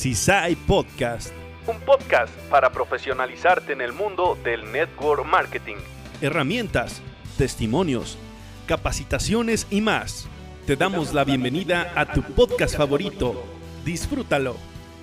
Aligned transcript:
CISAI 0.00 0.56
Podcast. 0.56 1.30
Un 1.66 1.78
podcast 1.80 2.32
para 2.48 2.72
profesionalizarte 2.72 3.74
en 3.74 3.82
el 3.82 3.92
mundo 3.92 4.38
del 4.42 4.72
network 4.72 5.26
marketing. 5.26 5.76
Herramientas, 6.22 7.02
testimonios, 7.36 8.16
capacitaciones 8.66 9.66
y 9.68 9.82
más. 9.82 10.26
Te 10.66 10.74
damos 10.74 11.12
la 11.12 11.24
bienvenida 11.24 11.92
a 11.94 12.10
tu 12.10 12.22
podcast 12.22 12.78
favorito. 12.78 13.44
Disfrútalo, 13.84 14.56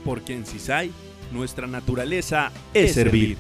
porque 0.04 0.34
en 0.34 0.48
CISAI 0.48 0.92
nuestra 1.32 1.68
naturaleza 1.68 2.52
es 2.74 2.96
servir. 2.96 3.38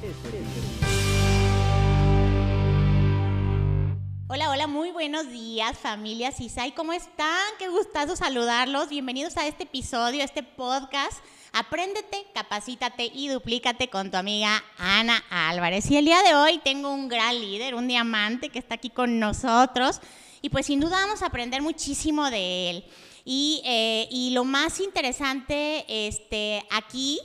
Hola, 4.28 4.52
hola, 4.52 4.68
muy 4.68 4.92
buenos 4.92 5.32
días 5.32 5.76
familia 5.76 6.32
CISAI, 6.32 6.74
¿cómo 6.74 6.94
están? 6.94 7.48
Qué 7.58 7.68
gustazo 7.68 8.16
saludarlos. 8.16 8.89
Bienvenidos 8.89 9.35
a 9.38 9.48
este 9.48 9.63
episodio, 9.63 10.21
a 10.21 10.26
este 10.26 10.44
podcast. 10.44 11.23
Apréndete, 11.59 12.27
capacítate 12.35 13.09
y 13.11 13.29
duplícate 13.29 13.89
con 13.89 14.11
tu 14.11 14.17
amiga 14.17 14.63
Ana 14.77 15.23
Álvarez. 15.31 15.89
Y 15.89 15.97
el 15.97 16.05
día 16.05 16.21
de 16.21 16.35
hoy 16.35 16.59
tengo 16.63 16.93
un 16.93 17.07
gran 17.07 17.33
líder, 17.41 17.73
un 17.73 17.88
diamante 17.88 18.49
que 18.49 18.59
está 18.59 18.75
aquí 18.75 18.91
con 18.91 19.17
nosotros. 19.17 19.99
Y 20.43 20.49
pues 20.49 20.67
sin 20.67 20.80
duda 20.80 21.03
vamos 21.03 21.23
a 21.23 21.25
aprender 21.25 21.63
muchísimo 21.63 22.30
de 22.30 22.70
él. 22.70 22.85
Y, 23.25 23.63
eh, 23.66 24.07
lo 24.33 24.43
más 24.43 24.80
interesante 24.80 25.83
este, 25.88 26.63
aquí, 26.70 27.20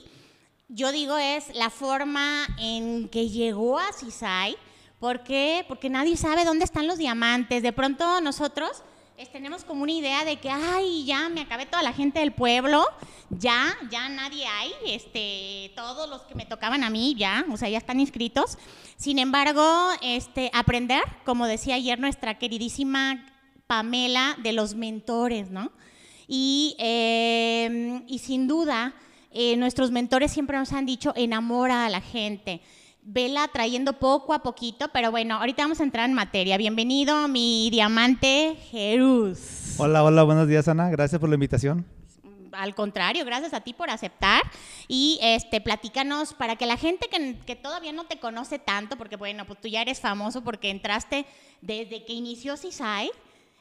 yo 0.70 0.92
digo, 0.92 1.19
es 1.19 1.55
la 1.55 1.69
forma 1.69 2.46
en 2.58 3.10
que 3.10 3.28
llegó 3.28 3.78
a 3.78 3.92
CISAI 3.92 4.56
¿Por 5.02 5.24
qué? 5.24 5.64
Porque 5.66 5.91
nadie 5.91 6.16
sabe 6.16 6.44
dónde 6.44 6.64
están 6.64 6.86
los 6.86 6.96
diamantes. 6.96 7.60
De 7.64 7.72
pronto 7.72 8.20
nosotros 8.20 8.84
tenemos 9.33 9.65
como 9.65 9.83
una 9.83 9.93
idea 9.93 10.25
de 10.25 10.37
que, 10.37 10.51
ay, 10.51 11.05
ya 11.05 11.29
me 11.29 11.41
acabé 11.41 11.66
toda 11.66 11.83
la 11.83 11.93
gente 11.93 12.20
del 12.20 12.33
pueblo, 12.33 12.84
ya, 13.30 13.75
ya 13.91 14.09
nadie 14.09 14.47
hay, 14.47 14.73
este, 14.86 15.73
todos 15.75 16.09
los 16.09 16.23
que 16.23 16.34
me 16.34 16.45
tocaban 16.45 16.84
a 16.84 16.91
mí 16.91 17.14
ya, 17.17 17.45
o 17.51 17.56
sea, 17.56 17.69
ya 17.69 17.78
están 17.78 18.01
inscritos. 18.01 18.59
Sin 18.97 19.19
embargo, 19.19 19.64
este, 20.03 20.51
aprender, 20.53 21.03
como 21.25 21.47
decía 21.47 21.77
ayer 21.77 21.98
nuestra 21.98 22.39
queridísima 22.39 23.25
Pamela, 23.67 24.36
de 24.42 24.53
los 24.53 24.75
mentores, 24.75 25.51
¿no? 25.51 25.73
Y, 26.29 26.77
em, 26.79 28.05
y 28.06 28.19
sin 28.19 28.47
duda, 28.47 28.95
eh, 29.31 29.56
nuestros 29.56 29.91
mentores 29.91 30.31
siempre 30.31 30.58
nos 30.58 30.73
han 30.73 30.84
dicho, 30.84 31.12
enamora 31.17 31.86
a 31.86 31.91
la 31.91 32.01
gente 32.01 32.61
vela 33.03 33.48
trayendo 33.48 33.95
poco 33.95 34.33
a 34.33 34.42
poquito, 34.42 34.89
pero 34.92 35.11
bueno, 35.11 35.36
ahorita 35.36 35.62
vamos 35.62 35.81
a 35.81 35.83
entrar 35.83 36.08
en 36.08 36.14
materia. 36.14 36.56
Bienvenido, 36.56 37.27
mi 37.28 37.69
diamante 37.70 38.56
Jerus. 38.70 39.75
Hola, 39.78 40.05
hola, 40.05 40.22
buenos 40.22 40.47
días, 40.47 40.69
Ana. 40.69 40.89
Gracias 40.91 41.20
por 41.20 41.28
la 41.28 41.34
invitación. 41.34 41.84
Al 42.53 42.75
contrario, 42.75 43.25
gracias 43.25 43.55
a 43.55 43.62
ti 43.62 43.73
por 43.73 43.91
aceptar 43.91 44.42
y 44.86 45.19
este 45.23 45.61
platícanos 45.61 46.34
para 46.34 46.56
que 46.56 46.67
la 46.67 46.77
gente 46.77 47.08
que, 47.08 47.39
que, 47.47 47.56
todavía 47.56 47.92
no 47.92 48.05
te 48.05 48.19
conoce 48.19 48.58
tanto, 48.58 48.97
porque 48.97 49.17
bueno, 49.17 49.47
pues 49.47 49.61
tú 49.61 49.69
ya 49.69 49.80
eres 49.80 50.00
famoso 50.00 50.45
porque 50.45 50.70
entraste 50.70 51.25
desde 51.62 52.05
que 52.05 52.12
inició 52.12 52.58
CISAI, 52.58 53.11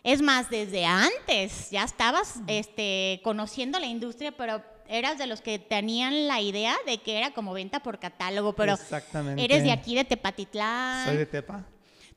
es 0.04 0.22
más, 0.22 0.50
desde 0.50 0.86
antes 0.86 1.70
ya 1.70 1.84
estabas 1.84 2.42
este, 2.48 3.22
conociendo 3.24 3.80
la 3.80 3.86
industria, 3.86 4.32
pero 4.32 4.62
eras 4.92 5.18
de 5.18 5.26
los 5.26 5.42
que 5.42 5.58
tenían 5.58 6.28
la 6.28 6.42
idea 6.42 6.76
de 6.86 7.00
que 7.00 7.18
era 7.18 7.32
como 7.32 7.54
venta 7.54 7.82
por 7.82 8.00
catálogo, 8.00 8.54
pero 8.54 8.74
Exactamente. 8.74 9.44
eres 9.44 9.64
de 9.64 9.72
aquí 9.72 9.96
de 9.96 10.04
Tepatitlán. 10.04 11.06
Soy 11.06 11.18
de 11.18 11.26
Tepa. 11.26 11.66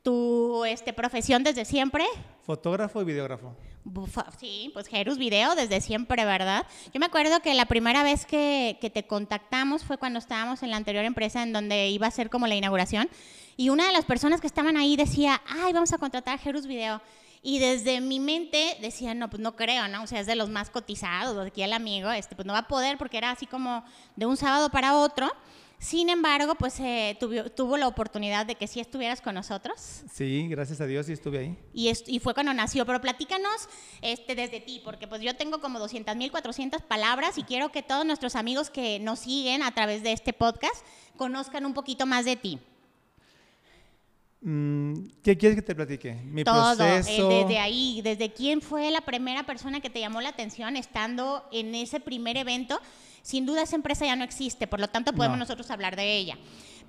¿Tu 0.02 0.64
este, 0.66 0.92
profesión 0.92 1.44
desde 1.44 1.64
siempre? 1.64 2.04
Fotógrafo 2.42 3.00
y 3.00 3.04
videógrafo. 3.04 3.56
Bufa, 3.84 4.26
sí, 4.38 4.70
pues 4.72 4.88
Jerus 4.88 5.18
Video 5.18 5.54
desde 5.54 5.80
siempre, 5.80 6.24
¿verdad? 6.24 6.66
Yo 6.92 7.00
me 7.00 7.06
acuerdo 7.06 7.40
que 7.40 7.54
la 7.54 7.66
primera 7.66 8.02
vez 8.02 8.26
que, 8.26 8.78
que, 8.80 8.90
te 8.90 9.06
contactamos 9.06 9.84
fue 9.84 9.98
cuando 9.98 10.18
estábamos 10.18 10.62
en 10.62 10.70
la 10.70 10.76
anterior 10.76 11.04
empresa 11.04 11.42
en 11.42 11.52
donde 11.52 11.88
iba 11.88 12.06
a 12.06 12.10
ser 12.10 12.30
como 12.30 12.46
la 12.46 12.54
inauguración 12.54 13.08
y 13.56 13.68
una 13.68 13.86
de 13.86 13.92
las 13.92 14.04
personas 14.04 14.40
que 14.40 14.46
estaban 14.46 14.76
ahí 14.76 14.96
decía, 14.96 15.40
ay, 15.46 15.72
vamos 15.72 15.92
a 15.92 15.98
contratar 15.98 16.34
a 16.34 16.38
Jerus 16.38 16.66
Video. 16.66 17.00
Y 17.46 17.58
desde 17.58 18.00
mi 18.00 18.20
mente 18.20 18.78
decía, 18.80 19.12
no, 19.12 19.28
pues 19.28 19.38
no 19.38 19.54
creo, 19.54 19.86
¿no? 19.86 20.02
O 20.02 20.06
sea, 20.06 20.18
es 20.18 20.26
de 20.26 20.34
los 20.34 20.48
más 20.48 20.70
cotizados, 20.70 21.46
aquí 21.46 21.62
el 21.62 21.74
amigo, 21.74 22.10
este, 22.10 22.34
pues 22.34 22.46
no 22.46 22.54
va 22.54 22.60
a 22.60 22.68
poder 22.68 22.96
porque 22.96 23.18
era 23.18 23.30
así 23.30 23.46
como 23.46 23.84
de 24.16 24.24
un 24.24 24.38
sábado 24.38 24.70
para 24.70 24.96
otro. 24.96 25.30
Sin 25.78 26.08
embargo, 26.08 26.54
pues 26.54 26.80
eh, 26.80 27.18
tuvo, 27.20 27.50
tuvo, 27.50 27.76
la 27.76 27.86
oportunidad 27.86 28.46
de 28.46 28.54
que 28.54 28.66
sí 28.66 28.80
estuvieras 28.80 29.20
con 29.20 29.34
nosotros. 29.34 30.04
Sí, 30.10 30.48
gracias 30.48 30.80
a 30.80 30.86
Dios, 30.86 31.04
sí 31.04 31.12
estuve 31.12 31.38
ahí. 31.38 31.58
Y, 31.74 31.88
es, 31.88 32.04
y 32.06 32.18
fue 32.18 32.32
cuando 32.32 32.54
nació. 32.54 32.86
Pero 32.86 33.02
platícanos 33.02 33.68
este, 34.00 34.34
desde 34.34 34.60
ti, 34.60 34.80
porque 34.82 35.06
pues 35.06 35.20
yo 35.20 35.36
tengo 35.36 35.60
como 35.60 35.78
200 35.78 36.16
mil, 36.16 36.30
400 36.30 36.80
palabras 36.80 37.36
y 37.36 37.42
quiero 37.42 37.70
que 37.70 37.82
todos 37.82 38.06
nuestros 38.06 38.36
amigos 38.36 38.70
que 38.70 39.00
nos 39.00 39.18
siguen 39.18 39.62
a 39.62 39.74
través 39.74 40.02
de 40.02 40.12
este 40.12 40.32
podcast 40.32 40.86
conozcan 41.18 41.66
un 41.66 41.74
poquito 41.74 42.06
más 42.06 42.24
de 42.24 42.36
ti. 42.36 42.58
Mm, 44.46 45.06
¿Qué 45.22 45.38
quieres 45.38 45.56
que 45.56 45.62
te 45.62 45.74
platique? 45.74 46.14
Mi 46.26 46.44
Todo, 46.44 46.76
proceso. 46.76 47.30
Eh, 47.30 47.44
desde 47.44 47.58
ahí, 47.58 48.02
desde 48.04 48.30
quién 48.30 48.60
fue 48.60 48.90
la 48.90 49.00
primera 49.00 49.44
persona 49.44 49.80
que 49.80 49.88
te 49.88 50.00
llamó 50.00 50.20
la 50.20 50.28
atención 50.28 50.76
estando 50.76 51.48
en 51.50 51.74
ese 51.74 51.98
primer 51.98 52.36
evento. 52.36 52.78
Sin 53.22 53.46
duda 53.46 53.62
esa 53.62 53.74
empresa 53.74 54.04
ya 54.04 54.16
no 54.16 54.22
existe, 54.22 54.66
por 54.66 54.80
lo 54.80 54.88
tanto 54.88 55.14
podemos 55.14 55.38
no. 55.38 55.44
nosotros 55.44 55.70
hablar 55.70 55.96
de 55.96 56.18
ella. 56.18 56.36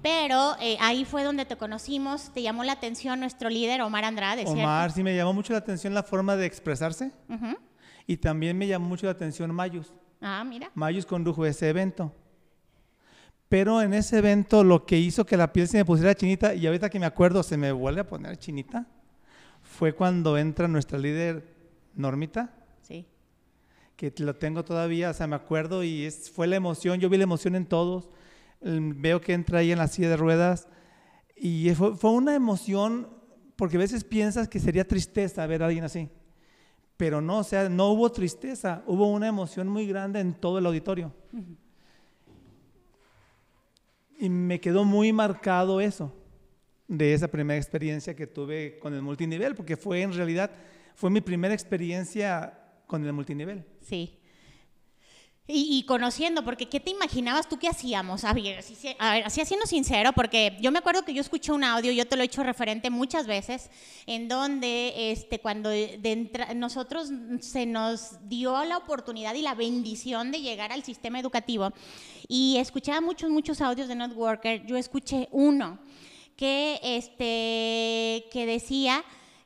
Pero 0.01 0.57
eh, 0.59 0.75
ahí 0.81 1.05
fue 1.05 1.23
donde 1.23 1.45
te 1.45 1.55
conocimos, 1.55 2.33
te 2.33 2.41
llamó 2.41 2.65
la 2.65 2.73
atención 2.73 3.21
nuestro 3.21 3.49
líder 3.49 3.81
Omar 3.81 4.03
Andrade. 4.03 4.41
¿cierto? 4.41 4.59
Omar, 4.59 4.91
sí 4.91 5.01
me 5.01 5.15
llamó 5.15 5.31
mucho 5.31 5.53
la 5.53 5.59
atención 5.59 5.93
la 5.93 6.03
forma 6.03 6.35
de 6.35 6.45
expresarse 6.45 7.13
uh 7.29 7.33
-huh. 7.35 7.57
y 8.05 8.17
también 8.17 8.57
me 8.57 8.67
llamó 8.67 8.89
mucho 8.89 9.05
la 9.05 9.13
atención 9.13 9.55
Mayus. 9.55 9.93
Ah, 10.19 10.43
mira. 10.43 10.69
Mayus 10.75 11.05
condujo 11.05 11.45
ese 11.45 11.69
evento. 11.69 12.13
Pero 13.55 13.81
en 13.81 13.93
ese 13.93 14.17
evento 14.17 14.65
lo 14.65 14.85
que 14.85 14.99
hizo 14.99 15.25
que 15.25 15.37
la 15.37 15.53
piel 15.53 15.69
se 15.69 15.77
me 15.77 15.85
pusiera 15.85 16.13
chinita, 16.13 16.53
y 16.53 16.67
ahorita 16.67 16.89
que 16.89 16.99
me 16.99 17.05
acuerdo 17.05 17.41
se 17.41 17.55
me 17.55 17.71
vuelve 17.71 18.01
a 18.01 18.05
poner 18.05 18.35
chinita, 18.35 18.85
fue 19.61 19.93
cuando 19.93 20.37
entra 20.37 20.67
nuestra 20.67 20.99
líder 20.99 21.55
Normita. 21.93 22.53
Sí. 22.81 23.05
Que 23.95 24.13
lo 24.17 24.35
tengo 24.35 24.65
todavía, 24.65 25.09
o 25.09 25.13
sea, 25.13 25.27
me 25.27 25.37
acuerdo 25.37 25.85
y 25.85 26.03
es, 26.03 26.29
fue 26.29 26.47
la 26.47 26.57
emoción, 26.57 26.99
yo 26.99 27.07
vi 27.07 27.15
la 27.15 27.23
emoción 27.23 27.55
en 27.55 27.65
todos. 27.65 28.09
Veo 28.59 29.21
que 29.21 29.31
entra 29.31 29.59
ahí 29.59 29.71
en 29.71 29.77
la 29.77 29.87
silla 29.87 30.09
de 30.09 30.17
ruedas 30.17 30.67
y 31.37 31.73
fue, 31.75 31.95
fue 31.95 32.11
una 32.11 32.35
emoción, 32.35 33.07
porque 33.55 33.77
a 33.77 33.79
veces 33.79 34.03
piensas 34.03 34.49
que 34.49 34.59
sería 34.59 34.85
tristeza 34.85 35.47
ver 35.47 35.63
a 35.63 35.67
alguien 35.67 35.85
así. 35.85 36.09
Pero 36.97 37.21
no, 37.21 37.37
o 37.37 37.43
sea, 37.45 37.69
no 37.69 37.87
hubo 37.87 38.11
tristeza, 38.11 38.83
hubo 38.85 39.09
una 39.09 39.29
emoción 39.29 39.69
muy 39.69 39.87
grande 39.87 40.19
en 40.19 40.33
todo 40.33 40.57
el 40.57 40.65
auditorio. 40.65 41.13
Uh 41.31 41.37
-huh. 41.37 41.55
Y 44.19 44.29
me 44.29 44.59
quedó 44.59 44.85
muy 44.85 45.11
marcado 45.11 45.81
eso, 45.81 46.13
de 46.87 47.13
esa 47.13 47.27
primera 47.27 47.57
experiencia 47.57 48.15
que 48.15 48.27
tuve 48.27 48.79
con 48.79 48.93
el 48.93 49.01
multinivel, 49.01 49.55
porque 49.55 49.75
fue 49.75 50.01
en 50.01 50.13
realidad, 50.13 50.51
fue 50.95 51.09
mi 51.09 51.21
primera 51.21 51.53
experiencia 51.53 52.57
con 52.87 53.05
el 53.05 53.13
multinivel. 53.13 53.65
Sí. 53.81 54.19
Y, 55.47 55.77
y, 55.77 55.83
conociendo, 55.83 56.43
porque 56.43 56.67
¿qué 56.67 56.79
te 56.79 56.89
imaginabas 56.89 57.47
tú 57.47 57.59
que 57.59 57.67
hacíamos? 57.67 58.23
A 58.23 58.33
ver, 58.33 58.57
así, 58.57 58.75
a 58.97 59.13
ver, 59.13 59.25
así 59.25 59.45
siendo 59.45 59.67
sincero, 59.67 60.11
porque 60.13 60.57
yo 60.59 60.71
me 60.71 60.79
acuerdo 60.79 61.05
que 61.05 61.13
yo 61.13 61.21
escuché 61.21 61.51
un 61.51 61.63
audio, 61.63 61.91
yo 61.91 62.07
te 62.07 62.15
lo 62.15 62.23
he 62.23 62.25
hecho 62.25 62.41
referente 62.41 62.89
muchas 62.89 63.27
veces, 63.27 63.69
en 64.07 64.27
donde 64.27 65.11
este, 65.11 65.37
cuando 65.37 65.69
de 65.69 66.31
nosotros 66.55 67.11
se 67.41 67.67
nos 67.67 68.27
dio 68.27 68.65
la 68.65 68.77
oportunidad 68.77 69.35
y 69.35 69.43
la 69.43 69.53
bendición 69.53 70.31
de 70.31 70.41
llegar 70.41 70.71
al 70.71 70.83
sistema 70.83 71.19
educativo 71.19 71.71
y 72.27 72.57
escuchaba 72.57 72.99
muchos, 72.99 73.29
muchos 73.29 73.61
audios 73.61 73.87
de 73.87 73.93
Networker, 73.93 74.65
yo 74.65 74.77
escuché 74.77 75.27
uno 75.31 75.77
que, 76.35 76.79
este, 76.81 78.25
que 78.31 78.47
decía 78.47 79.03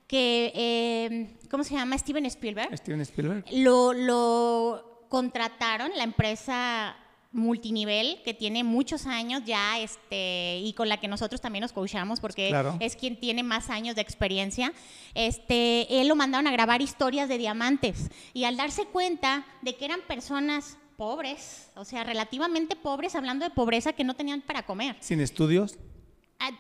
que, 0.08 0.52
eh, 0.56 1.38
¿cómo 1.52 1.64
se 1.64 1.76
llama? 1.76 1.98
Steven 1.98 2.26
Spielberg. 2.26 2.78
Steven 2.78 3.02
Spielberg. 3.02 3.46
Lo, 3.52 3.94
lo 3.94 4.89
contrataron 5.10 5.92
la 5.98 6.04
empresa 6.04 6.96
multinivel 7.32 8.22
que 8.24 8.34
tiene 8.34 8.64
muchos 8.64 9.06
años 9.06 9.44
ya 9.46 9.80
este 9.80 10.60
y 10.64 10.74
con 10.74 10.90
la 10.90 10.98
que 10.98 11.08
nosotros 11.08 11.40
también 11.40 11.62
nos 11.62 11.72
coachamos 11.72 12.20
porque 12.20 12.50
claro. 12.50 12.76
es 12.80 12.96
quien 12.96 13.20
tiene 13.20 13.44
más 13.44 13.70
años 13.70 13.96
de 13.96 14.02
experiencia 14.02 14.74
este 15.14 16.02
él 16.02 16.08
lo 16.08 16.16
mandaron 16.16 16.48
a 16.48 16.52
grabar 16.52 16.82
historias 16.82 17.30
de 17.30 17.38
diamantes. 17.38 18.10
Y 18.34 18.46
al 18.46 18.58
darse 18.58 18.86
cuenta 18.86 19.46
de 19.62 19.76
que 19.76 19.86
eran 19.86 20.00
personas 20.08 20.78
pobres 20.98 21.70
o 21.76 21.86
sea 21.86 22.04
relativamente 22.04 22.76
pobres 22.76 23.16
hablando 23.16 23.46
de 23.46 23.52
pobreza 23.52 23.94
que 23.94 24.04
no 24.04 24.16
tenían 24.16 24.42
para 24.42 24.66
comer. 24.66 24.96
Sin 25.00 25.20
estudios 25.20 25.78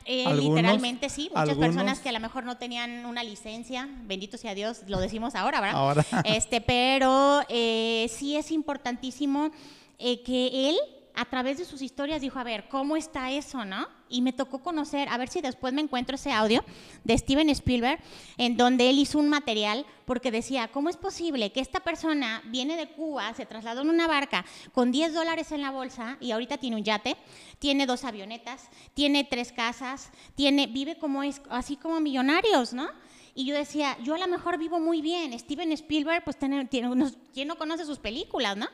eh, 0.06 0.34
literalmente 0.34 1.10
sí, 1.10 1.30
muchas 1.30 1.50
¿Algunos? 1.50 1.68
personas 1.68 2.00
que 2.00 2.10
a 2.10 2.12
lo 2.12 2.20
mejor 2.20 2.44
no 2.44 2.58
tenían 2.58 3.06
una 3.06 3.24
licencia, 3.24 3.88
bendito 4.04 4.38
sea 4.38 4.54
Dios, 4.54 4.82
lo 4.88 5.00
decimos 5.00 5.36
ahora, 5.36 5.62
¿verdad? 5.62 5.78
Ahora. 5.78 6.06
Este, 6.26 6.62
pero 6.62 7.42
eh, 7.50 8.10
sí 8.14 8.36
es 8.36 8.52
importantísimo 8.52 9.52
eh, 9.98 10.22
que 10.24 10.70
él 10.70 10.78
a 11.20 11.26
través 11.26 11.58
de 11.58 11.66
sus 11.66 11.82
historias 11.82 12.22
dijo, 12.22 12.40
a 12.40 12.46
ver, 12.46 12.70
¿cómo 12.70 12.96
está 12.96 13.30
eso, 13.32 13.66
no? 13.66 13.88
Y 14.08 14.22
me 14.22 14.32
tocó 14.32 14.60
conocer, 14.60 15.10
a 15.10 15.18
ver 15.18 15.28
si 15.28 15.42
después 15.42 15.74
me 15.74 15.82
encuentro 15.82 16.16
ese 16.16 16.32
audio 16.32 16.64
de 17.04 17.18
Steven 17.18 17.50
Spielberg, 17.50 18.00
en 18.38 18.56
donde 18.56 18.90
él 18.90 18.98
hizo 19.00 19.20
un 19.20 19.28
material 19.28 19.86
porque 20.06 20.32
decía, 20.32 20.70
¿cómo 20.70 20.88
es 20.88 20.96
posible 20.96 21.52
que 21.52 21.60
esta 21.60 21.82
persona 21.82 22.42
viene 22.46 22.78
de 22.78 22.88
Cuba, 22.88 23.34
se 23.34 23.46
trasladó 23.46 23.82
en 23.82 23.90
una 23.90 24.08
barca 24.08 24.46
con 24.72 24.94
10 24.94 25.14
dólares 25.14 25.52
en 25.52 25.62
la 25.62 25.72
bolsa 25.72 26.18
y 26.22 26.32
ahorita 26.32 26.58
tiene 26.58 26.78
un 26.78 26.86
yate, 26.86 27.18
tiene 27.60 27.86
dos 27.86 28.06
avionetas, 28.06 28.70
tiene 28.94 29.26
tres 29.26 29.52
casas, 29.52 30.12
tiene, 30.36 30.68
vive 30.68 30.98
como 30.98 31.22
así 31.50 31.76
como 31.76 32.00
millonarios, 32.00 32.72
¿no? 32.72 32.88
Y 33.36 33.46
yo 33.46 33.56
decía, 33.56 33.98
yo 34.04 34.16
a 34.16 34.18
lo 34.18 34.28
mejor 34.28 34.58
vivo 34.58 34.80
muy 34.80 35.02
bien. 35.02 35.38
Steven 35.38 35.72
Spielberg, 35.74 36.24
pues 36.24 36.38
tiene, 36.38 36.66
tiene 36.66 36.90
unos, 36.90 37.18
¿quién 37.34 37.48
no 37.48 37.58
conoce 37.58 37.86
sus 37.86 38.00
películas, 38.00 38.56
no? 38.58 38.68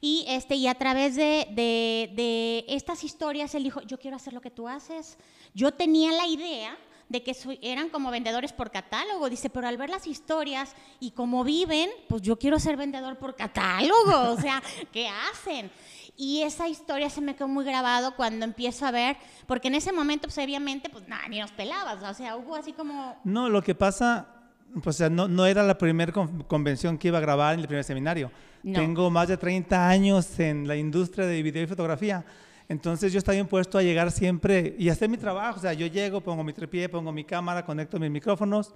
Y, 0.00 0.24
este, 0.28 0.54
y 0.54 0.66
a 0.66 0.74
través 0.74 1.16
de, 1.16 1.48
de, 1.50 2.10
de 2.14 2.64
estas 2.68 3.04
historias, 3.04 3.54
él 3.54 3.64
dijo, 3.64 3.80
yo 3.82 3.98
quiero 3.98 4.16
hacer 4.16 4.32
lo 4.32 4.40
que 4.40 4.50
tú 4.50 4.68
haces. 4.68 5.18
Yo 5.54 5.72
tenía 5.72 6.12
la 6.12 6.26
idea 6.26 6.76
de 7.08 7.22
que 7.22 7.34
eran 7.62 7.88
como 7.88 8.10
vendedores 8.10 8.52
por 8.52 8.70
catálogo. 8.70 9.28
Dice, 9.30 9.50
pero 9.50 9.66
al 9.66 9.76
ver 9.76 9.90
las 9.90 10.06
historias 10.06 10.74
y 11.00 11.12
cómo 11.12 11.42
viven, 11.44 11.90
pues 12.08 12.22
yo 12.22 12.38
quiero 12.38 12.58
ser 12.58 12.76
vendedor 12.76 13.18
por 13.18 13.34
catálogo. 13.34 13.98
O 14.38 14.40
sea, 14.40 14.62
¿qué 14.92 15.08
hacen? 15.08 15.70
Y 16.16 16.42
esa 16.42 16.68
historia 16.68 17.08
se 17.10 17.20
me 17.20 17.34
quedó 17.34 17.48
muy 17.48 17.64
grabado 17.64 18.14
cuando 18.14 18.44
empiezo 18.44 18.86
a 18.86 18.90
ver, 18.90 19.16
porque 19.46 19.68
en 19.68 19.74
ese 19.76 19.92
momento, 19.92 20.28
pues 20.28 20.38
obviamente, 20.38 20.88
pues 20.90 21.06
nada, 21.08 21.26
ni 21.28 21.38
nos 21.38 21.50
pelabas. 21.52 22.02
O 22.02 22.14
sea, 22.14 22.36
hubo 22.36 22.54
así 22.56 22.72
como, 22.72 23.16
No, 23.24 23.48
lo 23.48 23.62
que 23.62 23.74
pasa, 23.74 24.28
pues 24.74 24.86
o 24.86 24.98
sea, 24.98 25.08
no, 25.10 25.28
no 25.28 25.46
era 25.46 25.62
la 25.62 25.76
primera 25.78 26.12
con- 26.12 26.42
convención 26.44 26.98
que 26.98 27.08
iba 27.08 27.18
a 27.18 27.20
grabar 27.20 27.54
en 27.54 27.60
el 27.60 27.66
primer 27.66 27.84
seminario. 27.84 28.30
No. 28.62 28.78
Tengo 28.78 29.10
más 29.10 29.28
de 29.28 29.36
30 29.36 29.88
años 29.88 30.38
en 30.40 30.66
la 30.68 30.76
industria 30.76 31.26
de 31.26 31.42
video 31.42 31.62
y 31.62 31.66
fotografía. 31.66 32.24
Entonces 32.68 33.12
yo 33.12 33.18
estaba 33.18 33.36
impuesto 33.38 33.78
a 33.78 33.82
llegar 33.82 34.10
siempre 34.10 34.74
y 34.78 34.88
hacer 34.90 35.08
mi 35.08 35.16
trabajo. 35.16 35.58
O 35.58 35.62
sea, 35.62 35.72
yo 35.72 35.86
llego, 35.86 36.20
pongo 36.20 36.44
mi 36.44 36.52
tripié, 36.52 36.88
pongo 36.88 37.10
mi 37.12 37.24
cámara, 37.24 37.64
conecto 37.64 37.98
mis 37.98 38.10
micrófonos, 38.10 38.74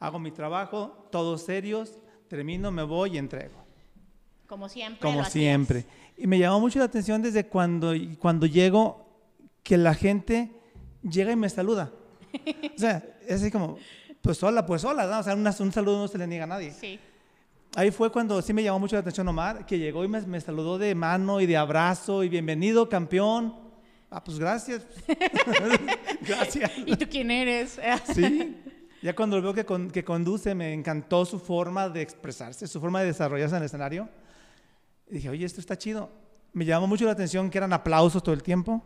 hago 0.00 0.18
mi 0.18 0.30
trabajo, 0.30 1.08
todos 1.12 1.42
serios, 1.44 1.98
termino, 2.28 2.70
me 2.70 2.82
voy 2.84 3.14
y 3.14 3.18
entrego. 3.18 3.62
como 4.46 4.68
siempre. 4.68 5.00
Como 5.00 5.24
siempre. 5.24 5.84
Y 6.16 6.26
me 6.26 6.38
llamó 6.38 6.60
mucho 6.60 6.78
la 6.78 6.86
atención 6.86 7.20
desde 7.20 7.44
cuando, 7.46 7.92
cuando 8.18 8.46
llego 8.46 9.04
que 9.62 9.76
la 9.76 9.94
gente 9.94 10.50
llega 11.02 11.32
y 11.32 11.36
me 11.36 11.48
saluda. 11.48 11.90
O 12.76 12.78
sea, 12.78 13.04
es 13.26 13.40
así 13.42 13.50
como, 13.50 13.76
pues 14.24 14.38
sola, 14.38 14.64
pues 14.64 14.80
sola, 14.80 15.06
¿no? 15.06 15.18
O 15.18 15.22
sea, 15.22 15.34
una- 15.34 15.54
un 15.60 15.70
saludo 15.70 15.98
no 15.98 16.08
se 16.08 16.16
le 16.16 16.26
niega 16.26 16.44
a 16.44 16.46
nadie. 16.46 16.72
Sí. 16.72 16.98
Ahí 17.76 17.90
fue 17.90 18.10
cuando 18.10 18.40
sí 18.40 18.54
me 18.54 18.62
llamó 18.62 18.78
mucho 18.78 18.96
la 18.96 19.00
atención 19.00 19.28
Omar, 19.28 19.66
que 19.66 19.78
llegó 19.78 20.02
y 20.02 20.08
me, 20.08 20.20
me 20.22 20.40
saludó 20.40 20.78
de 20.78 20.94
mano 20.94 21.40
y 21.42 21.46
de 21.46 21.58
abrazo 21.58 22.24
y 22.24 22.30
bienvenido, 22.30 22.88
campeón. 22.88 23.54
Ah, 24.10 24.24
pues 24.24 24.38
gracias. 24.38 24.86
gracias. 26.22 26.70
¿Y 26.86 26.96
tú 26.96 27.06
quién 27.10 27.30
eres? 27.30 27.78
Sí. 28.14 28.56
Ya 29.02 29.14
cuando 29.14 29.36
lo 29.36 29.42
veo 29.42 29.52
que, 29.54 29.66
con- 29.66 29.90
que 29.90 30.02
conduce, 30.02 30.54
me 30.54 30.72
encantó 30.72 31.26
su 31.26 31.38
forma 31.38 31.90
de 31.90 32.00
expresarse, 32.00 32.66
su 32.66 32.80
forma 32.80 33.00
de 33.00 33.08
desarrollarse 33.08 33.54
en 33.56 33.60
el 33.62 33.66
escenario. 33.66 34.08
Y 35.10 35.16
dije, 35.16 35.28
oye, 35.28 35.44
esto 35.44 35.60
está 35.60 35.76
chido. 35.76 36.10
Me 36.54 36.64
llamó 36.64 36.86
mucho 36.86 37.04
la 37.04 37.10
atención 37.12 37.50
que 37.50 37.58
eran 37.58 37.74
aplausos 37.74 38.22
todo 38.22 38.34
el 38.34 38.42
tiempo. 38.42 38.82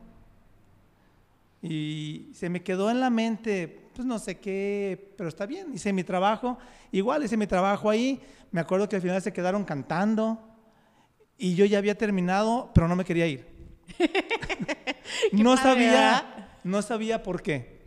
Y 1.63 2.31
se 2.35 2.49
me 2.49 2.63
quedó 2.63 2.91
en 2.91 3.01
la 3.01 3.11
mente, 3.11 3.88
pues 3.99 4.07
no 4.07 4.21
sé 4.21 4.39
qué, 4.39 5.13
pero 5.17 5.29
está 5.29 5.45
bien. 5.45 5.75
Hice 5.75 5.93
mi 5.93 6.05
trabajo. 6.05 6.57
Igual 6.93 7.25
hice 7.25 7.37
mi 7.37 7.49
trabajo 7.49 7.91
ahí. 7.91 8.21
Me 8.53 8.61
acuerdo 8.61 8.89
que 8.89 8.95
al 8.95 9.03
final 9.03 9.21
se 9.21 9.33
quedaron 9.33 9.65
cantando. 9.65 10.39
Y 11.37 11.57
yo 11.57 11.65
ya 11.65 11.79
había 11.79 11.99
terminado, 11.99 12.71
pero 12.73 12.87
no 12.87 12.95
me 12.95 13.05
quería 13.05 13.27
ir. 13.27 13.45
no 15.33 15.57
padre, 15.57 15.63
sabía, 15.65 15.91
¿verdad? 15.91 16.49
no 16.63 16.81
sabía 16.81 17.25
por 17.25 17.43
qué. 17.43 17.78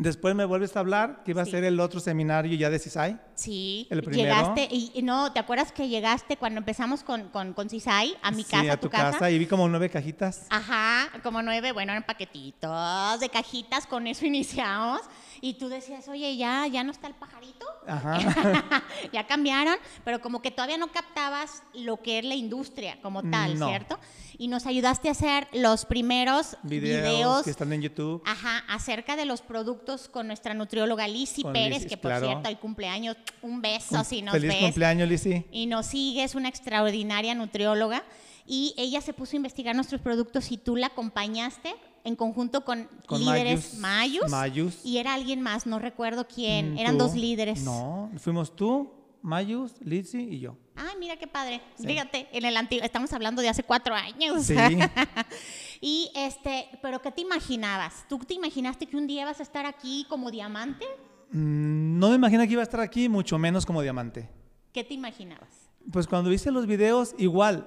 Después 0.00 0.34
me 0.34 0.44
vuelves 0.44 0.76
a 0.76 0.80
hablar 0.80 1.22
que 1.24 1.32
iba 1.32 1.44
Sí. 1.44 1.50
a 1.50 1.52
ser 1.52 1.64
el 1.64 1.80
otro 1.80 1.98
seminario 2.00 2.56
ya 2.56 2.70
de 2.70 2.78
CISAI. 2.78 3.18
Sí, 3.34 3.86
El 3.90 4.02
primero. 4.02 4.22
llegaste 4.22 4.68
y, 4.70 4.92
y 4.94 5.02
no, 5.02 5.32
¿te 5.32 5.40
acuerdas 5.40 5.72
que 5.72 5.88
llegaste 5.88 6.36
cuando 6.36 6.58
empezamos 6.58 7.02
con, 7.02 7.28
con, 7.30 7.52
con 7.52 7.68
Cisay 7.68 8.14
a 8.22 8.30
mi 8.30 8.44
Sí, 8.44 8.50
casa, 8.50 8.72
a 8.72 8.76
tu 8.78 8.88
casa. 8.88 9.30
y 9.30 9.38
vi 9.38 9.46
como 9.46 9.68
nueve 9.68 9.90
cajitas. 9.90 10.46
Ajá, 10.50 11.08
como 11.22 11.42
nueve, 11.42 11.72
bueno, 11.72 11.92
eran 11.92 12.04
paquetitos 12.04 13.20
de 13.20 13.28
cajitas, 13.28 13.86
con 13.86 14.06
eso 14.06 14.24
iniciamos. 14.26 15.00
Y 15.40 15.54
tú 15.54 15.68
decías, 15.68 16.08
oye, 16.08 16.36
ya, 16.36 16.66
ya 16.66 16.82
no 16.84 16.90
está 16.90 17.06
el 17.06 17.14
pajarito, 17.14 17.66
Ajá. 17.86 18.18
ya 19.12 19.26
cambiaron, 19.26 19.76
pero 20.04 20.20
como 20.20 20.42
que 20.42 20.50
todavía 20.50 20.78
no 20.78 20.90
captabas 20.92 21.62
lo 21.74 22.02
que 22.02 22.18
es 22.18 22.24
la 22.24 22.34
industria 22.34 22.98
como 23.02 23.22
tal, 23.22 23.58
No. 23.58 23.68
¿cierto? 23.68 23.98
Y 24.36 24.48
nos 24.48 24.66
ayudaste 24.66 25.08
a 25.08 25.12
hacer 25.12 25.48
los 25.52 25.84
primeros 25.84 26.56
Videos, 26.62 27.02
videos, 27.12 27.42
que 27.44 27.50
están 27.50 27.72
en 27.72 27.82
YouTube. 27.82 28.22
Ajá, 28.24 28.64
acerca 28.68 29.16
de 29.16 29.24
los 29.24 29.42
productos 29.42 30.08
con 30.08 30.26
nuestra 30.26 30.54
nutrióloga 30.54 31.08
Lizzy 31.08 31.42
Pérez, 31.44 31.86
que 31.86 31.96
por 31.96 32.10
claro. 32.10 32.26
cierto, 32.26 32.48
hoy 32.48 32.56
cumpleaños, 32.56 33.16
un 33.42 33.60
beso 33.60 33.98
Un 33.98 34.04
si 34.04 34.22
nos 34.22 34.32
Feliz 34.32 34.50
ves. 34.50 34.60
cumpleaños, 34.60 35.08
Lizzy. 35.08 35.44
Y 35.50 35.66
nos 35.66 35.86
sigue, 35.86 36.22
es 36.24 36.34
una 36.34 36.48
extraordinaria 36.48 37.34
nutrióloga. 37.34 38.04
Y 38.50 38.74
ella 38.78 39.00
se 39.02 39.12
puso 39.12 39.34
a 39.34 39.36
investigar 39.36 39.74
nuestros 39.74 40.00
productos 40.00 40.50
y 40.52 40.56
tú 40.56 40.74
la 40.76 40.86
acompañaste 40.86 41.74
en 42.04 42.16
conjunto 42.16 42.64
con, 42.64 42.88
Con 43.06 43.20
líderes 43.20 43.78
Mayus. 43.78 44.84
Y 44.84 44.98
era 44.98 45.14
alguien 45.14 45.40
más, 45.42 45.66
no 45.66 45.78
recuerdo 45.78 46.26
quién. 46.26 46.74
Mm, 46.74 46.78
Eran 46.78 46.98
dos 46.98 47.14
líderes. 47.14 47.62
No, 47.62 48.10
fuimos 48.18 48.54
tú, 48.54 48.90
Mayus, 49.22 49.74
Lizzy 49.80 50.18
y 50.22 50.40
yo. 50.40 50.56
Ay, 50.76 50.94
mira 50.98 51.16
qué 51.16 51.26
padre. 51.26 51.60
Sí. 51.76 51.86
Fíjate, 51.86 52.28
en 52.32 52.44
el 52.44 52.56
antiguo, 52.56 52.84
estamos 52.84 53.12
hablando 53.12 53.42
de 53.42 53.48
hace 53.48 53.62
cuatro 53.64 53.94
años. 53.94 54.44
Sí. 54.44 54.54
y 55.80 56.10
este, 56.14 56.68
pero 56.82 57.02
¿qué 57.02 57.10
te 57.10 57.20
imaginabas? 57.22 58.04
¿Tú 58.08 58.18
te 58.18 58.34
imaginaste 58.34 58.86
que 58.86 58.96
un 58.96 59.06
día 59.06 59.24
vas 59.24 59.40
a 59.40 59.42
estar 59.42 59.66
aquí 59.66 60.06
como 60.08 60.30
diamante? 60.30 60.84
Mm, 61.32 61.98
No 61.98 62.10
me 62.10 62.14
imagino 62.16 62.44
que 62.44 62.52
iba 62.52 62.62
a 62.62 62.64
estar 62.64 62.80
aquí, 62.80 63.08
mucho 63.08 63.38
menos 63.38 63.66
como 63.66 63.82
diamante. 63.82 64.28
¿Qué 64.72 64.84
te 64.84 64.94
imaginabas? 64.94 65.68
Pues 65.92 66.06
cuando 66.06 66.32
hice 66.32 66.50
los 66.52 66.66
videos, 66.66 67.14
igual, 67.18 67.66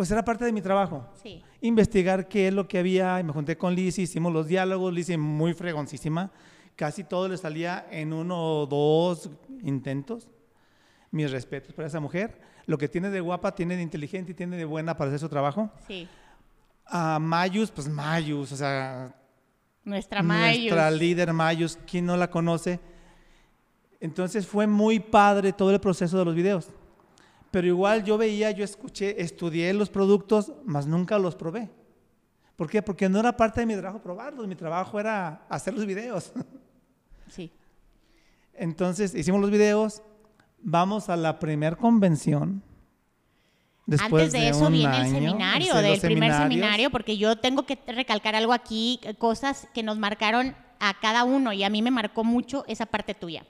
pues 0.00 0.10
era 0.10 0.24
parte 0.24 0.46
de 0.46 0.52
mi 0.52 0.62
trabajo. 0.62 1.06
Sí. 1.22 1.44
Investigar 1.60 2.26
qué 2.26 2.48
es 2.48 2.54
lo 2.54 2.66
que 2.66 2.78
había, 2.78 3.20
y 3.20 3.22
me 3.22 3.34
junté 3.34 3.58
con 3.58 3.74
Lizzy, 3.74 4.04
hicimos 4.04 4.32
los 4.32 4.46
diálogos, 4.46 4.94
Lizzy 4.94 5.18
muy 5.18 5.52
fregoncísima, 5.52 6.30
casi 6.74 7.04
todo 7.04 7.28
le 7.28 7.36
salía 7.36 7.86
en 7.90 8.14
uno 8.14 8.60
o 8.62 8.66
dos 8.66 9.28
intentos. 9.62 10.30
Mis 11.10 11.30
respetos 11.30 11.74
para 11.74 11.86
esa 11.86 12.00
mujer. 12.00 12.40
Lo 12.64 12.78
que 12.78 12.88
tiene 12.88 13.10
de 13.10 13.20
guapa, 13.20 13.54
tiene 13.54 13.76
de 13.76 13.82
inteligente 13.82 14.32
y 14.32 14.34
tiene 14.34 14.56
de 14.56 14.64
buena 14.64 14.96
para 14.96 15.08
hacer 15.08 15.20
su 15.20 15.28
trabajo. 15.28 15.70
Sí. 15.86 16.08
A 16.86 17.18
Mayus, 17.18 17.70
pues 17.70 17.86
Mayus, 17.86 18.52
o 18.52 18.56
sea, 18.56 19.14
Nuestra 19.84 20.22
Mayus. 20.22 20.72
nuestra 20.72 20.90
líder 20.90 21.34
Mayus, 21.34 21.78
¿quién 21.86 22.06
no 22.06 22.16
la 22.16 22.30
conoce? 22.30 22.80
Entonces 24.00 24.46
fue 24.46 24.66
muy 24.66 24.98
padre 24.98 25.52
todo 25.52 25.70
el 25.70 25.78
proceso 25.78 26.18
de 26.18 26.24
los 26.24 26.34
videos. 26.34 26.70
Pero 27.50 27.66
igual 27.66 28.04
yo 28.04 28.16
veía, 28.16 28.50
yo 28.52 28.64
escuché, 28.64 29.20
estudié 29.20 29.72
los 29.72 29.90
productos, 29.90 30.52
mas 30.64 30.86
nunca 30.86 31.18
los 31.18 31.34
probé. 31.34 31.68
¿Por 32.56 32.68
qué? 32.68 32.82
Porque 32.82 33.08
no 33.08 33.18
era 33.18 33.36
parte 33.36 33.60
de 33.60 33.66
mi 33.66 33.74
trabajo 33.74 34.02
probarlos, 34.02 34.46
mi 34.46 34.54
trabajo 34.54 35.00
era 35.00 35.46
hacer 35.48 35.74
los 35.74 35.86
videos. 35.86 36.32
Sí. 37.28 37.48
Entonces 38.54 39.14
hicimos 39.14 39.40
los 39.40 39.52
videos, 39.52 40.02
vamos 40.60 41.08
a 41.08 41.16
la 41.16 41.38
primer 41.38 41.76
convención. 41.76 42.60
Después 43.86 44.24
Antes 44.24 44.32
de, 44.32 44.48
eso 44.48 44.68
viene 44.68 44.96
el 44.96 45.10
seminario, 45.10 45.74
del 45.76 46.00
primer 46.00 46.32
seminario, 46.32 46.90
porque 46.90 47.16
yo 47.16 47.36
tengo 47.36 47.64
que 47.66 47.78
recalcar 47.86 48.34
algo 48.34 48.52
aquí, 48.52 48.98
cosas 49.18 49.68
que 49.72 49.84
nos 49.84 49.96
marcaron 49.96 50.56
a 50.80 50.94
cada 51.00 51.24
uno 51.24 51.52
y 51.52 51.62
a 51.62 51.70
mí 51.70 51.82
me 51.82 51.90
marcó 51.90 52.24
mucho 52.24 52.64
esa 52.66 52.86
parte 52.86 53.14
tuya. 53.14 53.44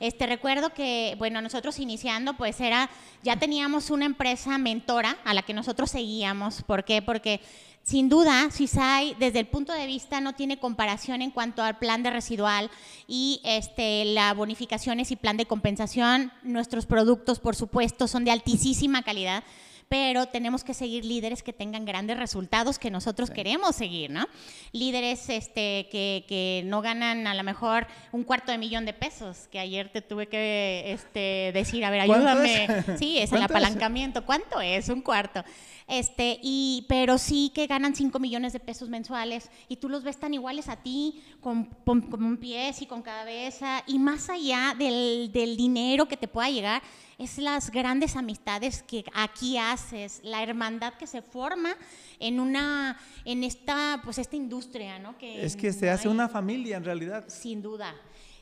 Este, 0.00 0.26
recuerdo 0.26 0.70
que, 0.70 1.14
bueno, 1.18 1.40
nosotros 1.40 1.78
iniciando, 1.78 2.34
pues 2.34 2.60
era, 2.60 2.90
ya 3.22 3.36
teníamos 3.38 3.90
una 3.90 4.04
empresa 4.04 4.58
mentora 4.58 5.16
a 5.24 5.34
la 5.34 5.42
que 5.42 5.54
nosotros 5.54 5.90
seguíamos. 5.90 6.62
¿Por 6.62 6.84
qué? 6.84 7.02
Porque 7.02 7.40
sin 7.86 8.08
duda, 8.08 8.50
CISAI, 8.50 9.14
desde 9.20 9.38
el 9.38 9.46
punto 9.46 9.72
de 9.72 9.86
vista, 9.86 10.20
no 10.20 10.32
tiene 10.32 10.58
comparación 10.58 11.22
en 11.22 11.30
cuanto 11.30 11.62
al 11.62 11.78
plan 11.78 12.02
de 12.02 12.10
residual 12.10 12.68
y 13.06 13.40
este, 13.44 14.04
la 14.06 14.34
bonificaciones 14.34 15.12
y 15.12 15.16
plan 15.16 15.36
de 15.36 15.46
compensación. 15.46 16.32
Nuestros 16.42 16.84
productos, 16.84 17.38
por 17.38 17.54
supuesto, 17.54 18.08
son 18.08 18.24
de 18.24 18.32
altísima 18.32 19.02
calidad 19.02 19.44
pero 19.88 20.26
tenemos 20.26 20.64
que 20.64 20.74
seguir 20.74 21.04
líderes 21.04 21.42
que 21.42 21.52
tengan 21.52 21.84
grandes 21.84 22.18
resultados 22.18 22.78
que 22.78 22.90
nosotros 22.90 23.30
queremos 23.30 23.76
seguir, 23.76 24.10
¿no? 24.10 24.26
Líderes 24.72 25.28
este, 25.28 25.88
que, 25.90 26.24
que 26.26 26.62
no 26.64 26.82
ganan 26.82 27.26
a 27.26 27.34
lo 27.34 27.44
mejor 27.44 27.86
un 28.10 28.24
cuarto 28.24 28.50
de 28.50 28.58
millón 28.58 28.84
de 28.84 28.92
pesos, 28.92 29.48
que 29.50 29.60
ayer 29.60 29.88
te 29.90 30.02
tuve 30.02 30.26
que 30.26 30.84
este, 30.92 31.52
decir, 31.54 31.84
a 31.84 31.90
ver, 31.90 32.06
¿Cuánto 32.06 32.28
ayúdame. 32.28 32.64
es? 32.64 32.98
Sí, 32.98 33.18
es 33.18 33.32
el 33.32 33.42
apalancamiento. 33.42 34.24
¿Cuánto 34.24 34.60
es? 34.60 34.88
Un 34.88 35.02
cuarto. 35.02 35.44
Este, 35.88 36.40
y, 36.42 36.84
pero 36.88 37.16
sí 37.16 37.52
que 37.54 37.68
ganan 37.68 37.94
5 37.94 38.18
millones 38.18 38.52
de 38.52 38.58
pesos 38.58 38.88
mensuales 38.88 39.48
y 39.68 39.76
tú 39.76 39.88
los 39.88 40.02
ves 40.02 40.18
tan 40.18 40.34
iguales 40.34 40.68
a 40.68 40.76
ti, 40.82 41.22
con, 41.40 41.66
con, 41.84 42.00
con 42.02 42.36
pies 42.38 42.82
y 42.82 42.86
con 42.86 43.02
cabeza, 43.02 43.84
y 43.86 44.00
más 44.00 44.28
allá 44.28 44.74
del, 44.76 45.30
del 45.32 45.56
dinero 45.56 46.08
que 46.08 46.16
te 46.16 46.26
pueda 46.26 46.50
llegar, 46.50 46.82
es 47.18 47.38
las 47.38 47.70
grandes 47.70 48.16
amistades 48.16 48.82
que 48.82 49.04
aquí 49.14 49.58
haces, 49.58 50.20
la 50.24 50.42
hermandad 50.42 50.94
que 50.94 51.06
se 51.06 51.22
forma 51.22 51.76
en 52.18 52.40
una, 52.40 52.98
en 53.24 53.44
esta, 53.44 54.00
pues 54.04 54.18
esta 54.18 54.34
industria, 54.34 54.98
¿no? 54.98 55.16
Que 55.16 55.44
Es 55.46 55.54
que 55.54 55.72
se 55.72 55.88
hace 55.88 56.08
hay- 56.08 56.14
una 56.14 56.28
familia 56.28 56.78
en 56.78 56.84
realidad. 56.84 57.24
sin 57.28 57.62
duda. 57.62 57.94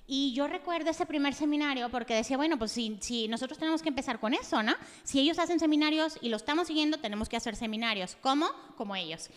Y 0.07 0.35
yo 0.35 0.47
recuerdo 0.49 0.91
ese 0.91 1.07
primer 1.07 1.33
seminario 1.35 1.89
porque 1.89 2.15
decía, 2.15 2.37
bueno, 2.37 2.59
pues 2.59 2.73
si, 2.73 2.99
si 3.01 3.27
nosotros 3.29 3.59
tenemos 3.59 3.81
que 3.83 3.89
empezar 3.89 4.21
con 4.21 4.35
eso, 4.35 4.63
¿no? 4.63 4.75
Si 5.03 5.19
ellos 5.21 5.39
hacen 5.39 5.59
seminarios 5.59 6.19
y 6.21 6.29
lo 6.29 6.37
estamos 6.37 6.67
siguiendo, 6.67 6.99
tenemos 6.99 7.29
que 7.29 7.37
hacer 7.39 7.57
seminarios. 7.57 8.17
¿Cómo? 8.21 8.47
Como 8.77 8.95
ellos. 8.97 9.31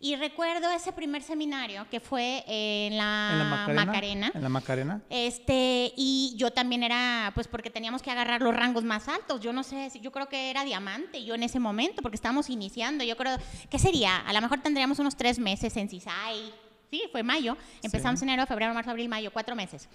Y 0.00 0.16
recuerdo 0.16 0.70
ese 0.70 0.92
primer 0.92 1.22
seminario 1.22 1.86
que 1.90 2.00
fue 2.00 2.42
en 2.46 2.96
la, 2.96 3.28
En 3.32 3.38
la 3.38 3.44
Macarena. 3.44 3.84
Macarena. 3.86 4.32
En 4.34 4.42
la 4.42 4.48
Macarena. 4.48 5.02
Este, 5.08 5.92
y 5.96 6.34
yo 6.36 6.50
también 6.52 6.82
era, 6.82 7.30
pues 7.34 7.46
porque 7.48 7.70
teníamos 7.70 8.02
que 8.02 8.10
agarrar 8.10 8.42
los 8.42 8.54
rangos 8.54 8.82
más 8.84 9.08
altos. 9.08 9.40
Yo 9.40 9.52
no 9.52 9.62
sé, 9.62 9.88
si- 9.90 10.00
yo 10.00 10.10
creo 10.10 10.28
que 10.28 10.50
era 10.50 10.64
diamante 10.64 11.24
yo 11.24 11.34
en 11.34 11.42
ese 11.42 11.58
momento, 11.60 12.02
porque 12.02 12.16
estábamos 12.16 12.50
iniciando. 12.50 13.04
Yo 13.04 13.16
creo, 13.16 13.36
¿qué 13.70 13.78
sería? 13.78 14.16
A 14.18 14.32
lo 14.32 14.40
mejor 14.42 14.60
tendríamos 14.60 14.98
unos 14.98 15.16
tres 15.16 15.38
meses 15.38 15.74
en 15.76 15.88
CISAI. 15.88 16.52
Sí, 16.94 17.02
fue 17.10 17.24
mayo. 17.24 17.56
Empezamos 17.82 18.20
Sí. 18.20 18.24
enero, 18.24 18.46
febrero, 18.46 18.72
marzo, 18.72 18.92
abril, 18.92 19.08
mayo, 19.08 19.32
cuatro 19.32 19.56
meses. 19.56 19.88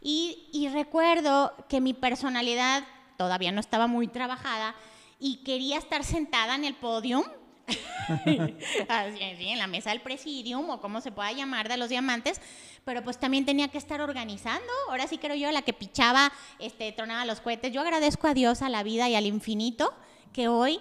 Y, 0.00 0.48
y 0.52 0.68
recuerdo 0.68 1.54
que 1.68 1.80
mi 1.80 1.94
personalidad 1.94 2.82
todavía 3.16 3.52
no 3.52 3.60
estaba 3.60 3.86
muy 3.86 4.08
trabajada 4.08 4.74
y 5.20 5.44
quería 5.44 5.78
estar 5.78 6.02
sentada 6.02 6.56
en 6.56 6.64
el 6.64 6.74
podium 6.74 7.22
Así, 8.88 9.48
en 9.48 9.58
la 9.58 9.68
mesa 9.68 9.90
del 9.90 10.00
presidium 10.00 10.68
o 10.70 10.80
como 10.80 11.00
se 11.00 11.12
pueda 11.12 11.30
llamar 11.30 11.68
de 11.68 11.76
los 11.76 11.88
diamantes, 11.88 12.40
pero 12.84 13.04
pues 13.04 13.20
también 13.20 13.44
tenía 13.46 13.68
que 13.68 13.78
estar 13.78 14.00
organizando. 14.00 14.72
Ahora 14.88 15.06
sí 15.06 15.18
creo 15.18 15.36
yo 15.36 15.52
la 15.52 15.62
que 15.62 15.72
pichaba, 15.72 16.32
este, 16.58 16.90
tronaba 16.90 17.24
los 17.26 17.40
cohetes. 17.40 17.72
Yo 17.72 17.80
agradezco 17.82 18.26
a 18.26 18.34
Dios, 18.34 18.62
a 18.62 18.68
la 18.70 18.82
vida 18.82 19.08
y 19.08 19.14
al 19.14 19.26
infinito 19.26 19.94
que 20.32 20.48
hoy 20.48 20.80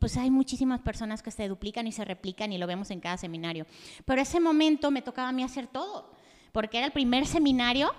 pues 0.00 0.16
hay 0.16 0.30
muchísimas 0.30 0.80
personas 0.80 1.22
que 1.22 1.30
se 1.30 1.46
duplican 1.46 1.86
y 1.86 1.92
se 1.92 2.04
replican 2.04 2.52
y 2.52 2.58
lo 2.58 2.66
vemos 2.66 2.90
en 2.90 3.00
cada 3.00 3.18
seminario. 3.18 3.66
Pero 4.06 4.20
ese 4.20 4.40
momento 4.40 4.90
me 4.90 5.02
tocaba 5.02 5.28
a 5.28 5.32
mí 5.32 5.44
hacer 5.44 5.66
todo, 5.68 6.10
porque 6.52 6.78
era 6.78 6.86
el 6.86 6.92
primer 6.92 7.26
seminario 7.26 7.94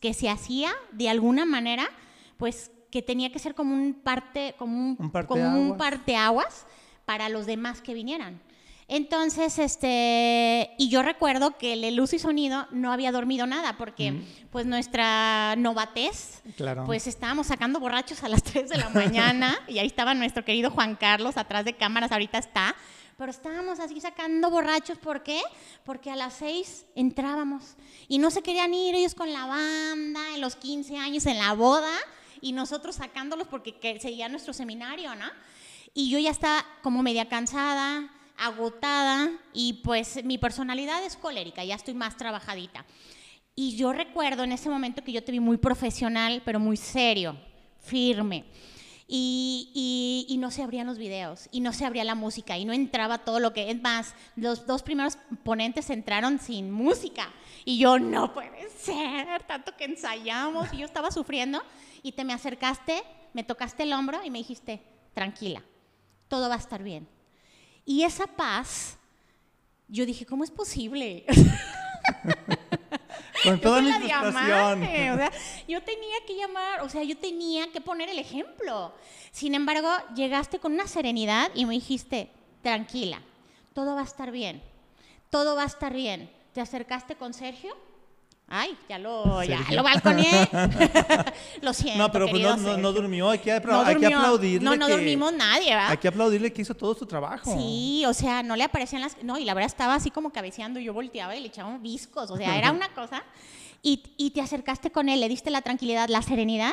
que 0.00 0.14
se 0.14 0.30
hacía 0.30 0.72
de 0.92 1.08
alguna 1.08 1.44
manera, 1.44 1.88
pues 2.38 2.70
que 2.90 3.02
tenía 3.02 3.30
que 3.30 3.40
ser 3.40 3.54
como 3.54 3.74
un 3.74 3.92
parte, 3.92 4.54
como 4.56 4.78
un, 4.78 4.96
Un 4.98 5.10
como 5.26 5.60
un 5.60 5.76
parteaguas 5.76 6.64
para 7.04 7.28
los 7.28 7.44
demás 7.44 7.82
que 7.82 7.92
vinieran. 7.92 8.40
Entonces, 8.88 9.58
este, 9.58 10.70
y 10.78 10.88
yo 10.88 11.02
recuerdo 11.02 11.58
que 11.58 11.72
el 11.72 11.96
luz 11.96 12.12
y 12.12 12.20
sonido 12.20 12.68
no 12.70 12.92
había 12.92 13.10
dormido 13.10 13.44
nada 13.46 13.76
porque 13.76 14.22
pues 14.52 14.64
nuestra 14.64 15.56
novatez, 15.56 16.42
Claro. 16.56 16.84
pues 16.84 17.08
estábamos 17.08 17.48
sacando 17.48 17.80
borrachos 17.80 18.22
a 18.22 18.28
las 18.28 18.42
3 18.44 18.68
de 18.68 18.76
la 18.78 18.88
mañana 18.90 19.58
y 19.66 19.78
ahí 19.80 19.86
estaba 19.88 20.14
nuestro 20.14 20.44
querido 20.44 20.70
Juan 20.70 20.94
Carlos 20.94 21.36
atrás 21.36 21.64
de 21.64 21.72
cámaras, 21.76 22.12
ahorita 22.12 22.38
está, 22.38 22.76
pero 23.18 23.32
estábamos 23.32 23.80
así 23.80 24.00
sacando 24.00 24.50
borrachos, 24.50 24.98
¿por 24.98 25.24
qué? 25.24 25.40
Porque 25.84 26.12
a 26.12 26.16
las 26.16 26.34
6 26.34 26.86
entrábamos 26.94 27.74
y 28.06 28.18
no 28.18 28.30
se 28.30 28.42
querían 28.42 28.72
ir 28.72 28.94
ellos 28.94 29.16
con 29.16 29.32
la 29.32 29.46
banda 29.46 30.20
en 30.34 30.40
los 30.40 30.54
15 30.54 30.96
años 30.96 31.26
en 31.26 31.38
la 31.38 31.54
boda 31.54 31.90
y 32.40 32.52
nosotros 32.52 32.94
sacándolos 32.96 33.48
porque 33.48 33.80
que- 33.80 33.98
seguía 33.98 34.28
nuestro 34.28 34.52
seminario, 34.52 35.12
¿no? 35.16 35.26
Y 35.92 36.08
yo 36.10 36.18
ya 36.20 36.30
estaba 36.30 36.64
como 36.82 37.02
media 37.02 37.26
cansada, 37.28 38.10
agotada 38.38 39.30
y 39.52 39.74
pues 39.84 40.24
mi 40.24 40.38
personalidad 40.38 41.04
es 41.04 41.16
colérica, 41.16 41.64
ya 41.64 41.74
estoy 41.74 41.94
más 41.94 42.16
trabajadita. 42.16 42.84
Y 43.54 43.76
yo 43.76 43.92
recuerdo 43.92 44.44
en 44.44 44.52
ese 44.52 44.68
momento 44.68 45.02
que 45.02 45.12
yo 45.12 45.24
te 45.24 45.32
vi 45.32 45.40
muy 45.40 45.56
profesional, 45.56 46.42
pero 46.44 46.60
muy 46.60 46.76
serio, 46.76 47.36
firme. 47.80 48.44
Y, 49.08 49.70
y- 49.72 50.34
y 50.34 50.36
no 50.38 50.50
se 50.50 50.62
abrían 50.64 50.86
los 50.88 50.98
videos, 50.98 51.48
y 51.52 51.60
no 51.60 51.72
se 51.72 51.84
abría 51.86 52.02
la 52.02 52.16
música, 52.16 52.58
y 52.58 52.64
no 52.64 52.72
entraba 52.72 53.18
todo 53.18 53.38
lo 53.38 53.52
que... 53.52 53.70
Es 53.70 53.80
más, 53.80 54.14
los 54.34 54.66
dos 54.66 54.82
primeros 54.82 55.16
ponentes 55.44 55.90
entraron 55.90 56.40
sin 56.40 56.72
música. 56.72 57.32
Y 57.64 57.78
yo, 57.78 57.98
no 58.00 58.34
puede 58.34 58.68
ser, 58.70 59.44
tanto 59.44 59.76
que 59.76 59.84
ensayamos, 59.84 60.72
y 60.72 60.78
yo 60.78 60.86
estaba 60.86 61.10
sufriendo. 61.12 61.62
Y 62.02 62.12
te 62.12 62.24
me 62.24 62.32
acercaste, 62.32 63.02
me 63.32 63.44
tocaste 63.44 63.84
el 63.84 63.92
hombro 63.92 64.24
y 64.24 64.30
me 64.30 64.38
dijiste, 64.38 64.82
tranquila, 65.14 65.62
todo 66.28 66.48
va 66.48 66.56
a 66.56 66.58
estar 66.58 66.82
bien. 66.82 67.08
Y 67.86 68.02
esa 68.02 68.26
paz, 68.26 68.98
yo 69.86 70.04
dije, 70.04 70.26
¿cómo 70.26 70.42
es 70.42 70.50
posible? 70.50 71.24
Con 73.44 73.60
toda 73.60 73.80
mi 73.80 73.92
frustración. 73.92 74.80
diamante, 74.80 75.10
o 75.12 75.16
sea, 75.16 75.30
yo 75.68 75.80
tenía 75.82 76.16
que 76.26 76.36
llamar, 76.36 76.80
o 76.82 76.88
sea, 76.88 77.04
yo 77.04 77.16
tenía 77.16 77.70
que 77.70 77.80
poner 77.80 78.08
el 78.08 78.18
ejemplo. 78.18 78.92
Sin 79.30 79.54
embargo, 79.54 79.88
llegaste 80.16 80.58
con 80.58 80.72
una 80.72 80.88
serenidad 80.88 81.52
y 81.54 81.64
me 81.64 81.74
dijiste, 81.74 82.30
tranquila, 82.62 83.22
todo 83.72 83.94
va 83.94 84.00
a 84.00 84.04
estar 84.04 84.32
bien, 84.32 84.60
todo 85.30 85.54
va 85.54 85.62
a 85.62 85.66
estar 85.66 85.94
bien. 85.94 86.28
¿Te 86.54 86.60
acercaste 86.60 87.14
con 87.14 87.34
Sergio? 87.34 87.76
Ay, 88.48 88.76
ya 88.88 88.98
lo, 88.98 89.42
ya 89.42 89.60
lo 89.72 89.82
balconeé. 89.82 90.48
lo 91.62 91.72
siento. 91.72 91.98
No, 91.98 92.12
pero 92.12 92.28
pues 92.28 92.40
no, 92.40 92.56
no, 92.56 92.76
no 92.76 92.92
durmió. 92.92 93.28
Hay 93.30 93.40
que, 93.40 93.52
apla- 93.52 93.72
No 93.72 93.80
hay 93.82 93.96
que 93.96 94.06
aplaudirle. 94.06 94.64
No, 94.64 94.76
no 94.76 94.86
que- 94.86 94.92
dormimos 94.92 95.32
nadie, 95.32 95.70
¿verdad? 95.74 95.90
Hay 95.90 95.96
que 95.96 96.06
aplaudirle 96.08 96.52
que 96.52 96.62
hizo 96.62 96.74
todo 96.74 96.94
su 96.94 97.06
trabajo. 97.06 97.52
Sí, 97.58 98.04
o 98.06 98.14
sea, 98.14 98.44
no 98.44 98.54
le 98.54 98.62
aparecían 98.62 99.02
las... 99.02 99.20
No, 99.24 99.36
y 99.36 99.44
la 99.44 99.52
verdad 99.54 99.66
estaba 99.66 99.94
así 99.96 100.10
como 100.12 100.30
cabeceando, 100.30 100.78
yo 100.78 100.94
volteaba 100.94 101.34
y 101.34 101.40
le 101.40 101.48
echaba 101.48 101.76
viscos, 101.78 102.30
o 102.30 102.36
sea, 102.36 102.56
era 102.56 102.70
una 102.72 102.88
cosa. 102.94 103.24
Y, 103.82 104.02
y 104.16 104.30
te 104.30 104.40
acercaste 104.40 104.90
con 104.92 105.08
él, 105.08 105.18
le 105.20 105.28
diste 105.28 105.50
la 105.50 105.62
tranquilidad, 105.62 106.08
la 106.08 106.22
serenidad, 106.22 106.72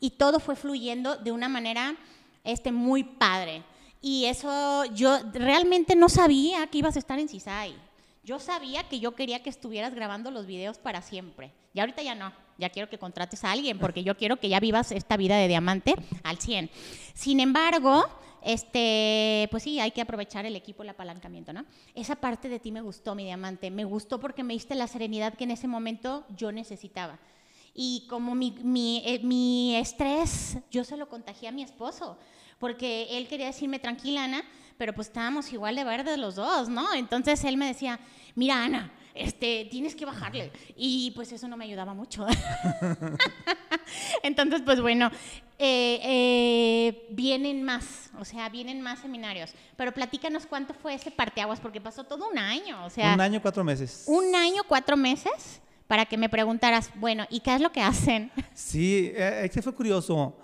y 0.00 0.10
todo 0.12 0.40
fue 0.40 0.56
fluyendo 0.56 1.16
de 1.16 1.32
una 1.32 1.48
manera 1.50 1.96
este, 2.44 2.72
muy 2.72 3.04
padre. 3.04 3.62
Y 4.00 4.24
eso, 4.24 4.86
yo 4.94 5.18
realmente 5.34 5.96
no 5.96 6.08
sabía 6.08 6.66
que 6.68 6.78
ibas 6.78 6.96
a 6.96 6.98
estar 6.98 7.18
en 7.18 7.28
CISAI. 7.28 7.76
Yo 8.22 8.38
sabía 8.38 8.82
que 8.84 9.00
yo 9.00 9.14
quería 9.14 9.42
que 9.42 9.50
estuvieras 9.50 9.94
grabando 9.94 10.30
los 10.30 10.46
videos 10.46 10.78
para 10.78 11.00
siempre. 11.00 11.52
Y 11.72 11.80
ahorita 11.80 12.02
ya 12.02 12.14
no. 12.14 12.32
Ya 12.58 12.68
quiero 12.68 12.90
que 12.90 12.98
contrates 12.98 13.42
a 13.44 13.52
alguien 13.52 13.78
porque 13.78 14.04
yo 14.04 14.16
quiero 14.16 14.36
que 14.36 14.50
ya 14.50 14.60
vivas 14.60 14.92
esta 14.92 15.16
vida 15.16 15.36
de 15.36 15.48
diamante 15.48 15.94
al 16.22 16.38
100. 16.38 16.70
Sin 17.14 17.40
embargo, 17.40 18.04
este, 18.42 19.48
pues 19.50 19.62
sí, 19.62 19.80
hay 19.80 19.92
que 19.92 20.02
aprovechar 20.02 20.44
el 20.44 20.56
equipo, 20.56 20.82
el 20.82 20.90
apalancamiento, 20.90 21.54
¿no? 21.54 21.64
Esa 21.94 22.16
parte 22.16 22.50
de 22.50 22.58
ti 22.58 22.70
me 22.72 22.82
gustó, 22.82 23.14
mi 23.14 23.24
diamante. 23.24 23.70
Me 23.70 23.84
gustó 23.84 24.20
porque 24.20 24.44
me 24.44 24.52
diste 24.52 24.74
la 24.74 24.86
serenidad 24.86 25.34
que 25.34 25.44
en 25.44 25.52
ese 25.52 25.68
momento 25.68 26.26
yo 26.36 26.52
necesitaba. 26.52 27.18
Y 27.74 28.06
como 28.08 28.34
mi, 28.34 28.50
mi, 28.62 29.02
eh, 29.06 29.20
mi 29.22 29.76
estrés, 29.76 30.58
yo 30.70 30.84
se 30.84 30.96
lo 30.96 31.08
contagié 31.08 31.48
a 31.48 31.52
mi 31.52 31.62
esposo, 31.62 32.18
porque 32.58 33.06
él 33.16 33.28
quería 33.28 33.46
decirme, 33.46 33.78
tranquila, 33.78 34.24
Ana, 34.24 34.42
pero 34.80 34.94
pues 34.94 35.08
estábamos 35.08 35.52
igual 35.52 35.76
de 35.76 35.84
verdes 35.84 36.16
los 36.16 36.36
dos, 36.36 36.70
¿no? 36.70 36.94
Entonces 36.94 37.44
él 37.44 37.58
me 37.58 37.66
decía, 37.66 38.00
mira, 38.34 38.64
Ana, 38.64 38.90
este, 39.14 39.68
tienes 39.70 39.94
que 39.94 40.06
bajarle. 40.06 40.50
Y 40.74 41.10
pues 41.14 41.30
eso 41.32 41.46
no 41.48 41.58
me 41.58 41.66
ayudaba 41.66 41.92
mucho. 41.92 42.26
Entonces, 44.22 44.62
pues 44.64 44.80
bueno, 44.80 45.10
eh, 45.58 46.00
eh, 46.02 47.06
vienen 47.10 47.62
más, 47.62 48.10
o 48.18 48.24
sea, 48.24 48.48
vienen 48.48 48.80
más 48.80 49.00
seminarios. 49.00 49.50
Pero 49.76 49.92
platícanos 49.92 50.46
cuánto 50.46 50.72
fue 50.72 50.94
ese 50.94 51.10
parteaguas, 51.10 51.60
porque 51.60 51.82
pasó 51.82 52.04
todo 52.04 52.30
un 52.30 52.38
año, 52.38 52.82
o 52.82 52.88
sea, 52.88 53.12
Un 53.12 53.20
año, 53.20 53.42
cuatro 53.42 53.62
meses. 53.62 54.04
un 54.06 54.34
año, 54.34 54.62
cuatro 54.66 54.96
meses, 54.96 55.60
para 55.88 56.06
que 56.06 56.16
me 56.16 56.30
preguntaras, 56.30 56.90
bueno, 56.94 57.26
¿y 57.28 57.40
qué 57.40 57.54
es 57.54 57.60
lo 57.60 57.70
que 57.70 57.82
hacen? 57.82 58.32
Sí, 58.54 59.12
es 59.14 59.50
que 59.50 59.60
fue 59.60 59.74
curioso. 59.74 60.38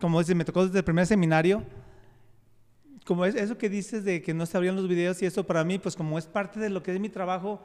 Como 0.00 0.18
dices, 0.18 0.34
me 0.34 0.44
tocó 0.44 0.66
desde 0.66 0.78
el 0.78 0.84
primer 0.84 1.06
seminario. 1.06 1.62
Como 3.06 3.24
es 3.24 3.34
eso 3.36 3.56
que 3.56 3.70
dices 3.70 4.04
de 4.04 4.20
que 4.20 4.34
no 4.34 4.44
se 4.44 4.56
abrían 4.56 4.76
los 4.76 4.88
videos 4.88 5.22
y 5.22 5.26
eso 5.26 5.46
para 5.46 5.62
mí, 5.64 5.78
pues 5.78 5.94
como 5.96 6.18
es 6.18 6.26
parte 6.26 6.60
de 6.60 6.68
lo 6.68 6.82
que 6.82 6.92
es 6.92 7.00
mi 7.00 7.08
trabajo 7.08 7.62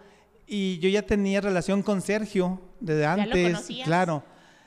y 0.48 0.78
yo 0.80 0.88
ya 0.88 1.02
tenía 1.02 1.42
relación 1.42 1.82
con 1.82 2.02
Sergio 2.02 2.62
desde 2.80 3.02
lo 3.04 3.10
antes, 3.10 3.52
conocías? 3.54 3.86
claro. 3.88 4.24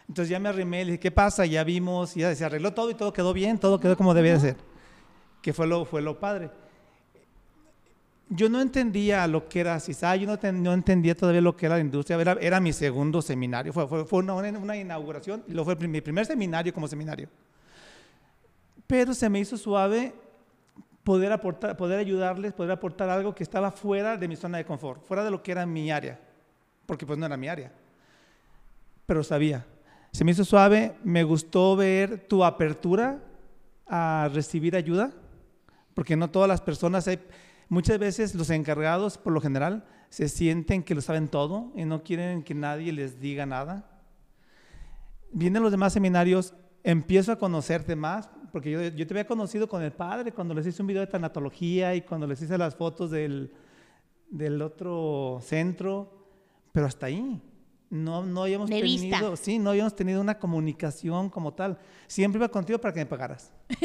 Entonces 0.08 0.28
ya 0.30 0.38
me 0.40 0.48
arrimé, 0.50 0.84
le 0.84 0.92
dije, 0.92 1.00
¿qué 1.00 1.10
pasa? 1.10 1.46
Ya 1.46 1.64
vimos, 1.64 2.14
ya 2.14 2.34
se 2.34 2.44
arregló 2.44 2.74
todo 2.74 2.90
y 2.90 2.94
todo 2.94 3.12
quedó 3.12 3.32
bien, 3.32 3.56
todo 3.58 3.80
quedó 3.80 3.96
como 3.96 4.12
debía 4.12 4.34
de 4.34 4.40
ser. 4.40 4.56
Que 5.40 5.52
fue 5.54 5.66
lo, 5.66 5.84
fue 5.86 6.02
lo 6.02 6.18
padre. 6.20 6.50
Yo 8.28 8.48
no 8.48 8.60
entendía 8.60 9.26
lo 9.28 9.48
que 9.48 9.60
era 9.60 9.78
CISA, 9.78 10.16
yo 10.16 10.26
no, 10.26 10.38
ten- 10.38 10.62
no 10.62 10.72
entendía 10.72 11.14
todavía 11.14 11.40
lo 11.40 11.56
que 11.56 11.66
era 11.66 11.76
la 11.76 11.80
industria, 11.82 12.20
era, 12.20 12.32
era 12.40 12.58
mi 12.58 12.72
segundo 12.72 13.22
seminario, 13.22 13.72
fue, 13.72 13.86
fue, 13.86 14.04
fue 14.06 14.18
una, 14.20 14.34
una 14.34 14.76
inauguración, 14.76 15.44
y 15.46 15.52
lo 15.52 15.64
fue 15.64 15.76
mi 15.76 16.00
primer 16.00 16.26
seminario 16.26 16.72
como 16.74 16.88
seminario. 16.88 17.28
Pero 18.86 19.14
se 19.14 19.28
me 19.28 19.38
hizo 19.40 19.56
suave 19.56 20.14
poder 21.04 21.32
aportar, 21.32 21.76
poder 21.76 21.98
ayudarles, 21.98 22.52
poder 22.54 22.72
aportar 22.72 23.10
algo 23.10 23.34
que 23.34 23.42
estaba 23.42 23.70
fuera 23.70 24.16
de 24.16 24.26
mi 24.26 24.36
zona 24.36 24.58
de 24.58 24.64
confort, 24.64 25.04
fuera 25.04 25.22
de 25.22 25.30
lo 25.30 25.42
que 25.42 25.52
era 25.52 25.66
mi 25.66 25.90
área, 25.90 26.18
porque 26.86 27.06
pues 27.06 27.18
no 27.18 27.26
era 27.26 27.36
mi 27.36 27.48
área, 27.48 27.70
pero 29.06 29.22
sabía. 29.22 29.66
Se 30.12 30.24
me 30.24 30.30
hizo 30.30 30.44
suave, 30.44 30.94
me 31.04 31.22
gustó 31.24 31.76
ver 31.76 32.26
tu 32.26 32.44
apertura 32.44 33.20
a 33.86 34.30
recibir 34.32 34.76
ayuda, 34.76 35.12
porque 35.92 36.16
no 36.16 36.30
todas 36.30 36.48
las 36.48 36.60
personas, 36.60 37.06
hay- 37.06 37.20
muchas 37.68 37.98
veces 37.98 38.34
los 38.34 38.50
encargados, 38.50 39.18
por 39.18 39.32
lo 39.32 39.40
general, 39.40 39.84
se 40.08 40.28
sienten 40.28 40.82
que 40.82 40.94
lo 40.94 41.00
saben 41.00 41.28
todo 41.28 41.72
y 41.74 41.84
no 41.84 42.02
quieren 42.02 42.42
que 42.44 42.54
nadie 42.54 42.92
les 42.92 43.20
diga 43.20 43.46
nada. 43.46 43.90
Vienen 45.32 45.62
los 45.62 45.72
demás 45.72 45.92
seminarios 45.92 46.54
empiezo 46.84 47.32
a 47.32 47.38
conocerte 47.38 47.96
más, 47.96 48.30
porque 48.54 48.70
yo, 48.70 48.80
yo 48.82 49.06
te 49.06 49.12
había 49.14 49.26
conocido 49.26 49.68
con 49.68 49.82
el 49.82 49.90
padre 49.92 50.30
cuando 50.32 50.54
les 50.54 50.64
hice 50.66 50.80
un 50.80 50.86
video 50.86 51.00
de 51.02 51.08
tanatología 51.08 51.94
y 51.96 52.02
cuando 52.02 52.24
les 52.26 52.40
hice 52.40 52.56
las 52.56 52.76
fotos 52.76 53.10
del, 53.10 53.52
del 54.30 54.62
otro 54.62 55.40
centro, 55.42 56.28
pero 56.72 56.86
hasta 56.86 57.06
ahí. 57.06 57.42
No, 57.90 58.24
no 58.24 58.44
habíamos 58.44 58.70
De 58.70 58.80
vista. 58.80 59.16
tenido, 59.18 59.36
sí, 59.36 59.58
no 59.58 59.70
habíamos 59.70 59.94
tenido 59.96 60.20
una 60.20 60.38
comunicación 60.38 61.30
como 61.30 61.52
tal. 61.52 61.78
Siempre 62.06 62.38
iba 62.38 62.48
contigo 62.48 62.78
para 62.80 62.94
que 62.94 63.00
me 63.00 63.06
pagaras. 63.06 63.52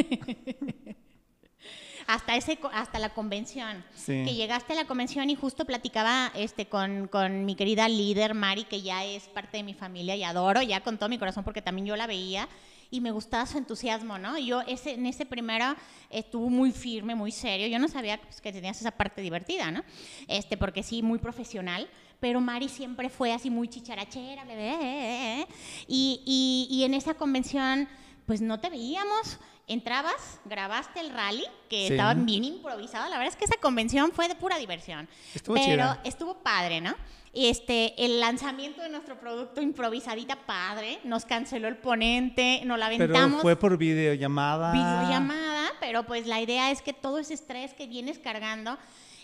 hasta 2.07 2.35
ese 2.35 2.57
hasta 2.73 2.97
la 2.99 3.09
convención 3.13 3.83
Sí. 3.93 4.23
que 4.25 4.33
llegaste 4.33 4.73
a 4.73 4.75
la 4.75 4.85
convención 4.85 5.29
y 5.29 5.35
justo 5.35 5.65
platicaba 5.65 6.31
este 6.35 6.67
con, 6.67 7.07
con 7.07 7.45
mi 7.45 7.55
querida 7.55 7.87
líder 7.87 8.33
Mari 8.33 8.63
que 8.63 8.81
ya 8.81 9.03
es 9.05 9.27
parte 9.27 9.57
de 9.57 9.63
mi 9.63 9.73
familia 9.73 10.15
y 10.15 10.23
adoro 10.23 10.61
ya 10.63 10.81
con 10.81 10.97
todo 10.97 11.09
mi 11.09 11.19
corazón 11.19 11.43
porque 11.43 11.61
también 11.61 11.85
yo 11.85 11.95
la 11.95 12.07
veía 12.07 12.47
y 12.91 13.01
me 13.01 13.11
gustaba 13.11 13.45
su 13.45 13.57
entusiasmo 13.57 14.17
no 14.17 14.37
yo 14.37 14.61
ese 14.61 14.93
en 14.93 15.05
ese 15.05 15.25
primero 15.25 15.75
estuvo 16.09 16.49
muy 16.49 16.71
firme 16.71 17.15
muy 17.15 17.31
serio 17.31 17.67
yo 17.67 17.79
no 17.79 17.87
sabía 17.87 18.19
pues, 18.21 18.41
que 18.41 18.51
tenías 18.51 18.79
esa 18.79 18.91
parte 18.91 19.21
divertida 19.21 19.69
no 19.71 19.83
este 20.27 20.57
porque 20.57 20.81
sí 20.83 21.01
muy 21.03 21.19
profesional 21.19 21.87
pero 22.19 22.41
Mari 22.41 22.67
siempre 22.67 23.09
fue 23.09 23.31
así 23.31 23.49
muy 23.49 23.67
chicharachera 23.67 24.43
bla, 24.43 24.53
bla, 24.55 24.63
bla, 24.65 24.77
bla, 24.77 25.47
y, 25.87 26.21
y, 26.25 26.67
y 26.75 26.83
en 26.83 26.93
esa 26.93 27.13
convención 27.13 27.87
pues 28.25 28.41
no 28.41 28.59
te 28.59 28.69
veíamos. 28.69 29.39
Entrabas, 29.65 30.39
grabaste 30.45 30.99
el 30.99 31.09
rally, 31.11 31.43
que 31.69 31.87
Sí. 31.87 31.93
estaba 31.93 32.13
bien 32.15 32.43
improvisado. 32.43 33.09
La 33.09 33.17
verdad 33.17 33.33
es 33.33 33.35
que 33.35 33.45
esa 33.45 33.57
convención 33.59 34.11
fue 34.11 34.27
de 34.27 34.35
pura 34.35 34.57
diversión. 34.57 35.07
Estuvo 35.33 35.55
pero 35.55 35.65
chida. 35.65 36.01
estuvo 36.03 36.35
padre, 36.43 36.79
¿no? 36.81 36.95
Este, 37.33 37.93
el 38.03 38.19
lanzamiento 38.19 38.81
de 38.81 38.89
nuestro 38.89 39.19
producto 39.19 39.61
improvisadita 39.61 40.35
padre, 40.47 40.99
nos 41.03 41.25
canceló 41.25 41.67
el 41.67 41.77
ponente, 41.77 42.61
nos 42.65 42.79
la 42.79 42.89
Pero 42.89 43.03
aventamos 43.03 43.41
fue 43.41 43.55
por 43.55 43.77
videollamada. 43.77 44.71
videollamada, 44.71 45.71
pero 45.79 46.03
pues 46.05 46.25
la 46.25 46.41
idea 46.41 46.71
es 46.71 46.81
que 46.81 46.93
todo 46.93 47.19
ese 47.19 47.35
estrés 47.35 47.73
que 47.73 47.85
vienes 47.85 48.17
cargando 48.17 48.77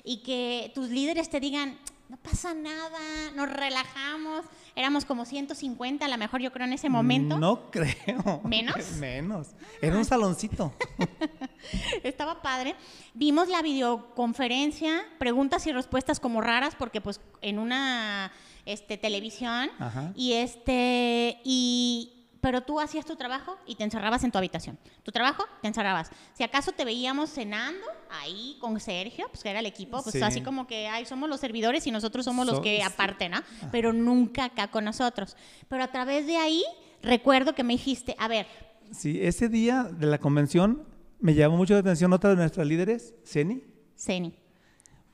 y 0.03 0.17
que 0.17 0.71
tus 0.75 0.89
líderes 0.89 1.29
te 1.29 1.39
digan, 1.39 1.79
no 2.09 2.17
pasa 2.17 2.53
nada, 2.53 3.00
nos 3.35 3.50
relajamos. 3.50 4.45
Éramos 4.75 5.05
como 5.05 5.25
150, 5.25 6.05
a 6.05 6.07
lo 6.07 6.17
mejor 6.17 6.41
yo 6.41 6.51
creo 6.51 6.65
en 6.65 6.74
ese 6.74 6.89
momento. 6.89 7.38
No 7.39 7.71
creo. 7.71 8.41
¿Menos? 8.43 8.91
Menos. 9.00 9.50
Era 9.81 9.97
un 9.97 10.05
saloncito. 10.05 10.74
Estaba 12.03 12.41
padre. 12.41 12.75
Vimos 13.13 13.50
la 13.50 13.62
videoconferencia, 13.62 15.03
preguntas 15.17 15.65
y 15.67 15.71
respuestas 15.71 16.19
como 16.19 16.41
raras, 16.41 16.75
porque 16.75 17.01
pues 17.01 17.21
en 17.41 17.57
una 17.57 18.31
este, 18.65 18.97
televisión. 18.97 19.69
Ajá. 19.79 20.12
Y 20.15 20.33
este, 20.33 21.41
y 21.43 22.14
pero 22.45 22.61
tú 22.61 22.79
hacías 22.79 23.05
tu 23.07 23.15
trabajo 23.15 23.57
y 23.65 23.73
te 23.73 23.83
encerrabas 23.83 24.23
en 24.23 24.29
tu 24.31 24.37
habitación. 24.37 24.77
Tu 25.01 25.11
trabajo, 25.11 25.43
te 25.63 25.67
encerrabas. 25.67 26.11
Si 26.35 26.43
acaso 26.43 26.73
te 26.73 26.85
veíamos 26.85 27.31
cenando 27.31 27.81
ahí 28.21 28.55
con 28.61 28.79
Sergio, 28.79 29.25
pues 29.31 29.41
que 29.41 29.49
era 29.49 29.61
el 29.61 29.65
equipo, 29.65 30.03
pues 30.03 30.13
Sí. 30.13 30.21
así 30.21 30.41
como 30.41 30.67
que, 30.67 30.87
ay, 30.87 31.07
somos 31.07 31.27
los 31.27 31.39
servidores 31.39 31.87
y 31.87 31.91
nosotros 31.91 32.23
somos 32.23 32.45
los 32.45 32.59
que 32.59 32.75
sí. 32.77 32.81
aparte, 32.83 33.29
¿no? 33.29 33.39
Pero 33.71 33.93
nunca 33.93 34.43
acá 34.45 34.67
con 34.69 34.85
nosotros. 34.85 35.35
Pero 35.69 35.81
a 35.83 35.87
través 35.87 36.27
de 36.27 36.37
ahí, 36.37 36.63
recuerdo 37.01 37.55
que 37.55 37.63
me 37.63 37.73
dijiste, 37.73 38.15
a 38.19 38.27
ver, 38.27 38.45
Sí, 38.91 39.19
ese 39.23 39.49
día 39.49 39.85
de 39.91 40.05
la 40.05 40.19
convención 40.19 40.83
me 41.19 41.33
llamó 41.33 41.57
mucho 41.57 41.73
la 41.73 41.79
atención 41.79 42.13
otra 42.13 42.29
de 42.29 42.35
nuestras 42.35 42.67
líderes, 42.67 43.15
Ceni, 43.25 43.63
Ceni, 43.97 44.35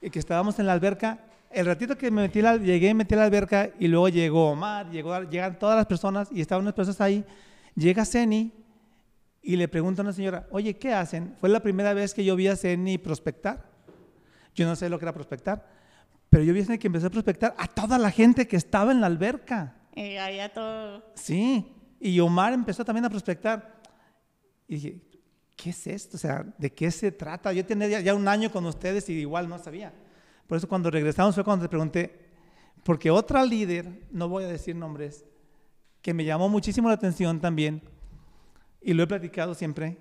y 0.02 0.10
que 0.10 0.20
estábamos 0.20 0.60
en 0.60 0.66
la 0.68 0.74
alberca. 0.74 1.24
El 1.54 1.66
ratito 1.66 1.98
que 1.98 2.10
me 2.12 2.22
metí 2.24 2.42
la- 2.42 2.58
llegué, 2.58 2.94
metí 2.94 3.14
a 3.16 3.18
la 3.18 3.24
alberca 3.26 3.70
y 3.80 3.88
luego 3.88 4.10
llegó 4.10 4.52
Omar, 4.52 4.90
llegó, 4.90 5.22
llegan 5.24 5.58
todas 5.60 5.76
las 5.76 5.86
personas 5.86 6.30
y 6.32 6.42
estaban 6.42 6.64
unas 6.64 6.74
personas 6.74 7.02
ahí. 7.02 7.26
Llega 7.76 8.06
Ceni 8.06 8.52
y 9.42 9.56
le 9.56 9.68
pregunta 9.68 10.02
a 10.02 10.04
una 10.06 10.14
señora, 10.14 10.48
oye, 10.52 10.78
¿qué 10.78 10.94
hacen? 10.94 11.36
Fue 11.40 11.50
la 11.50 11.60
primera 11.62 11.94
vez 11.94 12.14
que 12.14 12.24
yo 12.24 12.36
vi 12.36 12.48
a 12.48 12.56
Ceni 12.56 12.98
prospectar. 12.98 13.70
Yo 14.56 14.66
no 14.66 14.76
sé 14.76 14.90
lo 14.90 15.00
que 15.00 15.06
era 15.06 15.14
prospectar, 15.14 15.66
pero 16.30 16.44
yo 16.44 16.54
vi 16.54 16.62
a 16.62 16.66
Ceni 16.66 16.78
que 16.78 16.88
empezó 16.88 17.08
a 17.08 17.10
prospectar 17.10 17.54
a 17.58 17.68
toda 17.68 17.98
la 17.98 18.12
gente 18.12 18.48
que 18.48 18.56
estaba 18.58 18.92
en 18.92 19.02
la 19.02 19.08
alberca. 19.08 19.76
eh, 19.96 20.20
allá 20.20 20.54
todo. 20.54 21.04
Sí, 21.16 21.66
y 22.00 22.20
Omar 22.22 22.54
empezó 22.54 22.86
también 22.86 23.06
a 23.06 23.10
prospectar. 23.10 23.82
Y 24.68 24.76
dije, 24.76 25.02
¿qué 25.58 25.70
es 25.72 25.86
esto? 25.88 26.16
O 26.16 26.20
sea, 26.20 26.46
¿de 26.58 26.72
qué 26.72 26.90
se 26.92 27.12
trata? 27.12 27.52
Yo 27.52 27.66
tenía 27.66 27.88
ya, 27.90 28.00
ya 28.00 28.14
un 28.16 28.28
año 28.28 28.50
con 28.52 28.66
ustedes 28.66 29.10
y 29.10 29.14
igual 29.14 29.50
no 29.50 29.58
sabía. 29.60 29.92
Por 30.52 30.58
eso 30.58 30.68
cuando 30.68 30.92
regresamos 30.92 31.34
fue 31.34 31.46
cuando 31.46 31.64
te 31.64 31.70
pregunté, 31.70 32.14
porque 32.84 33.10
otra 33.10 33.46
líder, 33.46 34.06
no 34.12 34.28
voy 34.28 34.44
a 34.44 34.48
decir 34.48 34.76
nombres, 34.76 35.24
que 36.02 36.14
me 36.14 36.26
llamó 36.26 36.50
muchísimo 36.50 36.90
la 36.90 36.96
atención 36.96 37.40
también, 37.40 37.82
y 38.82 38.94
lo 38.94 39.02
he 39.02 39.08
platicado 39.08 39.56
siempre, 39.56 40.00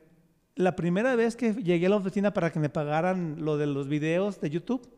la 0.57 0.75
primera 0.75 1.15
vez 1.15 1.37
que 1.37 1.55
llegué 1.55 1.87
a 1.87 1.91
la 1.91 1.95
oficina 1.99 2.33
para 2.35 2.51
que 2.51 2.59
me 2.59 2.69
pagaran 2.69 3.37
lo 3.45 3.59
de 3.59 3.69
los 3.69 3.87
videos 3.87 4.41
de 4.41 4.51
YouTube, 4.51 4.91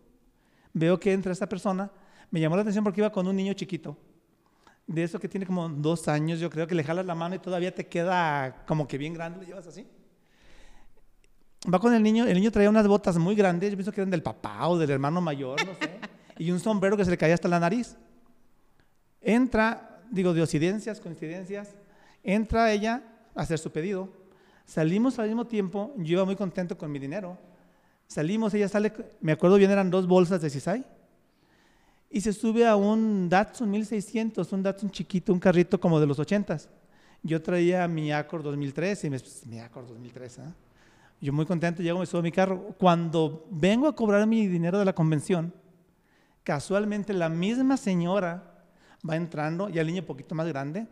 veo 0.72 0.98
que 0.98 1.12
entra 1.12 1.32
esta 1.32 1.50
persona, 1.50 1.90
me 2.30 2.40
llamó 2.40 2.56
la 2.56 2.62
atención 2.62 2.82
porque 2.82 3.02
iba 3.02 3.12
con 3.12 3.28
un 3.28 3.36
niño 3.36 3.52
chiquito 3.52 3.98
de 4.86 5.02
eso 5.02 5.20
que 5.20 5.28
tiene 5.28 5.44
como 5.44 5.68
dos 5.68 6.08
años, 6.08 6.40
yo 6.40 6.48
creo 6.48 6.66
que 6.66 6.74
le 6.74 6.82
jalas 6.82 7.04
la 7.04 7.14
mano 7.14 7.34
y 7.34 7.40
todavía 7.40 7.74
te 7.74 7.86
queda 7.86 8.64
como 8.66 8.88
que 8.88 8.96
bien 8.96 9.12
grande, 9.12 9.40
lo 9.40 9.44
llevas 9.44 9.66
así. 9.66 9.86
Va 11.72 11.78
con 11.78 11.94
el 11.94 12.02
niño, 12.02 12.26
el 12.26 12.34
niño 12.34 12.50
traía 12.50 12.68
unas 12.68 12.88
botas 12.88 13.16
muy 13.18 13.34
grandes, 13.34 13.70
yo 13.70 13.76
pienso 13.76 13.92
que 13.92 14.00
eran 14.00 14.10
del 14.10 14.22
papá 14.22 14.66
o 14.68 14.78
del 14.78 14.90
hermano 14.90 15.20
mayor, 15.20 15.64
no 15.64 15.74
sé, 15.74 16.00
y 16.38 16.50
un 16.50 16.58
sombrero 16.58 16.96
que 16.96 17.04
se 17.04 17.10
le 17.10 17.18
caía 17.18 17.34
hasta 17.34 17.48
la 17.48 17.60
nariz. 17.60 17.96
Entra, 19.20 20.00
digo, 20.10 20.34
de 20.34 20.42
occidencias, 20.42 21.00
coincidencias, 21.00 21.68
entra 22.24 22.72
ella 22.72 23.02
a 23.34 23.42
hacer 23.42 23.58
su 23.58 23.70
pedido. 23.70 24.08
Salimos 24.64 25.18
al 25.18 25.28
mismo 25.28 25.46
tiempo, 25.46 25.92
yo 25.98 26.14
iba 26.14 26.24
muy 26.24 26.34
contento 26.34 26.76
con 26.76 26.90
mi 26.90 26.98
dinero. 26.98 27.38
Salimos, 28.08 28.52
ella 28.54 28.68
sale, 28.68 28.92
me 29.20 29.32
acuerdo 29.32 29.56
bien, 29.56 29.70
eran 29.70 29.90
dos 29.90 30.06
bolsas 30.06 30.42
de 30.42 30.50
Cisay 30.50 30.84
y 32.12 32.20
se 32.20 32.32
sube 32.32 32.66
a 32.66 32.76
un 32.76 33.28
Datsun 33.28 33.70
1600, 33.70 34.52
un 34.52 34.62
Datsun 34.62 34.90
chiquito, 34.90 35.32
un 35.32 35.40
carrito 35.40 35.80
como 35.80 35.98
de 35.98 36.06
los 36.06 36.18
80s. 36.18 36.68
Yo 37.22 37.40
traía 37.40 37.88
mi 37.88 38.12
Accord 38.12 38.42
2003 38.42 39.04
y 39.04 39.10
me, 39.10 39.18
pues, 39.18 39.46
mi 39.46 39.60
Accord 39.60 39.88
2003, 39.88 40.38
¿ah? 40.40 40.52
Yo 41.22 41.32
muy 41.32 41.46
contento, 41.46 41.84
llego, 41.84 42.00
me 42.00 42.06
subo 42.06 42.18
a 42.18 42.22
mi 42.22 42.32
carro. 42.32 42.74
Cuando 42.78 43.46
vengo 43.48 43.86
a 43.86 43.94
cobrar 43.94 44.26
mi 44.26 44.44
dinero 44.48 44.80
de 44.80 44.84
la 44.84 44.92
convención, 44.92 45.54
casualmente 46.42 47.12
la 47.12 47.28
misma 47.28 47.76
señora 47.76 48.64
va 49.08 49.14
entrando, 49.14 49.68
y 49.68 49.78
el 49.78 49.86
niño 49.86 50.00
un 50.00 50.06
poquito 50.06 50.34
más 50.34 50.48
grande. 50.48 50.88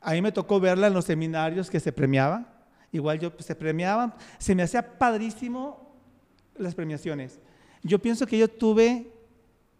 Ahí 0.00 0.22
me 0.22 0.30
tocó 0.30 0.60
verla 0.60 0.86
en 0.86 0.94
los 0.94 1.04
seminarios 1.04 1.68
que 1.68 1.80
se 1.80 1.90
premiaba. 1.90 2.46
Igual 2.92 3.18
yo 3.18 3.32
pues, 3.34 3.44
se 3.44 3.56
premiaban. 3.56 4.14
Se 4.38 4.54
me 4.54 4.62
hacía 4.62 4.98
padrísimo 4.98 5.96
las 6.56 6.76
premiaciones. 6.76 7.40
Yo 7.82 7.98
pienso 7.98 8.24
que 8.24 8.38
yo 8.38 8.46
tuve 8.46 9.10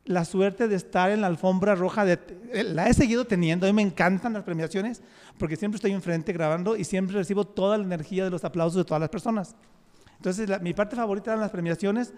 la 0.04 0.24
suerte 0.24 0.66
de 0.66 0.74
estar 0.74 1.12
en 1.12 1.20
la 1.20 1.28
alfombra 1.28 1.76
roja, 1.76 2.04
de, 2.04 2.18
eh, 2.52 2.64
la 2.64 2.88
he 2.88 2.94
seguido 2.94 3.24
teniendo, 3.24 3.66
a 3.66 3.70
mí 3.70 3.72
me 3.72 3.82
encantan 3.82 4.32
las 4.32 4.42
premiaciones 4.42 5.02
porque 5.36 5.56
siempre 5.56 5.76
estoy 5.76 5.92
enfrente 5.92 6.32
grabando 6.32 6.76
y 6.76 6.84
siempre 6.84 7.16
recibo 7.16 7.44
toda 7.44 7.78
la 7.78 7.84
energía 7.84 8.24
de 8.24 8.30
los 8.30 8.44
aplausos 8.44 8.76
de 8.76 8.84
todas 8.84 9.00
las 9.00 9.10
personas. 9.10 9.56
Entonces, 10.16 10.60
mi 10.62 10.74
parte 10.74 10.96
favorita 10.96 11.30
eran 11.30 11.40
las 11.40 11.50
premiaciones 11.50 12.12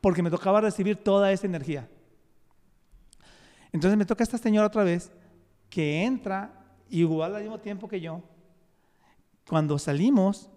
porque 0.00 0.22
me 0.22 0.30
tocaba 0.30 0.60
recibir 0.60 0.96
toda 0.96 1.32
esa 1.32 1.46
energía. 1.46 1.88
Entonces 3.72 3.98
me 3.98 4.06
toca 4.06 4.22
esta 4.22 4.38
señora 4.38 4.68
otra 4.68 4.84
vez 4.84 5.12
que 5.68 6.04
entra 6.04 6.64
igual 6.88 7.34
al 7.34 7.42
mismo 7.42 7.58
tiempo 7.58 7.88
que 7.88 8.00
yo. 8.00 8.22
Cuando 9.48 9.78
salimos, 9.78 10.50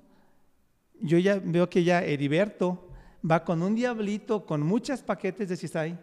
yo 1.02 1.18
ya 1.18 1.40
veo 1.44 1.70
que 1.70 1.84
ya 1.84 2.02
Heriberto 2.04 2.90
va 3.30 3.44
con 3.44 3.62
un 3.62 3.76
diablito, 3.76 4.46
con 4.46 4.62
muchos 4.62 5.02
paquetes 5.02 5.50
de 5.50 5.58
Cisay. 5.58 6.00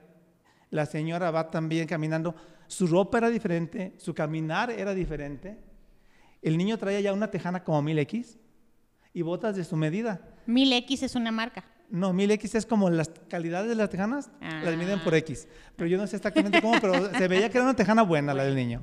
La 0.71 0.87
señora 0.87 1.31
va 1.31 1.51
también 1.51 1.87
caminando. 1.87 2.35
Su 2.67 2.87
ropa 2.87 3.19
era 3.19 3.31
diferente, 3.31 3.95
su 3.97 4.15
caminar 4.15 4.71
era 4.71 4.93
diferente. 4.93 5.57
El 6.43 6.59
niño 6.59 6.79
traía 6.79 7.01
ya 7.01 7.13
una 7.13 7.31
tejana 7.31 7.63
como 7.63 7.83
1000X 7.83 8.39
y 9.17 9.23
botas 9.23 9.57
de 9.57 9.65
su 9.65 9.77
medida. 9.77 10.21
1000X 10.47 11.03
es 11.05 11.15
una 11.15 11.33
marca. 11.33 11.65
No, 11.89 12.13
1000X 12.13 12.55
es 12.55 12.67
como 12.67 12.91
las 12.91 13.09
calidades 13.31 13.67
de 13.67 13.75
las 13.75 13.89
tejanas, 13.89 14.31
las 14.43 14.77
miden 14.77 15.01
por 15.03 15.15
Ah. 15.15 15.17
X. 15.17 15.49
Pero 15.75 15.89
yo 15.89 15.97
no 15.97 16.07
sé 16.07 16.17
exactamente 16.17 16.61
cómo, 16.61 16.79
pero 16.83 17.11
se 17.17 17.27
veía 17.27 17.49
que 17.49 17.57
era 17.57 17.65
una 17.65 17.75
tejana 17.75 18.03
buena 18.03 18.35
la 18.35 18.45
del 18.45 18.55
niño. 18.55 18.83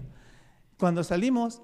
Cuando 0.80 1.04
salimos, 1.04 1.62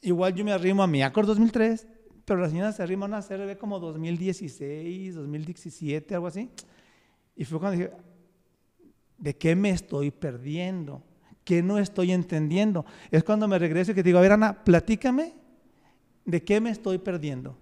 igual 0.00 0.34
yo 0.34 0.44
me 0.44 0.50
arrimo 0.50 0.82
a 0.82 0.88
mi 0.88 1.04
Accord 1.04 1.28
2003, 1.28 1.86
pero 2.24 2.40
la 2.40 2.48
señora 2.48 2.72
se 2.72 2.82
arrima 2.82 3.06
a 3.06 3.08
una 3.10 3.22
CRB 3.22 3.56
como 3.58 3.78
2016, 3.78 5.14
2017, 5.14 6.14
algo 6.16 6.26
así. 6.26 6.50
Y 7.36 7.44
fue 7.44 7.60
cuando 7.60 7.78
dije, 7.78 7.92
¿de 9.18 9.36
qué 9.36 9.54
me 9.54 9.70
estoy 9.70 10.10
perdiendo? 10.10 11.00
¿Qué 11.44 11.62
no 11.62 11.78
estoy 11.78 12.10
entendiendo? 12.10 12.84
Es 13.12 13.22
cuando 13.22 13.46
me 13.46 13.56
regreso 13.56 13.92
y 13.92 13.94
que 13.94 14.02
digo, 14.02 14.18
a 14.18 14.22
ver 14.22 14.32
Ana, 14.32 14.64
platícame, 14.64 15.32
¿de 16.24 16.42
qué 16.42 16.60
me 16.60 16.70
estoy 16.70 16.98
perdiendo? 16.98 17.56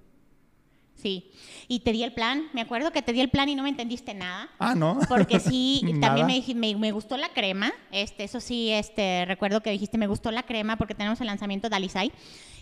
Sí. 0.96 1.32
Y 1.66 1.80
te 1.80 1.90
di 1.92 2.04
el 2.04 2.12
plan. 2.12 2.48
Me 2.52 2.60
acuerdo 2.60 2.92
que 2.92 3.02
te 3.02 3.12
di 3.12 3.20
el 3.20 3.28
plan 3.28 3.48
y 3.48 3.54
no 3.56 3.64
me 3.64 3.68
entendiste 3.68 4.14
nada. 4.14 4.48
Ah, 4.58 4.74
no. 4.76 4.98
Porque 5.08 5.40
sí, 5.40 5.82
también 6.00 6.26
me, 6.26 6.44
me, 6.54 6.76
me 6.76 6.92
gustó 6.92 7.16
la 7.16 7.30
crema. 7.30 7.72
Este, 7.90 8.24
eso 8.24 8.38
sí, 8.40 8.70
este, 8.70 9.24
recuerdo 9.26 9.62
que 9.62 9.70
dijiste, 9.70 9.98
me 9.98 10.06
gustó 10.06 10.30
la 10.30 10.44
crema 10.44 10.76
porque 10.76 10.94
tenemos 10.94 11.20
el 11.20 11.26
lanzamiento 11.26 11.68
de 11.68 11.76
Alisai. 11.76 12.12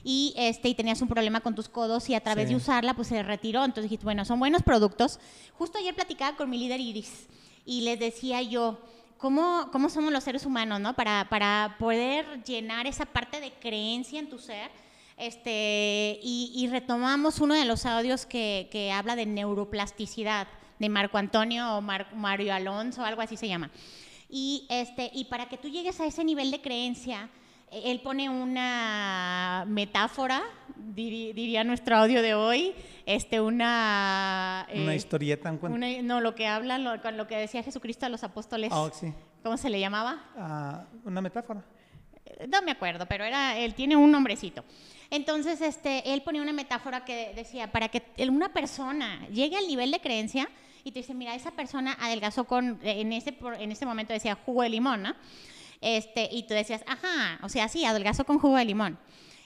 Y, 0.03 0.33
este, 0.39 0.69
y 0.71 0.75
tenías 0.75 1.03
un 1.03 1.09
problema 1.09 1.41
con 1.41 1.55
tus 1.55 1.69
codos 1.69 2.09
y 2.09 2.15
a 2.15 2.21
través 2.21 2.47
Sí. 2.47 2.55
de 2.55 2.57
usarla, 2.57 2.95
pues 2.95 3.09
se 3.09 3.23
retiró. 3.23 3.63
Entonces 3.65 3.85
dijiste, 3.85 4.05
bueno, 4.05 4.25
son 4.25 4.39
buenos 4.39 4.63
productos. 4.63 5.21
Justo 5.59 5.77
ayer 5.79 5.95
platicaba 5.95 6.37
con 6.39 6.49
mi 6.49 6.57
líder 6.57 6.81
Iris 6.81 7.27
y 7.67 7.83
les 7.83 7.99
decía 8.01 8.41
yo, 8.41 8.81
¿cómo, 9.19 9.69
cómo 9.71 9.91
somos 9.91 10.11
los 10.13 10.25
seres 10.25 10.47
humanos, 10.47 10.81
no? 10.81 10.95
Para, 10.95 11.27
para 11.29 11.77
poder 11.79 12.43
llenar 12.45 12.87
esa 12.87 13.05
parte 13.05 13.39
de 13.41 13.53
creencia 13.53 14.19
en 14.19 14.31
tu 14.31 14.39
ser. 14.39 14.71
Este, 15.21 16.19
y, 16.23 16.51
y 16.55 16.67
retomamos 16.69 17.41
uno 17.41 17.55
de 17.55 17.65
los 17.67 17.85
audios 17.87 18.25
que, 18.27 18.69
que 18.73 18.91
habla 18.91 19.17
de 19.17 19.27
neuroplasticidad 19.27 20.49
de 20.79 20.89
Marco 20.89 21.19
Antonio 21.19 21.77
o 21.77 21.81
Mar- 21.83 22.15
Mario 22.15 22.55
Alonso, 22.55 23.05
algo 23.05 23.21
así 23.21 23.37
se 23.37 23.47
llama. 23.47 23.71
Y, 24.31 24.67
este, 24.71 25.11
y 25.13 25.25
para 25.27 25.47
que 25.49 25.59
tú 25.59 25.69
llegues 25.69 26.01
a 26.01 26.07
ese 26.07 26.25
nivel 26.25 26.51
de 26.51 26.63
creencia, 26.63 27.29
eh, 27.71 27.83
él 27.87 28.01
pone 28.01 28.31
una 28.31 29.65
metáfora, 29.69 30.43
diría 30.77 31.65
nuestro 31.65 31.97
audio 31.97 32.23
de 32.23 32.35
hoy, 32.35 32.73
este, 33.05 33.41
una... 33.43 34.67
Una 34.75 34.93
eh, 34.93 34.97
historieta 34.97 35.53
una- 35.61 36.01
no, 36.03 36.21
lo 36.23 36.35
que 36.35 36.47
habla, 36.47 36.79
lo, 36.79 37.01
con 37.03 37.17
lo 37.19 37.27
que 37.27 37.37
decía 37.37 37.63
Jesucristo 37.63 38.07
a 38.07 38.09
los 38.09 38.25
apóstoles, 38.25 38.71
Ah, 38.73 38.89
sí. 38.93 39.13
¿cómo 39.43 39.57
se 39.59 39.69
le 39.69 39.79
llamaba? 39.81 40.25
Ah, 40.37 40.85
una 41.05 41.21
metáfora. 41.21 41.63
Eh, 42.25 42.47
No 42.49 42.63
me 42.63 42.71
acuerdo, 42.71 43.05
pero 43.07 43.25
era, 43.25 43.59
él 43.59 43.75
tiene 43.75 43.97
un 43.97 44.11
nombrecito. 44.11 44.65
Entonces, 45.11 45.61
este, 45.61 46.13
él 46.13 46.23
ponía 46.23 46.41
una 46.41 46.53
metáfora 46.53 47.05
que 47.05 47.33
decía, 47.35 47.73
para 47.73 47.89
que 47.89 48.03
una 48.29 48.53
persona 48.53 49.27
llegue 49.29 49.57
al 49.57 49.67
nivel 49.67 49.91
de 49.91 50.01
creencia 50.01 50.49
y 50.85 50.93
te 50.93 51.01
dice, 51.01 51.15
mira, 51.15 51.35
esa 51.35 51.51
persona 51.51 51.97
adelgazó 52.01 52.45
con, 52.45 52.79
en 52.83 53.13
ese, 53.13 53.37
en 53.59 53.73
ese 53.73 53.87
momento 53.87 54.13
decía 54.13 54.39
jugo 54.47 54.63
de 54.63 54.69
limón, 54.69 55.03
¿no? 55.03 55.15
Este, 55.81 56.29
y 56.31 56.45
tú 56.45 56.55
decías, 56.55 56.83
ajá, 56.87 57.39
o 57.43 57.49
sea, 57.49 57.69
sí, 57.69 57.85
adelgazó 57.85 58.25
con 58.25 58.39
jugo 58.39 58.57
de 58.57 58.65
limón. 58.65 58.99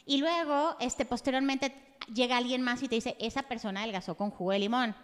Y 0.04 0.18
luego, 0.18 0.76
este, 0.80 1.04
posteriormente, 1.04 1.74
llega 2.12 2.36
alguien 2.36 2.60
más 2.60 2.82
y 2.82 2.88
te 2.88 2.96
dice, 2.96 3.16
esa 3.18 3.44
persona 3.44 3.80
adelgazó 3.80 4.16
con 4.16 4.30
jugo 4.30 4.52
de 4.52 4.58
limón. 4.58 4.94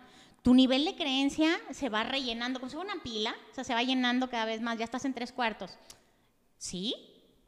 Tu 0.43 0.55
nivel 0.55 0.85
de 0.85 0.97
creencia 0.97 1.59
se 1.71 1.89
va 1.89 2.03
rellenando, 2.03 2.61
como 2.61 2.71
si 2.71 2.77
fuera 2.77 2.93
una 2.93 3.03
pila, 3.03 3.35
o 3.51 3.55
sea, 3.55 3.65
se 3.65 3.75
va 3.75 3.83
llenando 3.83 4.29
cada 4.29 4.45
vez 4.45 4.61
más, 4.61 4.79
ya 4.79 4.85
estás 4.85 5.05
en 5.05 5.15
tres 5.15 5.33
cuartos. 5.33 5.79
¿Sí? 6.59 6.95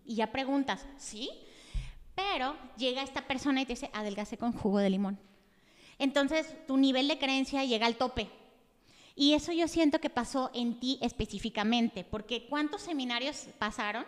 Y 0.05 0.17
ya 0.17 0.33
preguntas, 0.33 0.87
¿sí? 0.97 1.31
Pero 2.15 2.55
llega 2.77 3.03
esta 3.03 3.27
persona 3.27 3.63
y 3.63 3.67
te 3.67 3.73
dice, 3.73 3.91
adelgacé 3.93 4.37
con 4.37 4.53
jugo 4.53 4.79
de 4.79 4.91
limón. 4.91 5.19
Entonces, 5.99 6.55
tu 6.67 6.77
nivel 6.77 7.09
de 7.09 7.19
creencia 7.19 7.65
llega 7.65 7.87
al 7.87 7.97
tope. 7.97 8.29
Y 9.15 9.35
eso 9.35 9.53
yo 9.53 9.69
siento 9.69 10.01
que 10.01 10.11
pasó 10.11 10.51
en 10.55 10.81
ti 10.81 10.99
específicamente, 11.03 12.05
porque 12.05 12.47
¿cuántos 12.49 12.83
seminarios 12.83 13.47
pasaron? 13.59 14.05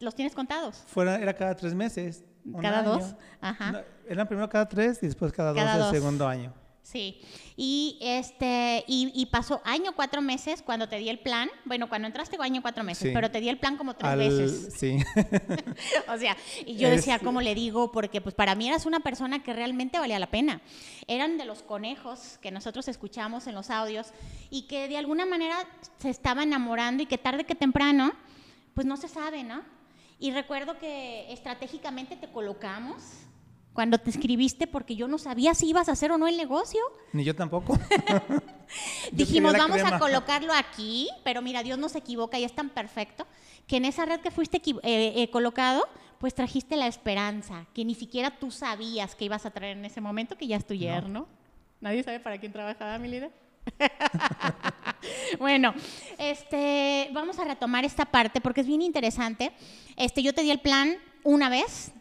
¿Los 0.00 0.14
tienes 0.14 0.34
contados? 0.34 0.84
Fuera, 0.86 1.16
era 1.18 1.34
cada 1.34 1.56
tres 1.56 1.74
meses. 1.74 2.24
¿Cada 2.60 2.80
año. 2.80 2.90
dos? 2.98 3.14
Ajá. 3.40 3.72
No, 3.72 3.80
eran 4.08 4.26
primero 4.28 4.48
cada 4.48 4.68
tres 4.68 5.02
y 5.02 5.06
después 5.06 5.32
cada, 5.32 5.54
Cada 5.54 5.78
dos 5.78 5.86
dos. 5.86 5.94
el 5.94 6.00
segundo 6.00 6.28
año. 6.28 6.52
Sí, 6.84 7.18
y 7.56 7.96
este 8.02 8.84
y, 8.86 9.10
y 9.14 9.24
pasó 9.26 9.62
año 9.64 9.92
cuatro 9.96 10.20
meses 10.20 10.60
cuando 10.60 10.86
te 10.86 10.96
di 10.98 11.08
el 11.08 11.18
plan. 11.18 11.48
Bueno, 11.64 11.88
cuando 11.88 12.06
entraste 12.06 12.36
año 12.38 12.60
cuatro 12.60 12.84
meses, 12.84 13.08
Sí. 13.08 13.14
pero 13.14 13.30
te 13.30 13.40
di 13.40 13.48
el 13.48 13.58
plan 13.58 13.78
como 13.78 13.94
tres 13.96 14.12
Al- 14.12 14.18
veces. 14.18 14.74
Sí. 14.78 14.98
o 16.08 16.18
sea, 16.18 16.36
y 16.66 16.76
yo 16.76 16.88
Es- 16.88 16.96
decía, 16.96 17.18
¿cómo 17.18 17.40
le 17.40 17.54
digo? 17.54 17.90
Porque 17.90 18.20
pues 18.20 18.34
para 18.34 18.54
mí 18.54 18.68
eras 18.68 18.84
una 18.84 19.00
persona 19.00 19.42
que 19.42 19.54
realmente 19.54 19.98
valía 19.98 20.18
la 20.18 20.28
pena. 20.30 20.60
Eran 21.08 21.38
de 21.38 21.46
los 21.46 21.62
conejos 21.62 22.38
que 22.42 22.50
nosotros 22.50 22.86
escuchamos 22.86 23.46
en 23.46 23.54
los 23.54 23.70
audios 23.70 24.08
y 24.50 24.62
que 24.62 24.86
de 24.86 24.98
alguna 24.98 25.24
manera 25.24 25.56
se 25.98 26.10
estaba 26.10 26.42
enamorando 26.42 27.02
y 27.02 27.06
que 27.06 27.16
tarde 27.16 27.44
que 27.44 27.54
temprano, 27.54 28.12
pues 28.74 28.86
no 28.86 28.98
se 28.98 29.08
sabe, 29.08 29.42
¿no? 29.42 29.62
Y 30.20 30.32
recuerdo 30.32 30.78
que 30.78 31.32
estratégicamente 31.32 32.14
te 32.16 32.28
colocamos 32.30 33.02
cuando 33.74 33.98
te 33.98 34.08
escribiste 34.08 34.66
porque 34.66 34.96
yo 34.96 35.08
no 35.08 35.18
sabía 35.18 35.52
si 35.54 35.68
ibas 35.68 35.88
a 35.88 35.92
hacer 35.92 36.12
o 36.12 36.16
no 36.16 36.28
el 36.28 36.36
negocio. 36.36 36.80
Ni 37.12 37.24
yo 37.24 37.34
tampoco. 37.34 37.78
Dijimos, 39.12 39.52
vamos 39.52 39.82
a 39.82 39.98
colocarlo 39.98 40.52
aquí, 40.54 41.08
pero 41.24 41.42
mira, 41.42 41.62
Dios 41.62 41.78
no 41.78 41.88
se 41.88 41.98
equivoca 41.98 42.38
y 42.38 42.44
es 42.44 42.54
tan 42.54 42.70
perfecto 42.70 43.26
que 43.66 43.76
en 43.76 43.84
esa 43.84 44.06
red 44.06 44.20
que 44.20 44.30
fuiste 44.30 44.62
eh, 44.66 44.82
eh, 44.82 45.30
colocado, 45.30 45.86
pues 46.18 46.34
trajiste 46.34 46.76
la 46.76 46.86
esperanza, 46.86 47.66
que 47.74 47.84
ni 47.84 47.94
siquiera 47.94 48.38
tú 48.38 48.50
sabías 48.50 49.14
que 49.14 49.24
ibas 49.24 49.44
a 49.44 49.50
traer 49.50 49.76
en 49.76 49.84
ese 49.84 50.00
momento, 50.00 50.36
que 50.36 50.46
ya 50.46 50.56
es 50.56 50.66
tu 50.66 50.74
yerno. 50.74 51.26
Nadie 51.80 52.02
sabe 52.02 52.20
para 52.20 52.38
quién 52.38 52.52
trabajaba, 52.52 52.98
mi 52.98 53.08
líder. 53.08 53.32
bueno, 55.38 55.74
este, 56.18 57.10
vamos 57.12 57.38
a 57.38 57.44
retomar 57.44 57.84
esta 57.84 58.04
parte 58.04 58.40
porque 58.40 58.60
es 58.60 58.66
bien 58.66 58.82
interesante. 58.82 59.52
Este, 59.96 60.22
yo 60.22 60.32
te 60.32 60.42
di 60.42 60.50
el 60.50 60.60
plan 60.60 60.96
una 61.24 61.48
vez, 61.48 61.92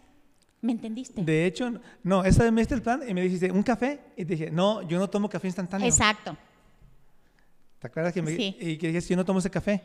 ¿me 0.64 0.72
entendiste? 0.72 1.22
De 1.24 1.46
hecho, 1.46 1.80
no, 2.04 2.24
esa 2.24 2.44
vez 2.44 2.52
me 2.52 2.62
diste 2.62 2.74
el 2.74 2.82
plan 2.82 3.02
y 3.08 3.14
me 3.14 3.22
dijiste, 3.22 3.52
¿un 3.52 3.62
café? 3.64 4.00
Y 4.18 4.26
te 4.26 4.34
dije, 4.36 4.50
no, 4.50 4.82
yo 4.82 4.98
no 4.98 5.10
tomo 5.10 5.30
café 5.30 5.48
instantáneo. 5.48 5.86
Exacto. 5.88 6.36
¿Te 7.80 7.88
acuerdas 7.88 8.14
que 8.14 8.22
me 8.22 8.36
Sí. 8.36 8.56
y 8.60 8.78
que 8.78 8.88
dije, 8.92 9.02
yo 9.02 9.16
no 9.18 9.26
tomo 9.26 9.40
ese 9.40 9.50
café? 9.50 9.82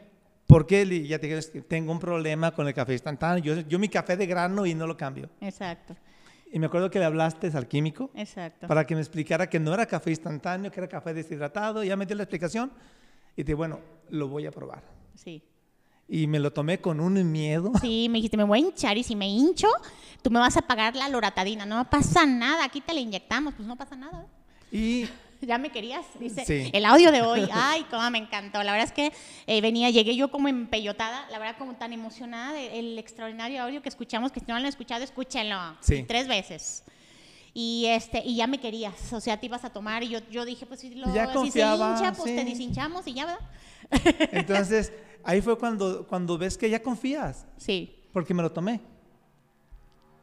¿Por 0.46 0.66
qué? 0.66 0.82
Y 0.82 1.08
ya 1.08 1.18
te 1.18 1.26
dije, 1.26 1.38
"Es 1.38 1.48
que 1.50 1.60
tengo 1.60 1.92
un 1.92 1.98
problema 1.98 2.52
con 2.54 2.66
el 2.66 2.72
café 2.72 2.92
instantáneo. 2.92 3.42
Yo, 3.44 3.60
yo 3.68 3.78
mi 3.78 3.88
café 3.88 4.16
de 4.16 4.24
grano 4.26 4.64
y 4.64 4.74
no 4.74 4.86
lo 4.86 4.96
cambio. 4.96 5.28
Exacto, 5.40 5.94
Y 6.50 6.58
me 6.58 6.66
acuerdo 6.66 6.90
que 6.90 6.98
le 6.98 7.04
hablaste 7.04 7.48
al 7.54 7.66
químico 7.68 8.10
exacto. 8.14 8.66
para 8.68 8.86
que 8.86 8.94
me 8.94 9.02
explicara 9.02 9.50
que 9.50 9.60
no 9.60 9.74
era 9.74 9.84
café 9.84 10.08
instantáneo, 10.10 10.70
que 10.70 10.80
era 10.80 10.88
café 10.88 11.12
deshidratado. 11.12 11.84
Ya 11.84 11.94
me 11.96 12.06
dio 12.06 12.16
la 12.16 12.22
explicación 12.22 12.70
y 13.32 13.42
te 13.42 13.42
dije, 13.42 13.54
bueno, 13.54 13.80
lo 14.08 14.28
voy 14.28 14.46
a 14.46 14.50
probar. 14.50 14.82
Sí. 15.14 15.42
Y 16.08 16.26
me 16.26 16.38
lo 16.38 16.52
tomé 16.52 16.80
con 16.80 17.00
un 17.00 17.30
miedo. 17.30 17.72
Sí, 17.80 18.08
me 18.08 18.16
dijiste, 18.18 18.36
me 18.36 18.44
voy 18.44 18.60
a 18.60 18.62
hinchar 18.62 18.96
y 18.96 19.02
si 19.02 19.14
me 19.14 19.28
hincho, 19.28 19.68
tú 20.22 20.30
me 20.30 20.38
vas 20.38 20.56
a 20.56 20.62
pagar 20.62 20.96
la 20.96 21.08
loratadina. 21.08 21.66
No 21.66 21.88
pasa 21.90 22.24
nada, 22.24 22.64
aquí 22.64 22.80
te 22.80 22.94
la 22.94 23.00
inyectamos, 23.00 23.54
pues 23.54 23.68
no 23.68 23.76
pasa 23.76 23.94
nada. 23.94 24.26
Y 24.72 25.06
Ya 25.40 25.58
me 25.58 25.70
querías, 25.70 26.04
dice. 26.18 26.44
Sí. 26.44 26.70
El 26.72 26.84
audio 26.84 27.12
de 27.12 27.22
hoy, 27.22 27.48
ay, 27.52 27.86
cómo 27.90 28.10
me 28.10 28.18
encantó. 28.18 28.62
La 28.62 28.72
verdad 28.72 28.88
es 28.88 28.92
que 28.92 29.12
eh, 29.46 29.60
venía, 29.60 29.90
llegué 29.90 30.16
yo 30.16 30.30
como 30.30 30.48
empellotada, 30.48 31.28
la 31.30 31.38
verdad 31.38 31.56
como 31.58 31.74
tan 31.74 31.92
emocionada 31.92 32.54
del 32.54 32.98
extraordinario 32.98 33.62
audio 33.62 33.80
que 33.80 33.88
escuchamos, 33.88 34.32
que 34.32 34.40
si 34.40 34.46
no 34.46 34.54
lo 34.54 34.60
han 34.60 34.66
escuchado, 34.66 35.04
escúchenlo. 35.04 35.56
Sí. 35.80 36.04
Tres 36.08 36.26
veces. 36.26 36.82
Y, 37.54 37.86
este, 37.86 38.22
y 38.24 38.36
ya 38.36 38.46
me 38.46 38.58
querías, 38.58 39.12
o 39.12 39.20
sea, 39.20 39.38
te 39.38 39.46
ibas 39.46 39.64
a 39.64 39.70
tomar 39.70 40.02
y 40.02 40.08
yo, 40.08 40.18
yo 40.30 40.44
dije, 40.44 40.66
pues 40.66 40.80
si, 40.80 40.94
lo, 40.94 41.12
Ya 41.14 41.32
si 41.32 41.50
se 41.50 41.60
hincha, 41.60 42.12
pues 42.12 42.34
te 42.34 42.42
sí. 42.42 42.44
deshinchamos 42.44 43.06
y 43.06 43.14
ya, 43.14 43.26
¿verdad? 43.26 44.28
entonces 44.32 44.92
ahí 45.24 45.40
fue 45.40 45.58
cuando, 45.58 46.06
cuando 46.06 46.36
ves 46.38 46.56
que 46.58 46.68
ya 46.70 46.82
confías, 46.82 47.46
Sí, 47.56 47.94
porque 48.12 48.34
me 48.34 48.42
lo 48.42 48.50
tomé. 48.52 48.80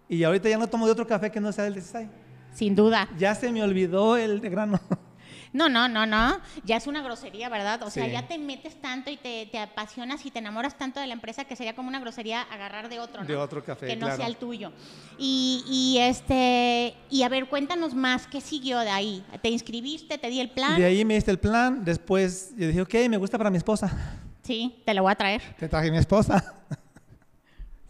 Y 0.07 0.23
ahorita 0.23 0.49
ya 0.49 0.57
no 0.57 0.67
tomo 0.67 0.85
de 0.85 0.91
otro 0.91 1.07
café 1.07 1.31
que 1.31 1.39
no 1.39 1.51
sea 1.51 1.63
del 1.63 1.73
de 1.75 1.81
Sisai. 1.81 2.09
sin 2.53 2.75
duda. 2.75 3.09
Ya 3.17 3.33
se 3.35 3.51
me 3.51 3.63
olvidó 3.63 4.17
el 4.17 4.41
de 4.41 4.49
grano. 4.49 4.79
No, 5.53 5.69
no, 5.69 5.87
no, 5.87 6.05
no. 6.05 6.37
Ya 6.65 6.75
es 6.75 6.85
una 6.85 7.01
grosería, 7.01 7.47
¿verdad? 7.47 7.81
O 7.83 7.89
sea, 7.89 8.05
ya 8.07 8.27
te 8.27 8.37
metes 8.37 8.75
tanto 8.81 9.09
y 9.09 9.15
te, 9.15 9.45
te 9.49 9.57
apasionas 9.57 10.25
y 10.25 10.29
te 10.29 10.39
enamoras 10.39 10.77
tanto 10.77 10.99
de 10.99 11.07
la 11.07 11.13
empresa 11.13 11.45
que 11.45 11.55
sería 11.55 11.73
como 11.73 11.87
una 11.87 12.01
grosería 12.01 12.41
agarrar 12.41 12.89
de 12.89 12.99
otro, 12.99 13.21
¿no? 13.21 13.27
De 13.27 13.37
otro 13.37 13.63
café, 13.63 13.87
Que 13.87 13.95
no 13.95 14.01
claro. 14.07 14.17
sea 14.17 14.27
el 14.27 14.35
tuyo. 14.35 14.73
Y, 15.17 15.63
y, 15.65 15.99
este, 15.99 16.93
y 17.09 17.23
a 17.23 17.29
ver, 17.29 17.47
cuéntanos 17.47 17.95
más, 17.95 18.27
¿qué 18.27 18.41
siguió 18.41 18.79
de 18.79 18.89
ahí? 18.89 19.23
¿Te 19.41 19.47
inscribiste? 19.49 20.17
¿Te 20.17 20.29
di 20.29 20.41
el 20.41 20.49
plan? 20.49 20.75
De 20.77 20.83
ahí 20.83 21.05
me 21.05 21.13
diste 21.15 21.31
el 21.31 21.39
plan. 21.39 21.85
Después 21.85 22.53
yo 22.57 22.67
dije, 22.67 22.81
ok, 22.81 22.93
me 23.09 23.15
gusta 23.15 23.37
para 23.37 23.49
mi 23.49 23.55
esposa. 23.57 24.19
Sí, 24.45 24.81
te 24.85 24.93
lo 24.93 25.01
voy 25.01 25.11
a 25.11 25.15
traer. 25.15 25.41
Te 25.57 25.67
traje 25.67 25.89
mi 25.91 25.97
esposa. 25.97 26.53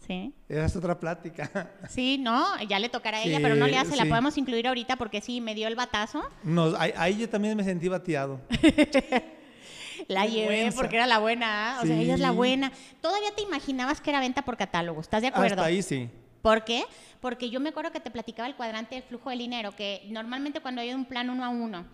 Sí. 0.06 0.32
Esa 0.48 0.64
es 0.66 0.76
otra 0.76 0.98
plática. 0.98 1.68
Sí, 1.88 2.16
no, 2.16 2.62
ya 2.62 2.78
le 2.78 2.88
tocará 2.88 3.18
a 3.18 3.22
ella, 3.22 3.38
Sí, 3.38 3.42
pero 3.42 3.56
no 3.56 3.66
le 3.66 3.76
hace, 3.76 3.96
la 3.96 4.06
podemos 4.06 4.38
incluir 4.38 4.66
ahorita 4.68 4.94
porque 4.96 5.20
sí, 5.20 5.40
me 5.40 5.54
dio 5.54 5.66
el 5.66 5.74
batazo. 5.74 6.22
Nos- 6.44 6.74
ahí, 6.78 6.92
ahí 6.96 7.18
yo 7.18 7.28
también 7.28 7.56
me 7.56 7.64
sentí 7.64 7.88
bateado. 7.88 8.40
La 10.08 10.26
llevé 10.26 10.48
Vergüenza. 10.48 10.76
porque 10.76 10.96
era 10.96 11.06
la 11.06 11.18
buena, 11.18 11.78
¿ah? 11.78 11.80
o 11.82 11.86
sea, 11.86 11.96
ella 11.98 12.14
es 12.14 12.20
la 12.20 12.30
buena. 12.30 12.70
Todavía 13.00 13.30
te 13.34 13.42
imaginabas 13.42 14.00
que 14.00 14.10
era 14.10 14.20
venta 14.20 14.42
por 14.42 14.56
catálogo, 14.56 15.00
¿estás 15.00 15.22
de 15.22 15.28
acuerdo? 15.28 15.54
Hasta 15.54 15.64
ahí 15.64 15.82
sí. 15.82 16.08
¿Por 16.42 16.64
qué? 16.64 16.84
Porque 17.20 17.48
yo 17.50 17.60
me 17.60 17.70
acuerdo 17.70 17.90
que 17.90 17.98
te 18.00 18.10
platicaba 18.10 18.46
el 18.46 18.54
cuadrante 18.54 18.94
del 18.94 19.04
flujo 19.04 19.30
de 19.30 19.36
dinero, 19.36 19.74
que 19.74 20.02
normalmente 20.10 20.60
cuando 20.60 20.82
hay 20.82 20.92
un 20.92 21.06
plan 21.06 21.30
uno 21.30 21.44
a 21.44 21.48
uno, 21.48 21.86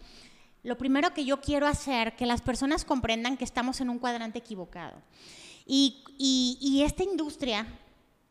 lo 0.63 0.79
primero 0.79 1.13
que 1.13 1.25
yo 1.25 1.41
quiero 1.41 1.67
hacer, 1.67 2.15
que 2.17 2.27
las 2.27 2.41
personas 2.41 2.85
comprendan 2.85 3.37
que 3.37 3.45
estamos 3.45 3.81
en 3.81 3.91
un 3.91 3.99
cuadrante 3.99 4.39
equivocado. 4.39 5.03
Y, 5.67 6.83
esta 6.85 7.03
industria, 7.05 7.67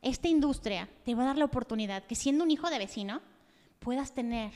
esta 0.01 0.27
industria 0.27 0.89
te 1.03 1.15
va 1.15 1.23
a 1.23 1.27
dar 1.27 1.37
la 1.37 1.45
oportunidad 1.45 2.03
que 2.03 2.15
siendo 2.15 2.43
un 2.43 2.51
hijo 2.51 2.69
de 2.69 2.77
vecino, 2.77 3.21
puedas 3.79 4.13
tener 4.13 4.51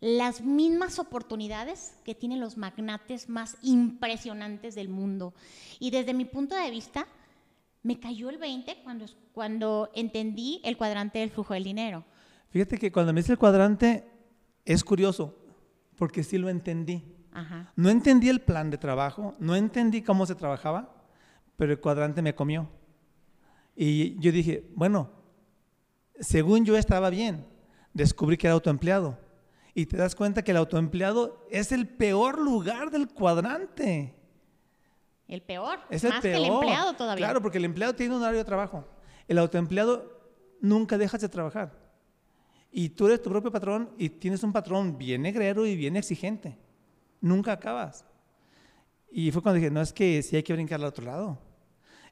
las 0.00 0.42
mismas 0.42 0.98
oportunidades 0.98 1.94
que 2.04 2.14
tienen 2.14 2.40
los 2.40 2.56
magnates 2.56 3.28
más 3.28 3.56
impresionantes 3.62 4.74
del 4.74 4.88
mundo. 4.88 5.32
Y 5.78 5.90
desde 5.90 6.12
mi 6.12 6.24
punto 6.24 6.54
de 6.54 6.70
vista, 6.70 7.06
me 7.82 7.98
cayó 8.00 8.28
el 8.30 8.38
20 8.38 8.82
cuando, 8.82 9.06
cuando 9.32 9.90
entendí 9.94 10.60
el 10.64 10.76
cuadrante 10.76 11.20
del 11.20 11.30
flujo 11.30 11.54
del 11.54 11.64
dinero. 11.64 12.04
Fíjate 12.50 12.78
que 12.78 12.92
cuando 12.92 13.12
me 13.12 13.20
dice 13.20 13.32
el 13.32 13.38
cuadrante, 13.38 14.04
es 14.64 14.84
curioso. 14.84 15.43
Porque 15.96 16.22
sí 16.22 16.38
lo 16.38 16.48
entendí. 16.48 17.04
Ajá. 17.32 17.72
No 17.76 17.90
entendí 17.90 18.28
el 18.28 18.40
plan 18.40 18.70
de 18.70 18.78
trabajo, 18.78 19.34
no 19.38 19.56
entendí 19.56 20.02
cómo 20.02 20.26
se 20.26 20.34
trabajaba, 20.34 20.94
pero 21.56 21.72
el 21.72 21.80
cuadrante 21.80 22.22
me 22.22 22.34
comió. 22.34 22.68
Y 23.76 24.18
yo 24.20 24.30
dije, 24.30 24.70
bueno, 24.74 25.10
según 26.20 26.64
yo 26.64 26.76
estaba 26.76 27.10
bien, 27.10 27.46
descubrí 27.92 28.36
que 28.36 28.46
era 28.46 28.54
autoempleado. 28.54 29.18
Y 29.74 29.86
te 29.86 29.96
das 29.96 30.14
cuenta 30.14 30.42
que 30.42 30.52
el 30.52 30.56
autoempleado 30.56 31.44
es 31.50 31.72
el 31.72 31.88
peor 31.88 32.38
lugar 32.38 32.90
del 32.90 33.08
cuadrante. 33.08 34.14
El 35.26 35.42
peor. 35.42 35.80
Es 35.90 36.04
el 36.04 36.10
más 36.10 36.20
peor. 36.20 36.34
que 36.34 36.46
el 36.46 36.52
empleado 36.52 36.92
todavía. 36.94 37.26
Claro, 37.26 37.42
porque 37.42 37.58
el 37.58 37.64
empleado 37.64 37.94
tiene 37.94 38.14
un 38.14 38.22
horario 38.22 38.38
de 38.38 38.44
trabajo. 38.44 38.86
El 39.26 39.38
autoempleado 39.38 40.14
nunca 40.60 40.96
dejas 40.96 41.20
de 41.20 41.28
trabajar. 41.28 41.83
Y 42.76 42.88
tú 42.88 43.06
eres 43.06 43.22
tu 43.22 43.30
propio 43.30 43.52
patrón 43.52 43.90
y 43.96 44.08
tienes 44.08 44.42
un 44.42 44.52
patrón 44.52 44.98
bien 44.98 45.22
negrero 45.22 45.64
y 45.64 45.76
bien 45.76 45.96
exigente. 45.96 46.58
Nunca 47.20 47.52
acabas. 47.52 48.04
Y 49.12 49.30
fue 49.30 49.42
cuando 49.42 49.60
dije, 49.60 49.70
no, 49.70 49.80
es 49.80 49.92
que 49.92 50.20
sí 50.24 50.34
hay 50.34 50.42
que 50.42 50.52
brincar 50.54 50.80
al 50.80 50.86
otro 50.86 51.04
lado. 51.04 51.38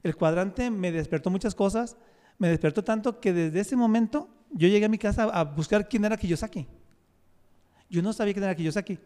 El 0.03 0.15
cuadrante 0.15 0.71
me 0.71 0.93
despertó 0.93 1.29
muchas 1.29 1.53
cosas. 1.53 1.97
Me 2.37 2.47
despertó 2.47 2.81
tanto 2.81 3.19
que 3.19 3.33
desde 3.33 3.59
ese 3.59 3.75
momento 3.75 4.29
yo 4.51 4.69
llegué 4.69 4.85
a 4.85 4.89
mi 4.89 4.97
casa 4.97 5.23
a 5.25 5.43
buscar 5.43 5.89
quién 5.89 6.05
era 6.05 6.15
Kiyosaki. 6.15 6.65
Yo 7.89 8.01
no 8.01 8.13
sabía 8.13 8.33
quién 8.33 8.45
era 8.45 8.55
Kiyosaki. 8.55 8.97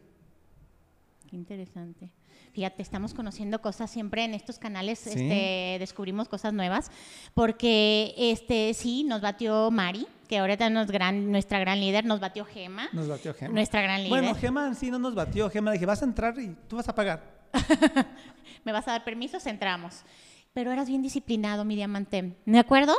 Qué 1.28 1.36
interesante. 1.36 2.12
Fíjate, 2.54 2.84
estamos 2.84 3.15
conociendo 3.15 3.62
cosas 3.62 3.89
siempre 3.89 4.24
en 4.24 4.34
estos 4.36 4.60
canales, 4.60 5.00
Sí. 5.00 5.10
este, 5.10 5.78
descubrimos 5.80 6.28
cosas 6.30 6.54
nuevas, 6.54 6.91
porque 7.34 8.13
este 8.17 8.74
sí, 8.74 9.04
nos 9.04 9.22
batió 9.22 9.70
Mari, 9.72 10.08
que 10.27 10.37
ahorita 10.39 10.69
nos 10.69 10.87
gran, 10.87 11.31
nuestra 11.31 11.59
gran 11.59 11.79
líder, 11.79 12.05
nos 12.05 12.19
batió 12.19 12.45
Gema, 12.45 12.89
Nos 12.93 13.07
batió 13.07 13.33
Gema. 13.33 13.53
nuestra 13.53 13.81
gran 13.81 14.03
líder. 14.03 14.09
Bueno, 14.09 14.35
Gema 14.35 14.73
sí 14.75 14.91
no 14.91 14.99
nos 14.99 15.15
batió. 15.15 15.49
Gema 15.49 15.71
dije, 15.71 15.85
vas 15.85 16.01
a 16.01 16.05
entrar 16.05 16.37
y 16.39 16.55
tú 16.67 16.75
vas 16.75 16.87
a 16.89 16.93
pagar. 16.95 17.23
me 18.63 18.71
vas 18.71 18.87
a 18.87 18.91
dar 18.91 19.03
permisos, 19.03 19.45
entramos. 19.45 20.03
Pero 20.53 20.71
eras 20.71 20.87
bien 20.89 21.01
disciplinado, 21.01 21.63
mi 21.65 21.75
diamante. 21.75 22.33
Me 22.45 22.59
acuerdo 22.59 22.93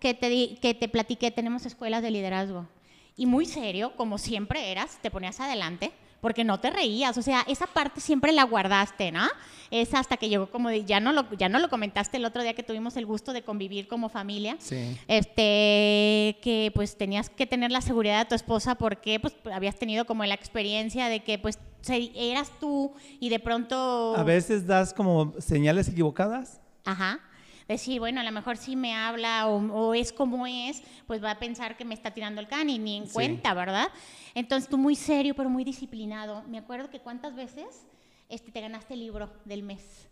que 0.00 0.14
te, 0.14 0.28
di- 0.28 0.58
que 0.60 0.74
te 0.74 0.88
platiqué, 0.88 1.30
tenemos 1.30 1.64
escuelas 1.66 2.02
de 2.02 2.10
liderazgo. 2.10 2.68
Y 3.16 3.26
muy 3.26 3.46
serio, 3.46 3.94
como 3.96 4.18
siempre 4.18 4.70
eras, 4.70 4.98
te 5.00 5.10
ponías 5.10 5.40
adelante, 5.40 5.92
porque 6.20 6.44
no 6.44 6.58
te 6.60 6.70
reías. 6.70 7.16
O 7.18 7.22
sea, 7.22 7.42
esa 7.46 7.66
parte 7.66 8.00
siempre 8.00 8.32
la 8.32 8.44
guardaste, 8.44 9.12
¿no? 9.12 9.26
Es 9.70 9.94
hasta 9.94 10.16
que 10.16 10.28
llegó 10.28 10.48
como, 10.50 10.68
de- 10.68 10.84
ya 10.84 11.00
no, 11.00 11.12
lo, 11.12 11.28
ya 11.36 11.48
no 11.48 11.58
lo 11.58 11.68
comentaste 11.68 12.16
el 12.18 12.24
otro 12.24 12.42
día 12.42 12.54
que 12.54 12.62
tuvimos 12.62 12.96
el 12.96 13.04
gusto 13.06 13.32
de 13.32 13.42
convivir 13.42 13.88
como 13.88 14.08
familia. 14.08 14.56
Sí. 14.60 14.96
Este, 15.08 16.38
que 16.42 16.70
pues 16.74 16.96
tenías 16.96 17.30
que 17.30 17.46
tener 17.46 17.70
la 17.72 17.80
seguridad 17.80 18.18
de 18.20 18.24
tu 18.26 18.34
esposa 18.34 18.76
porque 18.76 19.18
pues 19.20 19.34
habías 19.52 19.76
tenido 19.76 20.04
como 20.06 20.24
la 20.24 20.34
experiencia 20.34 21.08
de 21.08 21.20
que 21.24 21.38
pues 21.38 21.58
eras 21.88 22.50
tú 22.60 22.92
y 23.20 23.28
de 23.28 23.38
pronto... 23.38 24.14
A 24.16 24.22
veces 24.24 24.66
das 24.66 24.92
como 24.94 25.34
señales 25.38 25.88
equivocadas. 25.88 26.60
Ajá. 26.84 27.20
Decir, 27.68 27.98
bueno, 27.98 28.20
a 28.20 28.24
lo 28.24 28.30
mejor 28.30 28.56
si 28.56 28.76
me 28.76 28.94
habla 28.94 29.48
o, 29.48 29.56
o 29.56 29.94
es 29.94 30.12
como 30.12 30.46
es, 30.46 30.82
pues 31.08 31.22
va 31.22 31.32
a 31.32 31.38
pensar 31.40 31.76
que 31.76 31.84
me 31.84 31.94
está 31.94 32.12
tirando 32.12 32.40
el 32.40 32.46
can 32.46 32.70
y 32.70 32.78
ni 32.78 32.96
en 32.96 33.06
Sí. 33.08 33.12
cuenta, 33.12 33.54
¿verdad? 33.54 33.88
Entonces 34.34 34.70
tú 34.70 34.78
muy 34.78 34.94
serio, 34.94 35.34
pero 35.34 35.50
muy 35.50 35.64
disciplinado. 35.64 36.44
Me 36.48 36.58
acuerdo 36.58 36.90
que 36.90 37.00
cuántas 37.00 37.34
veces 37.34 37.86
este, 38.28 38.52
te 38.52 38.60
ganaste 38.60 38.94
el 38.94 39.00
libro 39.00 39.32
del 39.44 39.64
mes. 39.64 40.08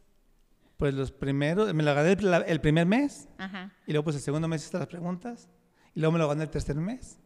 Pues 0.77 0.95
los 0.95 1.13
primeros, 1.13 1.73
me 1.73 1.85
lo 1.85 1.95
gané 1.95 2.13
el, 2.13 2.35
el 2.47 2.61
primer 2.61 2.87
mes 2.87 3.29
Ajá. 3.39 3.73
y 3.87 3.93
luego 3.93 4.03
pues 4.05 4.17
el 4.17 4.23
segundo 4.23 4.49
mes 4.49 4.67
hice 4.67 4.77
las 4.77 4.89
preguntas 4.89 5.49
y 5.95 6.01
luego 6.01 6.13
me 6.15 6.19
lo 6.19 6.27
gané 6.29 6.43
el 6.43 6.51
tercer 6.51 6.75
mes 6.75 7.21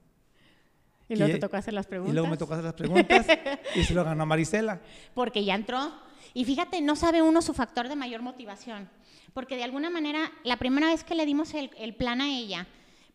Y 1.08 1.16
luego 1.16 1.30
Y- 1.30 1.34
te 1.36 1.38
tocó 1.40 1.56
hacer 1.56 1.72
las 1.72 1.86
preguntas. 1.86 2.12
y 2.12 2.14
luego 2.14 2.28
me 2.28 2.36
tocó 2.36 2.52
hacer 2.52 2.64
las 2.64 2.74
preguntas 2.82 3.26
y 3.74 3.82
se 3.84 3.94
lo 3.94 4.04
ganó 4.04 4.26
Marisela. 4.26 4.82
Porque 5.14 5.42
ya 5.42 5.54
entró. 5.54 5.90
Y 6.34 6.44
fíjate, 6.44 6.82
no 6.82 6.94
sabe 6.96 7.22
uno 7.22 7.40
su 7.40 7.54
factor 7.54 7.88
de 7.88 7.96
mayor 7.96 8.20
motivación. 8.20 8.90
Porque 9.32 9.56
de 9.56 9.64
alguna 9.64 9.90
manera, 9.90 10.32
la 10.44 10.56
primera 10.56 10.88
vez 10.88 11.04
que 11.04 11.14
le 11.14 11.26
dimos 11.26 11.54
el, 11.54 11.70
el 11.78 11.94
plan 11.94 12.20
a 12.20 12.28
ella, 12.28 12.66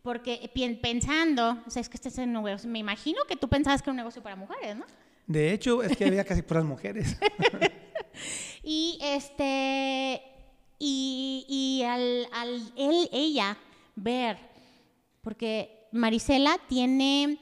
porque 0.01 0.49
pensando, 0.81 1.63
o 1.65 1.69
sea, 1.69 1.81
es 1.81 1.89
que 1.89 1.97
este 1.97 2.09
es 2.09 2.17
un 2.17 2.33
negocio, 2.33 2.69
me 2.69 2.79
imagino 2.79 3.21
que 3.27 3.35
tú 3.35 3.47
pensabas 3.47 3.81
que 3.81 3.89
era 3.89 3.93
un 3.93 3.97
negocio 3.97 4.21
para 4.21 4.35
mujeres, 4.35 4.75
¿no? 4.75 4.85
De 5.27 5.53
hecho, 5.53 5.81
es 5.81 5.95
que 5.95 6.05
había 6.05 6.23
casi 6.25 6.41
puras 6.41 6.65
mujeres. 6.65 7.17
Y 8.63 8.97
este, 9.01 10.21
y, 10.79 11.45
y 11.49 11.83
al, 11.83 12.27
al 12.31 12.73
él, 12.77 13.09
ella 13.11 13.57
ver, 13.95 14.37
porque 15.21 15.87
Marisela 15.91 16.57
tiene, 16.69 17.37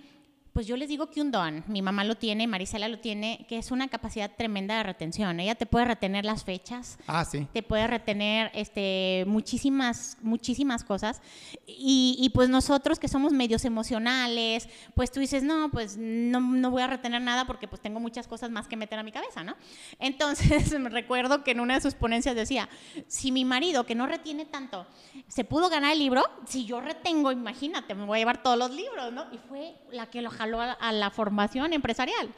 pues 0.54 0.68
yo 0.68 0.76
les 0.76 0.90
digo 0.90 1.10
que 1.10 1.22
un 1.22 1.32
don, 1.32 1.64
mi 1.68 1.82
mamá 1.82 2.04
lo 2.04 2.16
tiene, 2.16 2.46
Marisela 2.46 2.88
lo 2.90 3.00
tiene, 3.00 3.46
que 3.48 3.58
es 3.58 3.72
una 3.72 3.88
capacidad 3.88 4.30
tremenda 4.36 4.76
de 4.78 4.84
retención. 4.84 5.40
Ella 5.40 5.56
te 5.56 5.66
puede 5.66 5.86
retener 5.86 6.26
las 6.26 6.44
fechas, 6.44 6.98
Ah, 7.08 7.24
sí. 7.24 7.48
te 7.54 7.64
puede 7.64 7.88
retener 7.88 8.52
este, 8.54 9.24
muchísimas, 9.28 10.18
muchísimas 10.22 10.84
cosas. 10.84 11.22
Y, 11.66 12.18
y, 12.20 12.30
pues 12.30 12.50
nosotros 12.50 13.00
que 13.00 13.08
somos 13.08 13.32
medios 13.32 13.64
emocionales, 13.66 14.68
pues 14.94 15.10
tú 15.12 15.20
dices, 15.22 15.44
no, 15.44 15.70
pues 15.72 15.96
no, 15.98 16.42
no 16.42 16.70
voy 16.70 16.82
a 16.82 16.88
retener 16.88 17.22
nada 17.22 17.46
porque 17.46 17.68
pues 17.68 17.82
tengo 17.82 18.00
muchas 18.00 18.28
cosas 18.28 18.52
más 18.52 18.68
que 18.68 18.76
meter 18.76 19.00
a 19.00 19.04
mi 19.04 19.12
cabeza, 19.12 19.44
¿no? 19.44 19.56
Entonces 20.00 20.72
me 20.80 20.90
recuerdo 20.90 21.44
que 21.44 21.52
en 21.52 21.60
una 21.62 21.76
de 21.76 21.82
sus 21.82 21.96
ponencias 21.96 22.36
decía, 22.36 22.68
si 23.08 23.32
mi 23.32 23.46
marido, 23.46 23.86
que 23.86 23.96
no 23.96 24.06
retiene 24.06 24.46
tanto, 24.46 24.86
se 25.28 25.44
pudo 25.46 25.70
ganar 25.70 25.94
el 25.94 26.00
libro, 26.00 26.24
si 26.46 26.66
yo 26.66 26.82
retengo, 26.82 27.32
imagínate, 27.32 27.96
me 27.96 28.06
voy 28.06 28.18
a 28.18 28.20
llevar 28.20 28.44
todos 28.44 28.58
los 28.58 28.72
libros, 28.72 29.14
¿no? 29.14 29.26
Y 29.32 29.38
fue 29.38 29.76
la 29.92 30.08
que 30.08 30.22
lo 30.22 30.30
jaló 30.42 30.60
a, 30.60 30.72
a 30.74 30.92
la 30.92 31.12
formación 31.12 31.72
empresarial, 31.72 32.34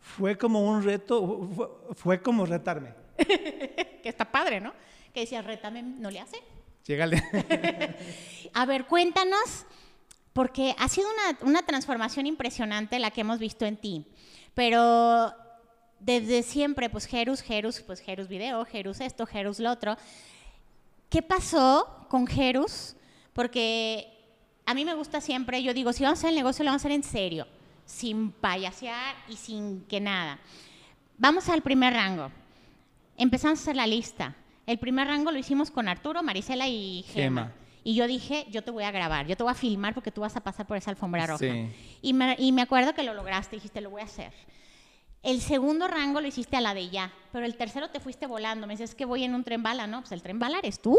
Fue 0.00 0.36
como 0.36 0.60
un 0.60 0.82
reto, 0.82 1.48
fue, 1.54 1.68
fue 1.94 2.22
como 2.22 2.44
retarme. 2.44 2.92
que 3.16 4.08
está 4.08 4.30
padre, 4.30 4.60
¿no? 4.60 4.74
Que 5.14 5.20
decía, 5.20 5.40
rétame, 5.40 5.82
no 5.82 6.10
le 6.10 6.20
hace. 6.20 6.36
Llégale. 6.84 7.22
A 8.52 8.66
ver, 8.66 8.84
cuéntanos, 8.84 9.64
porque 10.34 10.74
ha 10.78 10.88
sido 10.88 11.08
una, 11.08 11.50
una 11.50 11.62
transformación 11.64 12.26
impresionante 12.26 12.98
la 12.98 13.10
que 13.10 13.22
hemos 13.22 13.38
visto 13.38 13.64
en 13.64 13.78
ti, 13.78 14.06
pero 14.52 15.32
desde 15.98 16.42
siempre, 16.42 16.90
pues 16.90 17.06
Jerus, 17.06 17.40
Jerus, 17.40 17.80
pues 17.80 18.00
Jerus 18.00 18.28
video, 18.28 18.66
Jerus 18.66 19.00
esto, 19.00 19.24
Jerus 19.24 19.60
lo 19.60 19.70
otro. 19.70 19.96
¿Qué 21.08 21.22
pasó 21.22 22.06
con 22.10 22.26
Jerus? 22.26 22.96
Porque 23.32 24.15
a 24.66 24.74
mí 24.74 24.84
me 24.84 24.94
gusta 24.94 25.20
siempre, 25.20 25.62
yo 25.62 25.72
digo, 25.72 25.92
si 25.92 26.02
vamos 26.02 26.18
a 26.18 26.20
hacer 26.20 26.30
el 26.30 26.36
negocio, 26.36 26.64
lo 26.64 26.70
vamos 26.70 26.82
a 26.82 26.88
hacer 26.88 26.92
en 26.92 27.04
serio, 27.04 27.46
sin 27.84 28.32
payasear 28.32 29.14
y 29.28 29.36
sin 29.36 29.82
que 29.86 30.00
nada. 30.00 30.40
Vamos 31.18 31.48
al 31.48 31.62
primer 31.62 31.94
rango. 31.94 32.30
Empezamos 33.16 33.60
a 33.60 33.62
hacer 33.62 33.76
la 33.76 33.86
lista. 33.86 34.34
El 34.66 34.78
primer 34.78 35.06
rango 35.06 35.30
lo 35.30 35.38
hicimos 35.38 35.70
con 35.70 35.88
Arturo, 35.88 36.22
Marisela 36.22 36.66
y 36.66 37.04
Gema. 37.08 37.42
Gema. 37.44 37.52
Y 37.84 37.94
yo 37.94 38.08
dije, 38.08 38.46
yo 38.50 38.62
te 38.62 38.72
voy 38.72 38.82
a 38.82 38.90
grabar, 38.90 39.28
yo 39.28 39.36
te 39.36 39.44
voy 39.44 39.52
a 39.52 39.54
filmar 39.54 39.94
porque 39.94 40.10
tú 40.10 40.22
vas 40.22 40.34
a 40.34 40.40
pasar 40.40 40.66
por 40.66 40.76
esa 40.76 40.90
alfombra 40.90 41.24
roja. 41.24 41.38
Sí. 41.38 41.68
Y, 42.02 42.12
me, 42.12 42.34
y 42.36 42.50
me 42.50 42.62
acuerdo 42.62 42.92
que 42.94 43.04
lo 43.04 43.14
lograste, 43.14 43.54
dijiste, 43.54 43.80
lo 43.80 43.90
voy 43.90 44.02
a 44.02 44.06
hacer. 44.06 44.32
El 45.22 45.40
segundo 45.40 45.86
rango 45.86 46.20
lo 46.20 46.26
hiciste 46.26 46.56
a 46.56 46.60
la 46.60 46.74
de 46.74 46.90
ya, 46.90 47.12
pero 47.30 47.46
el 47.46 47.56
tercero 47.56 47.88
te 47.90 48.00
fuiste 48.00 48.26
volando. 48.26 48.66
Me 48.66 48.74
dices, 48.74 48.90
es 48.90 48.96
que 48.96 49.04
voy 49.04 49.22
en 49.22 49.36
un 49.36 49.44
tren 49.44 49.62
bala, 49.62 49.86
¿no? 49.86 50.00
Pues 50.00 50.10
el 50.10 50.22
tren 50.22 50.40
bala 50.40 50.58
eres 50.58 50.80
tú. 50.80 50.98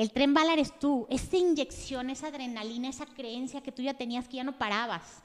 El 0.00 0.12
tren 0.12 0.32
bala 0.32 0.52
eres 0.54 0.78
tú. 0.78 1.06
Esa 1.10 1.36
inyección, 1.36 2.08
esa 2.10 2.28
adrenalina, 2.28 2.88
esa 2.88 3.06
creencia 3.06 3.60
que 3.62 3.72
tú 3.72 3.82
ya 3.82 3.94
tenías 3.94 4.28
que 4.28 4.36
ya 4.38 4.44
no 4.44 4.56
parabas. 4.56 5.22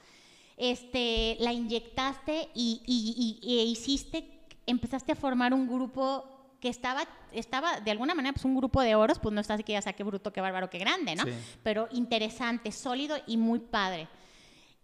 Este, 0.56 1.36
la 1.40 1.52
inyectaste 1.52 2.48
y, 2.54 2.80
y- 2.86 3.38
y- 3.42 3.58
e 3.60 3.64
hiciste, 3.64 4.28
empezaste 4.66 5.12
a 5.12 5.16
formar 5.16 5.52
un 5.54 5.66
grupo 5.66 6.24
que 6.60 6.68
estaba, 6.68 7.06
estaba 7.32 7.80
de 7.80 7.90
alguna 7.90 8.14
manera, 8.14 8.32
pues 8.32 8.44
un 8.44 8.56
grupo 8.56 8.80
de 8.80 8.94
oros, 8.94 9.18
pues 9.18 9.34
no 9.34 9.40
está 9.40 9.54
así 9.54 9.62
que 9.62 9.72
ya 9.72 9.82
sea 9.82 9.92
qué 9.94 10.04
bruto, 10.04 10.32
qué 10.32 10.40
bárbaro, 10.40 10.70
qué 10.70 10.78
grande, 10.78 11.14
¿no? 11.14 11.24
Sí. 11.24 11.30
Pero 11.62 11.88
interesante, 11.92 12.72
sólido 12.72 13.16
y 13.26 13.36
muy 13.36 13.58
padre. 13.60 14.08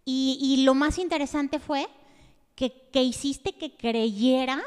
Y, 0.05 0.37
y 0.41 0.63
lo 0.63 0.73
más 0.75 0.97
interesante 0.99 1.59
fue 1.59 1.87
que, 2.55 2.71
que 2.91 3.01
hiciste 3.03 3.53
que 3.53 3.75
creyera 3.75 4.61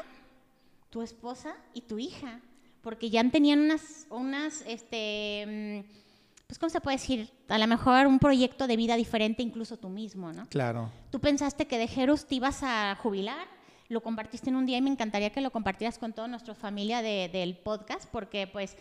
tu 0.91 1.03
esposa 1.03 1.57
y 1.75 1.83
tu 1.83 1.99
hija, 1.99 2.41
porque 2.87 3.11
ya 3.11 3.29
tenían 3.31 3.59
unas, 3.59 4.07
unas, 4.11 4.63
este, 4.65 5.45
mm, 5.85 6.47
pues, 6.47 6.57
¿cómo 6.57 6.71
se 6.71 6.81
puede 6.81 6.99
decir? 6.99 7.29
A 7.49 7.59
lo 7.59 7.67
mejor 7.67 8.07
un 8.07 8.21
proyecto 8.21 8.69
de 8.69 8.77
vida 8.77 8.95
diferente, 8.95 9.43
incluso 9.43 9.77
tú 9.77 9.89
mismo, 9.89 10.33
¿no? 10.33 10.47
Claro. 10.51 10.93
Tú 11.11 11.19
pensaste 11.19 11.67
que 11.67 11.79
de 11.79 11.89
Jerus 11.89 12.27
te 12.27 12.37
ibas 12.37 12.63
a 12.63 12.97
jubilar, 13.03 13.49
lo 13.89 14.01
compartiste 14.05 14.51
en 14.51 14.55
un 14.55 14.67
día 14.67 14.79
y 14.79 14.83
me 14.83 14.91
encantaría 14.91 15.31
que 15.31 15.41
lo 15.41 15.51
compartieras 15.51 15.99
con 15.99 16.13
toda 16.13 16.29
nuestra 16.29 16.55
familia 16.55 17.03
de- 17.03 17.29
del 17.33 17.57
podcast, 17.57 18.09
porque 18.13 18.47
pues 18.47 18.77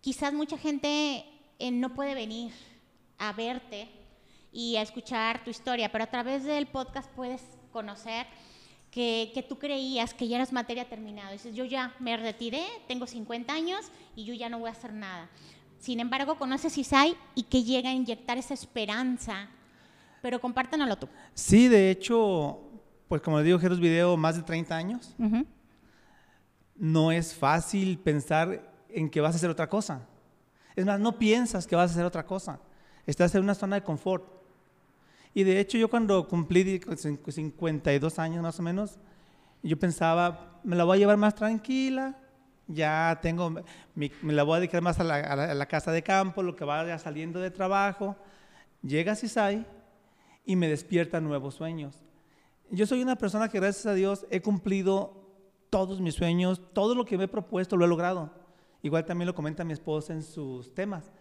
quizás 0.00 0.32
mucha 0.32 0.56
gente 0.56 1.24
eh, 1.58 1.70
no 1.72 1.94
puede 1.94 2.14
venir 2.14 2.52
a 3.18 3.32
verte 3.32 3.88
y 4.52 4.76
a 4.76 4.82
escuchar 4.82 5.42
tu 5.42 5.50
historia, 5.50 5.90
pero 5.90 6.04
a 6.04 6.10
través 6.10 6.44
del 6.44 6.68
podcast 6.68 7.10
puedes 7.16 7.42
conocer 7.72 8.24
que, 8.92 9.32
que 9.34 9.42
tú 9.42 9.58
creías 9.58 10.14
que 10.14 10.28
ya 10.28 10.36
eras 10.36 10.52
materia 10.52 10.88
terminada. 10.88 11.32
Dices, 11.32 11.56
yo 11.56 11.64
ya 11.64 11.94
me 11.98 12.16
retiré, 12.16 12.62
tengo 12.86 13.06
50 13.06 13.52
años 13.52 13.90
y 14.14 14.24
yo 14.24 14.34
ya 14.34 14.48
no 14.48 14.60
voy 14.60 14.68
a 14.68 14.72
hacer 14.72 14.92
nada. 14.92 15.28
Sin 15.78 15.98
embargo, 15.98 16.36
conoces 16.36 16.78
Isai 16.78 17.16
y 17.34 17.42
que 17.44 17.64
llega 17.64 17.90
a 17.90 17.94
inyectar 17.94 18.38
esa 18.38 18.54
esperanza. 18.54 19.48
Pero 20.20 20.40
compártanoslo 20.40 20.96
tú. 20.96 21.08
Sí, 21.34 21.66
de 21.66 21.90
hecho, 21.90 22.60
pues 23.08 23.20
como 23.22 23.38
le 23.38 23.44
digo, 23.44 23.58
Jerus 23.58 23.80
Video, 23.80 24.16
más 24.16 24.36
de 24.36 24.42
30 24.42 24.76
años. 24.76 25.16
No 26.76 27.10
es 27.10 27.34
fácil 27.34 27.98
pensar 27.98 28.72
en 28.88 29.10
que 29.10 29.20
vas 29.20 29.34
a 29.34 29.36
hacer 29.36 29.50
otra 29.50 29.68
cosa. 29.68 30.06
Es 30.76 30.84
más, 30.84 31.00
no 31.00 31.18
piensas 31.18 31.66
que 31.66 31.74
vas 31.74 31.90
a 31.90 31.94
hacer 31.94 32.04
otra 32.04 32.26
cosa. 32.26 32.60
Estás 33.06 33.34
en 33.34 33.42
una 33.42 33.54
zona 33.54 33.76
de 33.76 33.82
confort. 33.82 34.24
Y 35.34 35.44
de 35.44 35.60
hecho 35.60 35.78
yo 35.78 35.88
cuando 35.88 36.28
cumplí 36.28 36.62
di- 36.62 36.80
cin- 36.80 37.18
52 37.26 38.18
años 38.18 38.42
más 38.42 38.58
o 38.58 38.62
menos, 38.62 38.98
yo 39.62 39.78
pensaba, 39.78 40.60
me 40.64 40.76
la 40.76 40.84
voy 40.84 40.96
a 40.96 41.00
llevar 41.00 41.16
más 41.16 41.34
tranquila, 41.34 42.18
ya 42.66 43.18
tengo, 43.22 43.54
mi- 43.94 44.10
me 44.22 44.32
la 44.32 44.42
voy 44.42 44.56
a 44.56 44.60
dedicar 44.60 44.82
más 44.82 44.98
a 45.00 45.04
la, 45.04 45.16
a 45.16 45.36
la- 45.36 45.50
a 45.50 45.54
la 45.54 45.66
casa 45.66 45.90
de 45.92 46.02
campo, 46.02 46.42
lo 46.42 46.54
que 46.56 46.64
vaya 46.64 46.98
saliendo 46.98 47.40
de 47.40 47.50
trabajo. 47.50 48.16
Llega 48.82 49.14
Cisai 49.16 49.66
y 50.44 50.56
me 50.56 50.68
despierta 50.68 51.20
nuevos 51.20 51.54
sueños. 51.54 52.02
Yo 52.70 52.86
soy 52.86 53.02
una 53.02 53.16
persona 53.16 53.48
que 53.48 53.60
gracias 53.60 53.86
a 53.86 53.94
Dios 53.94 54.26
he 54.30 54.40
cumplido 54.42 55.20
todos 55.70 56.00
mis 56.00 56.14
sueños, 56.14 56.60
todo 56.72 56.94
lo 56.94 57.04
que 57.04 57.16
me 57.16 57.24
he 57.24 57.28
propuesto 57.28 57.76
lo 57.76 57.84
he 57.84 57.88
logrado. 57.88 58.30
Igual 58.82 59.04
también 59.06 59.26
lo 59.26 59.34
comenta 59.34 59.64
mi 59.64 59.72
esposa 59.72 60.12
en 60.12 60.22
sus 60.22 60.74
temas. 60.74 61.12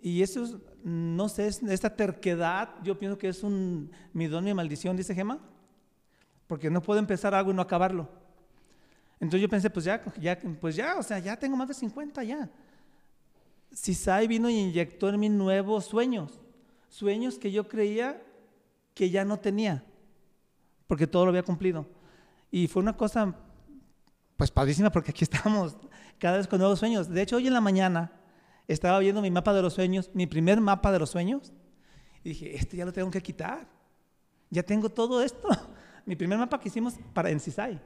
Y 0.00 0.22
eso 0.22 0.44
es, 0.44 0.54
no 0.84 1.28
sé, 1.28 1.48
es- 1.48 1.62
esta 1.62 1.94
terquedad, 1.94 2.70
yo 2.82 2.98
pienso 2.98 3.18
que 3.18 3.28
es 3.28 3.42
un, 3.42 3.90
mi 4.12 4.26
don, 4.26 4.44
mi 4.44 4.54
maldición, 4.54 4.96
dice 4.96 5.14
Gema, 5.14 5.38
porque 6.46 6.70
no 6.70 6.80
puedo 6.80 6.98
empezar 7.00 7.34
algo 7.34 7.50
y 7.50 7.54
no 7.54 7.62
acabarlo. 7.62 8.08
Entonces 9.20 9.40
yo 9.42 9.48
pensé, 9.48 9.68
pues 9.70 9.84
ya, 9.84 10.02
ya, 10.20 10.38
pues 10.60 10.76
ya, 10.76 10.96
o 10.96 11.02
sea, 11.02 11.18
ya 11.18 11.36
tengo 11.36 11.56
más 11.56 11.68
de 11.68 11.74
50 11.74 12.22
ya. 12.22 12.48
Sisai 13.72 14.26
vino 14.28 14.48
y 14.48 14.54
inyectó 14.58 15.08
en 15.08 15.20
mí 15.20 15.28
nuevos 15.28 15.84
sueños, 15.86 16.40
sueños 16.88 17.38
que 17.38 17.50
yo 17.52 17.68
creía 17.68 18.22
que 18.94 19.10
ya 19.10 19.24
no 19.24 19.38
tenía, 19.38 19.84
porque 20.86 21.06
todo 21.06 21.24
lo 21.24 21.30
había 21.30 21.42
cumplido. 21.42 21.86
Y 22.50 22.66
fue 22.68 22.80
una 22.82 22.96
cosa, 22.96 23.34
pues 24.36 24.50
padrísima, 24.50 24.90
porque 24.90 25.10
aquí 25.10 25.24
estamos 25.24 25.76
cada 26.18 26.38
vez 26.38 26.46
con 26.46 26.60
nuevos 26.60 26.78
sueños. 26.78 27.08
De 27.08 27.20
hecho, 27.22 27.36
hoy 27.36 27.48
en 27.48 27.52
la 27.52 27.60
mañana 27.60 28.12
estaba 28.68 28.98
viendo 28.98 29.22
mi 29.22 29.30
mapa 29.30 29.52
de 29.52 29.62
los 29.62 29.74
sueños, 29.74 30.10
mi 30.14 30.26
primer 30.26 30.60
mapa 30.60 30.92
de 30.92 30.98
los 30.98 31.10
sueños, 31.10 31.52
y 32.22 32.30
dije, 32.30 32.56
este 32.56 32.76
ya 32.76 32.84
lo 32.84 32.92
tengo 32.92 33.10
que 33.10 33.22
quitar. 33.22 33.66
Ya 34.50 34.62
tengo 34.62 34.88
todo 34.90 35.22
esto. 35.22 35.48
Mi 36.06 36.16
primer 36.16 36.38
mapa 36.38 36.58
que 36.58 36.68
hicimos 36.68 36.94
para 37.12 37.30
en 37.30 37.40
Cisai. 37.40 37.80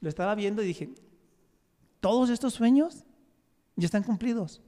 Lo 0.00 0.08
estaba 0.08 0.34
viendo 0.34 0.62
y 0.62 0.66
dije, 0.66 0.90
todos 2.00 2.30
estos 2.30 2.54
sueños 2.54 3.04
ya 3.76 3.86
están 3.86 4.02
cumplidos. 4.02 4.60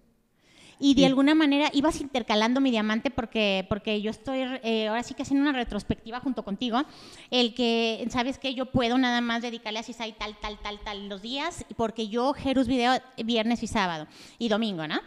Y 0.83 0.95
de 0.95 1.05
alguna 1.05 1.35
manera 1.35 1.71
ibas 1.75 2.01
intercalando 2.01 2.61
mi 2.63 2.71
diamante 2.71 3.11
porque, 3.11 3.67
porque 3.69 4.01
yo 4.01 4.11
estoy 4.11 4.41
eh, 4.63 4.89
ahora 4.89 5.03
sí 5.03 5.13
que 5.13 5.23
haciendo 5.23 5.49
una 5.49 5.57
retrospectiva 5.57 6.21
junto 6.21 6.43
contigo. 6.43 6.83
El 7.31 7.55
que, 7.55 8.07
¿sabes 8.11 8.39
qué? 8.39 8.55
Yo 8.55 8.67
puedo 8.67 8.97
nada 8.97 9.21
más 9.21 9.43
dedicarle 9.43 9.79
a 9.79 9.83
Cisai 9.83 10.17
tal, 10.17 10.37
tal, 10.41 10.59
tal, 10.59 10.81
tal 10.81 11.09
los 11.11 11.21
días, 11.21 11.67
porque 11.77 12.09
yo 12.09 12.33
Jerus 12.33 12.67
video 12.67 12.95
viernes 13.23 13.63
y 13.63 13.67
sábado 13.67 14.07
y 14.39 14.49
domingo, 14.49 14.89
¿no? 14.89 15.01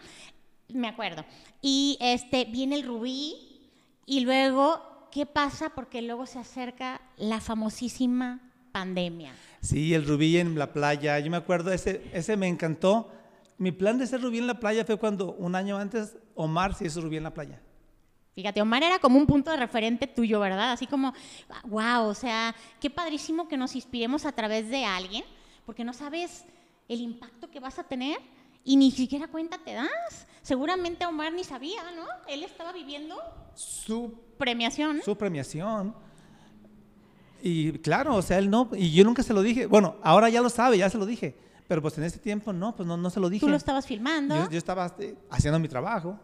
Me 0.69 0.87
acuerdo. 0.87 1.25
Y 1.61 1.97
este 1.99 2.45
viene 2.45 2.75
el 2.75 2.83
rubí 2.83 3.35
y 4.05 4.19
luego, 4.19 5.09
¿qué 5.11 5.25
pasa? 5.25 5.69
Porque 5.69 6.03
luego 6.03 6.27
se 6.27 6.37
acerca 6.37 7.01
la 7.17 7.39
famosísima 7.41 8.51
pandemia. 8.71 9.33
Sí, 9.61 9.93
el 9.93 10.05
rubí 10.05 10.37
en 10.37 10.59
la 10.59 10.71
playa. 10.71 11.19
Yo 11.19 11.31
me 11.31 11.37
acuerdo, 11.37 11.71
ese, 11.71 12.03
ese 12.13 12.37
me 12.37 12.47
encantó. 12.47 13.09
Mi 13.57 13.71
plan 13.71 13.97
de 13.97 14.07
ser 14.07 14.21
rubí 14.21 14.39
en 14.39 14.47
la 14.47 14.59
playa 14.59 14.83
fue 14.85 14.97
cuando 14.97 15.33
un 15.33 15.55
año 15.55 15.77
antes 15.77 16.17
Omar 16.35 16.73
se 16.73 16.85
hizo 16.85 17.01
rubí 17.01 17.17
en 17.17 17.23
la 17.23 17.33
playa. 17.33 17.61
Fíjate, 18.35 18.61
Omar 18.61 18.81
era 18.81 18.97
como 18.99 19.19
un 19.19 19.27
punto 19.27 19.51
de 19.51 19.57
referente 19.57 20.07
tuyo, 20.07 20.39
¿verdad? 20.39 20.71
Así 20.71 20.87
como, 20.87 21.13
wow, 21.65 22.07
o 22.07 22.15
sea, 22.15 22.55
qué 22.79 22.89
padrísimo 22.89 23.47
que 23.47 23.57
nos 23.57 23.75
inspiremos 23.75 24.25
a 24.25 24.31
través 24.31 24.69
de 24.69 24.85
alguien, 24.85 25.23
porque 25.65 25.83
no 25.83 25.93
sabes 25.93 26.45
el 26.89 26.99
impacto 27.01 27.49
que 27.51 27.59
vas 27.59 27.77
a 27.77 27.83
tener 27.83 28.17
y 28.63 28.75
ni 28.75 28.91
siquiera 28.91 29.27
cuenta 29.27 29.59
te 29.59 29.73
das. 29.73 30.27
Seguramente 30.41 31.05
Omar 31.05 31.31
ni 31.31 31.43
sabía, 31.43 31.83
¿no? 31.95 32.05
Él 32.27 32.43
estaba 32.43 32.73
viviendo 32.73 33.15
Su, 33.53 34.19
premiación. 34.37 35.01
su 35.05 35.15
premiación. 35.15 35.95
Y 37.41 37.73
claro, 37.79 38.15
o 38.15 38.21
sea, 38.21 38.39
él 38.39 38.49
no, 38.49 38.69
y 38.75 38.91
yo 38.93 39.03
nunca 39.03 39.21
se 39.21 39.33
lo 39.33 39.41
dije. 39.41 39.67
Bueno, 39.67 39.97
ahora 40.01 40.29
ya 40.29 40.41
lo 40.41 40.49
sabe, 40.49 40.77
ya 40.77 40.89
se 40.89 40.97
lo 40.97 41.05
dije. 41.05 41.35
Pero 41.67 41.81
pues 41.81 41.97
en 41.97 42.03
ese 42.03 42.19
tiempo 42.19 42.51
no, 42.53 42.75
pues 42.75 42.87
no, 42.87 42.97
no 42.97 43.09
se 43.09 43.19
lo 43.19 43.29
dije. 43.29 43.45
Tú 43.45 43.49
lo 43.49 43.57
estabas 43.57 43.85
filmando. 43.85 44.35
Yo, 44.35 44.49
yo 44.49 44.57
estaba 44.57 44.93
eh, 44.99 45.15
haciendo 45.29 45.59
mi 45.59 45.67
trabajo, 45.67 46.19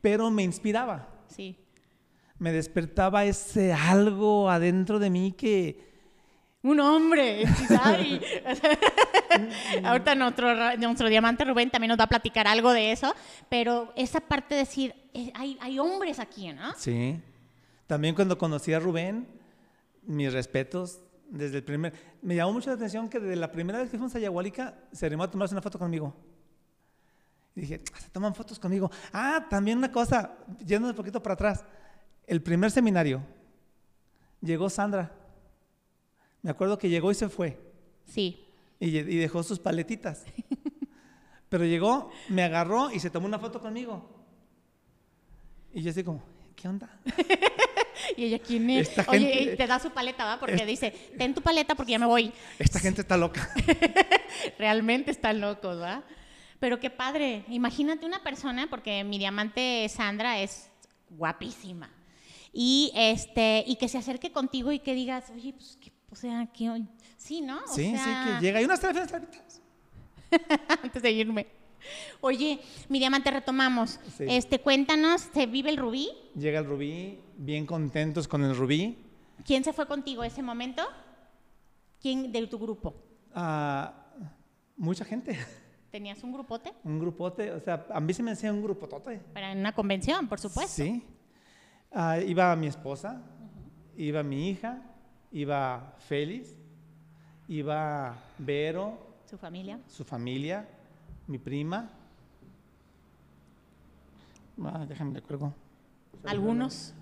pero 0.00 0.30
me 0.30 0.42
inspiraba. 0.42 1.08
Sí. 1.28 1.58
Me 2.38 2.52
despertaba 2.52 3.24
ese 3.24 3.72
algo 3.72 4.50
adentro 4.50 4.98
de 4.98 5.10
mí 5.10 5.32
que, 5.32 5.86
Un 6.62 6.80
hombre, 6.80 7.46
¿sabes? 7.68 8.20
Ahorita 9.84 10.14
nuestro, 10.16 10.76
nuestro 10.78 11.08
diamante 11.08 11.44
Rubén 11.44 11.70
también 11.70 11.90
nos 11.90 11.98
va 11.98 12.04
a 12.04 12.08
platicar 12.08 12.48
algo 12.48 12.72
de 12.72 12.90
eso, 12.90 13.14
pero 13.48 13.92
esa 13.94 14.20
parte 14.20 14.56
de 14.56 14.62
decir, 14.62 14.94
eh, 15.14 15.30
hay, 15.34 15.56
hay 15.60 15.78
hombres 15.78 16.18
aquí, 16.18 16.52
¿no? 16.52 16.74
Sí. 16.76 17.20
También 17.86 18.16
cuando 18.16 18.36
conocí 18.36 18.72
a 18.72 18.80
Rubén, 18.80 19.28
mis 20.02 20.32
respetos, 20.32 21.00
desde 21.28 21.58
el 21.58 21.64
primer... 21.64 21.92
Me 22.22 22.34
llamó 22.36 22.52
mucho 22.52 22.70
la 22.70 22.76
atención 22.76 23.08
que 23.08 23.18
desde 23.20 23.36
la 23.36 23.50
primera 23.50 23.78
vez 23.78 23.90
que 23.90 23.96
fuimos 23.96 24.14
a 24.14 24.18
Yahualica, 24.18 24.74
se 24.92 25.06
animó 25.06 25.24
a 25.24 25.30
tomarse 25.30 25.54
una 25.54 25.62
foto 25.62 25.78
conmigo. 25.78 26.14
Y 27.54 27.62
dije, 27.62 27.80
"Ah, 27.94 28.00
se 28.00 28.08
toman 28.10 28.34
fotos 28.34 28.58
conmigo. 28.58 28.90
Ah, 29.12 29.46
también 29.48 29.78
una 29.78 29.90
cosa, 29.90 30.36
yendo 30.64 30.88
un 30.88 30.94
poquito 30.94 31.22
para 31.22 31.34
atrás. 31.34 31.64
El 32.26 32.42
primer 32.42 32.70
seminario, 32.70 33.22
llegó 34.40 34.68
Sandra. 34.68 35.12
Me 36.42 36.50
acuerdo 36.50 36.78
que 36.78 36.88
llegó 36.88 37.10
y 37.10 37.14
se 37.14 37.28
fue. 37.28 37.58
Sí. 38.04 38.44
Y, 38.78 38.88
y 38.98 39.16
dejó 39.16 39.42
sus 39.42 39.58
paletitas. 39.58 40.24
Pero 41.48 41.64
llegó, 41.64 42.10
me 42.28 42.42
agarró 42.42 42.90
y 42.90 43.00
se 43.00 43.08
tomó 43.10 43.26
una 43.26 43.38
foto 43.38 43.60
conmigo. 43.60 44.10
Y 45.72 45.82
yo 45.82 45.90
así 45.90 46.02
como, 46.04 46.22
¿qué 46.54 46.68
onda? 46.68 46.90
Y 48.16 48.24
ella, 48.24 48.38
¿quién 48.38 48.68
es? 48.70 48.88
Esta 48.88 49.04
Oye, 49.10 49.26
gente- 49.32 49.52
y 49.54 49.56
te 49.56 49.66
da 49.66 49.78
su 49.78 49.90
paleta, 49.90 50.24
¿va? 50.24 50.40
Porque 50.40 50.54
Es- 50.56 50.66
dice, 50.66 50.90
ten 51.18 51.34
tu 51.34 51.42
paleta 51.42 51.74
porque 51.74 51.92
ya 51.92 51.98
me 51.98 52.06
voy. 52.06 52.32
Esta 52.58 52.78
gente 52.80 53.00
está 53.02 53.16
loca. 53.16 53.48
Realmente 54.58 55.10
están 55.10 55.40
locos, 55.40 55.80
¿va? 55.80 56.02
Pero 56.60 56.80
qué 56.80 56.90
padre. 56.90 57.44
Imagínate 57.48 58.06
una 58.06 58.22
persona, 58.22 58.68
porque 58.70 59.04
mi 59.04 59.18
diamante 59.18 59.88
Sandra 59.88 60.40
es 60.40 60.70
guapísima. 61.10 61.90
Y, 62.52 62.90
este, 62.94 63.64
y 63.66 63.76
que 63.76 63.88
se 63.88 63.98
acerque 63.98 64.32
contigo 64.32 64.72
y 64.72 64.78
que 64.78 64.94
digas, 64.94 65.30
oye, 65.34 65.52
pues, 65.52 65.78
¿qué- 65.80 65.92
o 66.10 66.16
sea, 66.16 66.46
que 66.52 66.82
sí, 67.18 67.42
¿no? 67.42 67.58
O 67.64 67.68
Sí, 67.74 67.90
sea, 67.90 68.24
sí, 68.28 68.34
que 68.40 68.46
llega. 68.46 68.62
Y 68.62 68.64
unas 68.64 68.80
trámites. 68.80 69.60
antes 70.82 71.02
de 71.02 71.10
irme. 71.10 71.46
Oye, 72.20 72.58
mi 72.88 72.98
diamante, 72.98 73.30
retomamos. 73.30 74.00
Sí. 74.16 74.24
Este, 74.28 74.58
cuéntanos, 74.58 75.28
¿se 75.32 75.46
vive 75.46 75.70
el 75.70 75.76
rubí? 75.76 76.08
Llega 76.34 76.58
el 76.58 76.64
rubí, 76.64 77.20
bien 77.36 77.66
contentos 77.66 78.26
con 78.28 78.42
el 78.44 78.56
rubí. 78.56 78.98
¿Quién 79.44 79.62
se 79.64 79.72
fue 79.72 79.86
contigo 79.86 80.22
ese 80.24 80.42
momento? 80.42 80.82
¿Quién 82.00 82.32
de 82.32 82.46
tu 82.46 82.58
grupo? 82.58 82.94
Ah, 83.34 83.92
mucha 84.76 85.04
gente, 85.04 85.38
¿Tenías 85.90 86.22
un 86.24 86.32
grupote? 86.32 86.72
un 86.84 86.98
grupote. 86.98 87.52
O 87.52 87.60
sea, 87.60 87.86
a 87.90 88.00
mí 88.00 88.12
se 88.12 88.22
me 88.22 88.30
hacía 88.32 88.52
un 88.52 88.62
grupotote. 88.62 89.18
Para 89.32 89.52
una 89.52 89.72
convención, 89.74 90.28
por 90.28 90.38
supuesto. 90.40 90.82
Sí. 90.82 91.02
Ah, 91.92 92.18
iba 92.18 92.54
mi 92.56 92.66
esposa, 92.66 93.22
iba 93.96 94.22
mi 94.22 94.50
hija, 94.50 94.82
iba 95.32 95.94
Félix, 95.98 96.56
iba 97.48 98.18
Vero, 98.38 98.98
Su 99.24 99.38
familia. 99.38 99.78
su 99.86 100.04
familia, 100.04 100.68
mi 101.26 101.38
prima. 101.38 101.88
Ah, 104.62 104.84
déjame 104.86 105.12
le 105.14 105.22
cuelgo. 105.22 105.54
Algunos. 106.24 106.92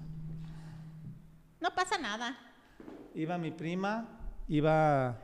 No 1.64 1.74
pasa 1.74 1.96
nada. 1.96 2.36
Iba 3.14 3.38
mi 3.38 3.50
prima, 3.50 4.06
iba... 4.48 5.18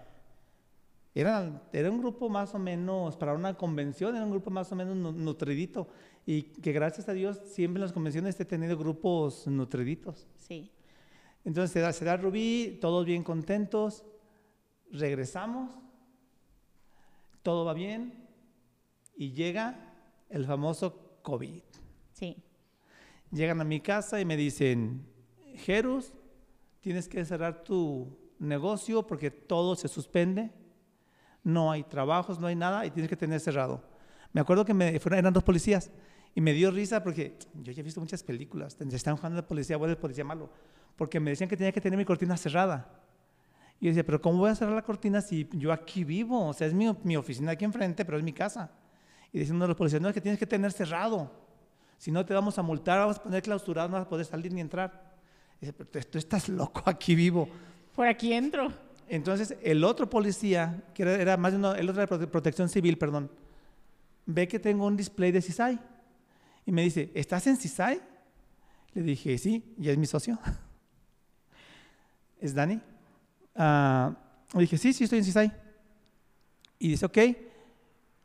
Era, 1.15 1.69
era 1.71 1.91
un 1.91 1.99
grupo 1.99 2.31
más 2.31 2.55
o 2.55 2.59
menos, 2.59 3.15
para 3.19 3.35
una 3.35 3.53
convención, 3.59 4.17
era 4.17 4.25
un 4.25 4.31
grupo 4.31 4.49
más 4.49 4.73
o 4.73 4.75
menos 4.75 4.97
nu- 4.97 5.13
nutridito. 5.13 5.89
Y 6.25 6.45
que 6.45 6.73
gracias 6.73 7.11
a 7.11 7.13
Dios 7.13 7.39
siempre 7.45 7.77
en 7.79 7.83
las 7.83 7.93
convenciones 7.93 8.41
he 8.41 8.47
tenido 8.47 8.79
grupos 8.79 9.47
nutriditos. 9.49 10.27
Sí. 10.39 10.71
Entonces 11.45 11.73
se 11.73 11.81
da, 11.81 11.93
se 11.93 12.07
da 12.07 12.17
Rubí, 12.17 12.79
todos 12.81 13.05
bien 13.05 13.23
contentos, 13.23 14.03
regresamos, 14.91 15.79
todo 17.43 17.67
va 17.67 17.75
bien 17.75 18.27
y 19.15 19.33
llega 19.33 19.93
el 20.31 20.47
famoso 20.47 21.21
COVID. 21.21 21.61
Sí. 22.13 22.43
Llegan 23.31 23.61
a 23.61 23.65
mi 23.65 23.81
casa 23.81 24.19
y 24.23 24.25
me 24.25 24.39
dicen, 24.39 25.07
Jerus, 25.57 26.15
tienes 26.81 27.09
que 27.09 27.25
cerrar 27.25 27.63
tu 27.63 28.17
negocio 28.39 29.07
porque 29.07 29.31
todo 29.31 29.77
se 29.77 29.89
suspende, 29.89 30.51
no 31.45 31.71
hay 31.71 31.85
trabajos, 31.85 32.39
no 32.39 32.47
hay 32.47 32.57
nada 32.57 32.85
y 32.87 32.91
tienes 32.91 33.09
que 33.09 33.17
tener 33.17 33.41
cerrado. 33.41 33.83
Me 34.33 34.41
acuerdo 34.41 34.65
que 34.65 34.75
me, 34.75 34.99
fueron, 34.99 35.19
eran 35.19 35.33
dos 35.33 35.43
policías 35.43 35.91
y 36.35 36.41
me 36.41 36.53
dio 36.53 36.71
risa 36.71 37.03
porque 37.03 37.37
yo 37.55 37.73
ya 37.73 37.81
he 37.81 37.85
visto 37.85 38.01
muchas 38.01 38.23
películas, 38.23 38.79
donde 38.79 38.97
están 38.97 39.17
jugando 39.17 39.37
de 39.37 39.43
policía 39.43 39.77
bueno, 39.77 39.93
el 39.93 39.99
policía 39.99 40.25
malo, 40.25 40.51
porque 40.97 41.21
me 41.21 41.31
decían 41.31 41.49
que 41.49 41.57
tenía 41.57 41.73
que 41.73 41.81
tener 41.81 41.97
mi 41.97 42.05
cortina 42.05 42.37
cerrada. 42.37 42.89
Y 43.81 43.87
yo 43.87 43.91
decía, 43.91 44.05
pero 44.05 44.21
¿cómo 44.21 44.39
voy 44.39 44.51
a 44.51 44.55
cerrar 44.55 44.75
la 44.75 44.83
cortina 44.83 45.21
si 45.23 45.49
yo 45.53 45.73
aquí 45.73 46.05
vivo? 46.05 46.49
O 46.49 46.53
sea, 46.53 46.67
es 46.67 46.75
mi, 46.75 46.95
mi 47.03 47.17
oficina 47.17 47.53
aquí 47.53 47.65
enfrente, 47.65 48.05
pero 48.05 48.19
es 48.19 48.25
mi 48.25 48.33
casa. 48.33 48.71
Y 49.33 49.39
diciendo 49.39 49.65
a 49.65 49.69
los 49.69 49.77
policías, 49.77 50.03
no, 50.03 50.09
es 50.09 50.15
que 50.15 50.21
tienes 50.21 50.39
que 50.39 50.47
tener 50.47 50.71
cerrado. 50.71 51.31
Si 51.97 52.11
no, 52.11 52.25
te 52.25 52.35
vamos 52.35 52.59
a 52.59 52.63
multar, 52.63 52.99
vamos 52.99 53.19
a 53.19 53.23
poner 53.23 53.43
clausurado, 53.43 53.89
no 53.89 53.95
vas 53.95 54.07
a 54.07 54.09
poder 54.09 54.27
salir 54.27 54.53
ni 54.53 54.61
entrar. 54.61 55.10
Dice, 55.61 55.73
pero 55.73 56.07
tú 56.07 56.19
estás 56.19 56.49
loco, 56.49 56.83
aquí 56.87 57.15
vivo. 57.15 57.49
Por 57.95 58.07
aquí 58.07 58.33
entro. 58.33 58.73
Entonces, 59.09 59.57
el 59.63 59.85
otro 59.85 60.09
policía, 60.09 60.85
que 60.95 61.03
era, 61.03 61.15
era 61.17 61.37
más 61.37 61.53
de 61.53 61.59
uno, 61.59 61.75
el 61.75 61.89
otro 61.89 62.01
de 62.01 62.09
prote- 62.09 62.27
protección 62.29 62.69
civil, 62.69 62.97
perdón, 62.97 63.31
ve 64.27 64.47
que 64.49 64.59
tengo 64.59 64.87
un 64.87 64.97
display 64.97 65.33
de 65.33 65.43
CISAI. 65.43 65.79
Y 66.65 66.73
me 66.73 66.83
dice, 66.83 67.11
¿estás 67.15 67.47
en 67.47 67.57
CISAI? 67.57 68.01
Le 68.95 69.03
dije, 69.03 69.37
sí, 69.39 69.75
y 69.79 69.89
es 69.89 69.99
mi 69.99 70.07
socio. 70.07 70.39
¿Es 72.41 72.55
Dani? 72.55 72.81
Ah, 73.55 74.15
le 74.55 74.61
dije, 74.61 74.79
sí, 74.79 74.93
sí, 74.93 75.05
estoy 75.05 75.19
en 75.19 75.25
CISAI. 75.25 75.53
Y 76.79 76.89
dice, 76.89 77.05
ok, 77.07 77.19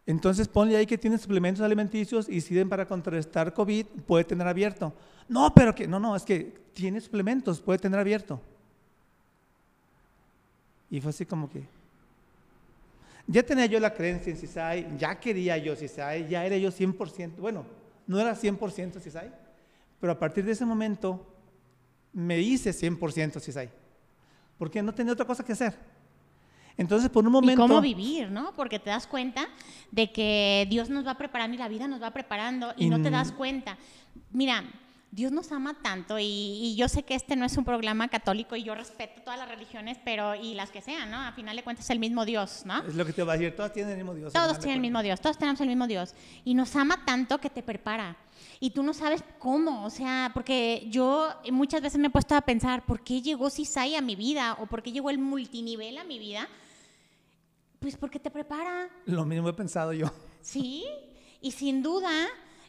entonces 0.05 0.47
ponle 0.47 0.77
ahí 0.77 0.85
que 0.85 0.97
tiene 0.97 1.17
suplementos 1.17 1.63
alimenticios 1.63 2.29
y 2.29 2.39
sirven 2.39 2.69
para 2.69 2.87
contrarrestar 2.87 3.53
COVID, 3.53 3.85
puede 4.05 4.23
tener 4.23 4.47
abierto. 4.47 4.93
No, 5.27 5.53
pero 5.53 5.73
que, 5.73 5.87
no, 5.87 5.99
no, 5.99 6.15
es 6.15 6.23
que 6.23 6.53
tiene 6.73 7.01
suplementos, 7.01 7.59
puede 7.59 7.79
tener 7.79 7.99
abierto. 7.99 8.39
Y 10.89 11.01
fue 11.01 11.09
así 11.09 11.25
como 11.25 11.49
que, 11.49 11.67
ya 13.27 13.41
tenía 13.41 13.65
yo 13.65 13.79
la 13.79 13.93
creencia 13.93 14.31
en 14.31 14.37
CISAI, 14.37 14.97
ya 14.97 15.19
quería 15.19 15.57
yo 15.57 15.75
CISAI, 15.75 16.27
ya 16.27 16.45
era 16.45 16.57
yo 16.57 16.69
100%, 16.69 17.37
bueno, 17.37 17.65
no 18.05 18.19
era 18.19 18.35
100% 18.35 18.99
CISAI, 18.99 19.31
pero 19.99 20.13
a 20.13 20.19
partir 20.19 20.45
de 20.45 20.51
ese 20.51 20.65
momento 20.65 21.25
me 22.13 22.39
hice 22.39 22.71
100% 22.71 23.41
CISAI, 23.41 23.69
porque 24.59 24.83
no 24.83 24.93
tenía 24.93 25.13
otra 25.13 25.25
cosa 25.25 25.43
que 25.43 25.53
hacer. 25.53 25.75
Entonces, 26.77 27.09
por 27.09 27.23
un 27.23 27.29
Y 27.29 27.33
momento... 27.33 27.61
cómo 27.61 27.81
vivir, 27.81 28.29
¿no? 28.29 28.53
Porque 28.53 28.79
te 28.79 28.89
das 28.89 29.07
cuenta 29.07 29.47
de 29.91 30.11
que 30.11 30.67
Dios 30.69 30.89
nos 30.89 31.07
va 31.07 31.15
preparando 31.15 31.55
y 31.55 31.57
la 31.57 31.69
vida 31.69 31.87
nos 31.87 32.01
va 32.01 32.11
preparando 32.11 32.73
y, 32.75 32.87
Y 32.87 32.89
no 32.89 33.01
te 33.01 33.09
das 33.09 33.31
cuenta. 33.31 33.77
Mira, 34.31 34.63
Dios 35.15 35.31
nos 35.31 35.49
ama 35.53 35.73
tanto 35.81 36.19
y, 36.19 36.25
y 36.25 36.75
yo 36.75 36.89
sé 36.89 37.03
que 37.03 37.15
este 37.15 37.37
no 37.37 37.45
es 37.45 37.55
un 37.55 37.63
programa 37.63 38.09
católico 38.09 38.57
y 38.57 38.63
yo 38.63 38.75
respeto 38.75 39.21
todas 39.21 39.39
las 39.39 39.47
religiones, 39.47 39.97
pero 40.03 40.35
y 40.35 40.55
las 40.55 40.71
que 40.71 40.81
sean, 40.81 41.09
¿no? 41.09 41.17
A 41.17 41.31
final 41.31 41.55
de 41.55 41.63
cuentas 41.63 41.85
es 41.85 41.89
el 41.91 41.99
mismo 41.99 42.25
Dios, 42.25 42.63
¿no? 42.65 42.83
Es 42.83 42.95
lo 42.95 43.05
que 43.05 43.13
te 43.13 43.23
va 43.23 43.31
a 43.31 43.37
decir, 43.37 43.55
todas 43.55 43.71
tienen 43.71 43.93
el 43.93 43.97
mismo 43.99 44.13
Dios. 44.13 44.33
Todos 44.33 44.59
tienen 44.59 44.75
el 44.75 44.81
mismo. 44.81 45.01
Dios, 45.01 45.21
todos 45.21 45.37
tenemos 45.37 45.61
el 45.61 45.67
mismo 45.69 45.87
Dios. 45.87 46.13
Y 46.43 46.53
nos 46.53 46.75
ama 46.75 47.05
tanto 47.05 47.37
que 47.37 47.49
te 47.49 47.63
prepara. 47.63 48.17
Y 48.59 48.71
tú 48.71 48.83
no 48.83 48.93
sabes 48.93 49.23
cómo, 49.39 49.85
o 49.85 49.89
sea, 49.89 50.31
porque 50.33 50.85
yo 50.89 51.29
muchas 51.49 51.81
veces 51.81 51.97
me 51.97 52.07
he 52.07 52.09
puesto 52.09 52.35
a 52.35 52.41
pensar, 52.41 52.85
¿por 52.85 53.01
qué 53.01 53.21
llegó 53.21 53.49
Cisai 53.49 53.95
a 53.95 54.01
mi 54.01 54.17
vida? 54.17 54.57
¿O 54.59 54.65
por 54.65 54.83
qué 54.83 54.91
llegó 54.91 55.09
el 55.09 55.17
multinivel 55.17 55.97
a 55.97 56.03
mi 56.03 56.19
vida? 56.19 56.49
Pues 57.79 57.95
porque 57.95 58.19
te 58.19 58.31
prepara, 58.31 58.89
Lo 59.05 59.23
mismo 59.23 59.47
he 59.47 59.53
pensado 59.53 59.93
yo. 59.93 60.11
¿sí? 60.41 60.85
Y 61.41 61.51
sin 61.51 61.83
duda, 61.83 62.11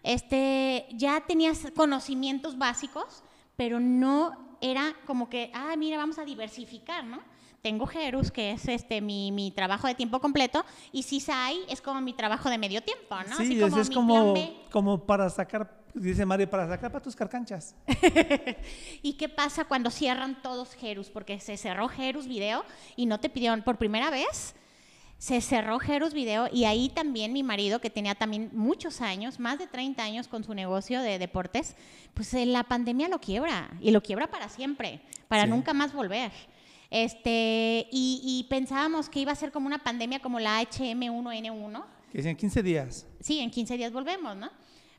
este, 0.06 0.86
ya 0.92 1.20
tenías 1.26 1.66
conocimientos 1.74 2.56
básicos, 2.56 3.24
pero 3.56 3.80
no 3.80 4.56
era 4.60 4.94
como 5.04 5.28
que, 5.28 5.50
ah, 5.52 5.74
mira, 5.76 5.96
vamos 5.96 6.18
a 6.18 6.24
diversificar, 6.24 7.04
¿no? 7.04 7.20
Tengo 7.60 7.86
Jerus, 7.88 8.30
que 8.30 8.52
es 8.52 8.68
este 8.68 9.00
mi, 9.00 9.32
mi 9.32 9.50
trabajo 9.50 9.88
de 9.88 9.96
tiempo 9.96 10.20
completo, 10.20 10.64
y 10.92 11.02
CISAI 11.02 11.58
es 11.68 11.80
como 11.82 12.00
mi 12.00 12.12
trabajo 12.12 12.48
de 12.48 12.56
medio 12.56 12.82
tiempo, 12.82 13.16
¿no? 13.28 13.36
Sí, 13.36 13.60
Así 13.60 13.60
es, 13.60 13.76
es 13.76 13.88
mi 13.88 13.94
como, 13.96 14.14
plan 14.14 14.34
B. 14.34 14.56
como 14.70 15.04
para 15.04 15.28
sacar, 15.28 15.82
dice 15.92 16.24
Mario, 16.24 16.48
para 16.48 16.68
sacar 16.68 16.92
para 16.92 17.02
tus 17.02 17.16
carcanchas. 17.16 17.74
¿Y 19.02 19.14
qué 19.14 19.28
pasa 19.28 19.64
cuando 19.64 19.90
cierran 19.90 20.40
todos 20.40 20.74
Jerus? 20.74 21.10
Porque 21.10 21.40
se 21.40 21.56
cerró 21.56 21.88
Jerus 21.88 22.28
Video 22.28 22.64
y 22.94 23.06
no 23.06 23.18
te 23.18 23.28
pidieron 23.28 23.62
por 23.62 23.76
primera 23.76 24.10
vez. 24.10 24.54
Se 25.18 25.40
cerró 25.40 25.78
Jerus 25.78 26.12
Video 26.12 26.48
y 26.52 26.64
ahí 26.64 26.90
también 26.90 27.32
mi 27.32 27.42
marido, 27.42 27.80
que 27.80 27.88
tenía 27.88 28.14
también 28.14 28.50
muchos 28.52 29.00
años, 29.00 29.40
más 29.40 29.58
de 29.58 29.66
30 29.66 30.02
años 30.02 30.28
con 30.28 30.44
su 30.44 30.52
negocio 30.52 31.00
de 31.00 31.18
deportes, 31.18 31.74
pues 32.12 32.32
eh, 32.34 32.44
la 32.44 32.64
pandemia 32.64 33.08
lo 33.08 33.18
quiebra 33.18 33.70
y 33.80 33.92
lo 33.92 34.02
quiebra 34.02 34.26
para 34.26 34.48
siempre, 34.50 35.00
para 35.28 35.44
Sí. 35.44 35.50
nunca 35.50 35.72
más 35.72 35.94
volver. 35.94 36.30
Este, 36.90 37.88
y, 37.90 38.20
y 38.24 38.44
pensábamos 38.48 39.08
que 39.08 39.20
iba 39.20 39.32
a 39.32 39.36
ser 39.36 39.52
como 39.52 39.66
una 39.66 39.78
pandemia 39.82 40.20
como 40.20 40.38
la 40.38 40.60
HM1N1. 40.62 41.84
Que 42.12 42.18
dicen 42.18 42.36
15 42.36 42.62
días. 42.62 43.06
Sí, 43.20 43.40
en 43.40 43.50
15 43.50 43.76
días 43.76 43.92
volvemos, 43.92 44.36
¿no? 44.36 44.50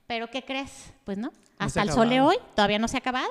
Pero 0.07 0.29
¿qué 0.29 0.43
crees? 0.43 0.93
Pues 1.05 1.17
no, 1.17 1.31
hasta 1.57 1.81
ha 1.81 1.83
el 1.83 1.91
sol 1.91 2.09
de 2.09 2.21
hoy 2.21 2.35
todavía 2.55 2.79
no 2.79 2.87
se 2.87 2.97
ha 2.97 2.99
acabado. 2.99 3.29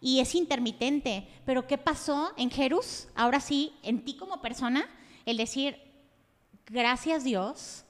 Y 0.00 0.20
es 0.20 0.34
intermitente. 0.34 1.26
Pero 1.44 1.66
¿qué 1.66 1.76
pasó 1.78 2.32
en 2.36 2.50
Jerus? 2.50 3.08
Ahora 3.16 3.40
sí, 3.40 3.72
en 3.82 4.04
ti 4.04 4.14
como 4.16 4.40
persona, 4.40 4.88
el 5.26 5.36
decir, 5.36 5.76
gracias 6.68 7.24
Dios, 7.24 7.84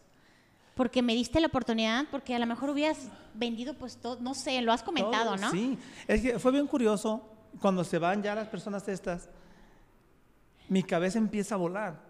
porque 0.74 1.02
me 1.02 1.14
diste 1.14 1.40
la 1.40 1.48
oportunidad, 1.48 2.06
porque 2.10 2.34
a 2.34 2.38
lo 2.38 2.46
mejor 2.46 2.70
hubieras 2.70 3.08
vendido 3.34 3.74
pues 3.74 3.96
todo, 3.96 4.20
no 4.20 4.34
sé, 4.34 4.60
lo 4.62 4.72
has 4.72 4.82
comentado, 4.82 5.34
Todo, 5.34 5.36
¿no? 5.36 5.50
Sí, 5.50 5.78
es 6.06 6.20
que 6.20 6.38
fue 6.38 6.52
bien 6.52 6.66
curioso, 6.66 7.22
cuando 7.60 7.84
se 7.84 7.98
van 7.98 8.22
ya 8.22 8.34
las 8.34 8.48
personas 8.48 8.86
estas, 8.88 9.28
mi 10.68 10.82
cabeza 10.82 11.18
empieza 11.18 11.54
a 11.54 11.58
volar. 11.58 12.08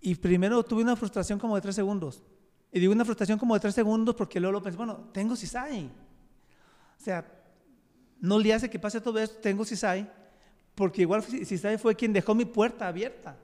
Y 0.00 0.14
primero 0.14 0.62
tuve 0.62 0.82
una 0.82 0.96
frustración 0.96 1.38
como 1.38 1.56
de 1.56 1.62
tres 1.62 1.74
segundos. 1.74 2.22
Y 2.72 2.80
digo 2.80 2.92
una 2.92 3.04
frustración 3.04 3.38
como 3.38 3.54
de 3.54 3.60
tres 3.60 3.74
segundos 3.74 4.14
porque 4.14 4.38
luego 4.38 4.52
lo 4.52 4.62
pensé, 4.62 4.76
bueno, 4.76 5.08
tengo 5.12 5.34
CISAI. 5.34 5.90
O 6.98 7.02
sea, 7.02 7.26
no 8.20 8.38
le 8.38 8.52
hace 8.52 8.70
que 8.70 8.78
pase 8.78 9.00
todo 9.00 9.18
esto, 9.18 9.38
tengo 9.40 9.64
CISAI, 9.64 10.08
porque 10.74 11.02
igual 11.02 11.22
CISAI 11.22 11.78
fue 11.78 11.94
quien 11.94 12.12
dejó 12.12 12.34
mi 12.34 12.44
puerta 12.44 12.86
abierta. 12.86 13.36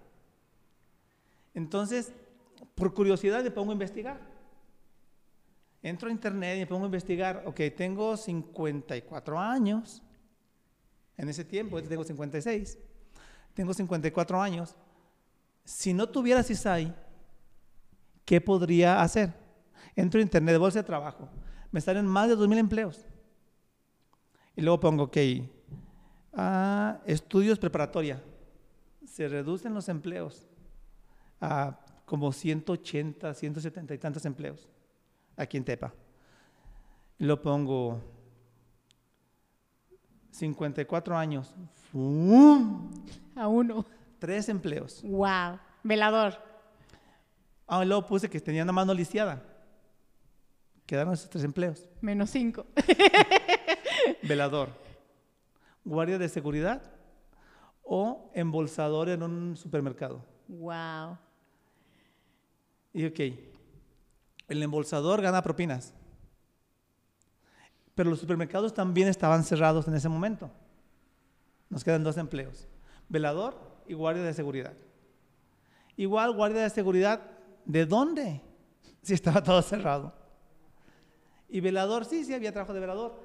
Entonces, 1.55 2.12
por 2.74 2.94
curiosidad 2.94 3.42
me 3.42 3.50
pongo 3.50 3.70
a 3.70 3.74
investigar. 3.74 4.20
Entro 5.82 6.08
a 6.08 6.12
internet 6.12 6.56
y 6.56 6.60
me 6.60 6.66
pongo 6.66 6.84
a 6.84 6.86
investigar. 6.86 7.42
Ok, 7.44 7.60
tengo 7.76 8.16
54 8.16 9.38
años. 9.38 10.02
En 11.16 11.28
ese 11.28 11.44
tiempo, 11.44 11.76
ahorita 11.76 11.90
tengo 11.90 12.04
56. 12.04 12.78
Tengo 13.54 13.74
54 13.74 14.40
años. 14.40 14.76
Si 15.64 15.92
no 15.92 16.08
tuviera 16.08 16.42
CISAI, 16.42 16.94
¿qué 18.24 18.40
podría 18.40 19.02
hacer? 19.02 19.32
Entro 19.94 20.20
a 20.20 20.22
internet, 20.22 20.58
bolsa 20.58 20.80
de 20.80 20.84
trabajo. 20.84 21.28
Me 21.70 21.80
salen 21.80 22.06
más 22.06 22.28
de 22.28 22.36
2.000 22.36 22.58
empleos. 22.58 23.06
Y 24.54 24.62
luego 24.62 24.80
pongo, 24.80 25.04
ok, 25.04 25.16
ah, 26.34 27.00
estudios 27.06 27.58
preparatoria. 27.58 28.22
Se 29.06 29.28
reducen 29.28 29.74
los 29.74 29.88
empleos 29.88 30.46
como 32.12 32.30
180, 32.30 33.32
170 33.32 33.94
y 33.94 33.96
tantos 33.96 34.26
empleos 34.26 34.68
aquí 35.34 35.56
en 35.56 35.64
Tepa. 35.64 35.94
Y 37.18 37.24
lo 37.24 37.40
pongo 37.40 38.02
54 40.30 41.16
años, 41.16 41.54
¡fum! 41.90 42.90
A 43.34 43.48
uno. 43.48 43.86
tres 44.18 44.50
empleos. 44.50 45.00
Wow. 45.02 45.58
Velador. 45.82 46.34
Ah, 47.66 47.82
luego 47.82 48.04
puse 48.04 48.28
que 48.28 48.38
tenía 48.40 48.62
una 48.62 48.72
mano 48.72 48.92
lisiada. 48.92 49.42
Quedaron 50.84 51.14
esos 51.14 51.30
tres 51.30 51.44
empleos. 51.44 51.88
Menos 52.02 52.28
cinco. 52.28 52.66
Velador, 54.22 54.68
guardia 55.82 56.18
de 56.18 56.28
seguridad 56.28 56.82
o 57.82 58.30
embolsador 58.34 59.08
en 59.08 59.22
un 59.22 59.56
supermercado. 59.56 60.22
wow. 60.46 61.16
Y 62.93 63.07
ok, 63.07 63.20
el 64.49 64.62
embolsador 64.62 65.22
gana 65.22 65.43
propinas. 65.43 65.95
Pero 67.95 68.11
los 68.11 68.20
supermercados 68.20 68.74
también 68.74 69.09
estaban 69.09 69.45
cerrados 69.45 69.86
en 69.88 69.95
ese 69.95 70.09
momento. 70.09 70.51
Nos 71.68 71.84
quedan 71.84 72.05
dos 72.05 72.16
empleos, 72.16 72.68
velador 73.09 73.57
y 73.86 73.95
guardia 73.95 74.22
de 74.22 74.34
seguridad. 74.34 74.74
Igual 75.97 76.32
guardia 76.32 76.62
de 76.62 76.70
seguridad, 76.70 77.20
¿de 77.64 77.86
dónde? 77.86 78.40
Si 79.03 79.14
estaba 79.14 79.43
todo 79.43 79.61
cerrado. 79.62 80.14
Y 81.49 81.61
velador, 81.61 82.05
sí, 82.05 82.24
sí 82.24 82.32
había 82.32 82.53
trabajo 82.53 82.72
de 82.72 82.78
velador. 82.78 83.18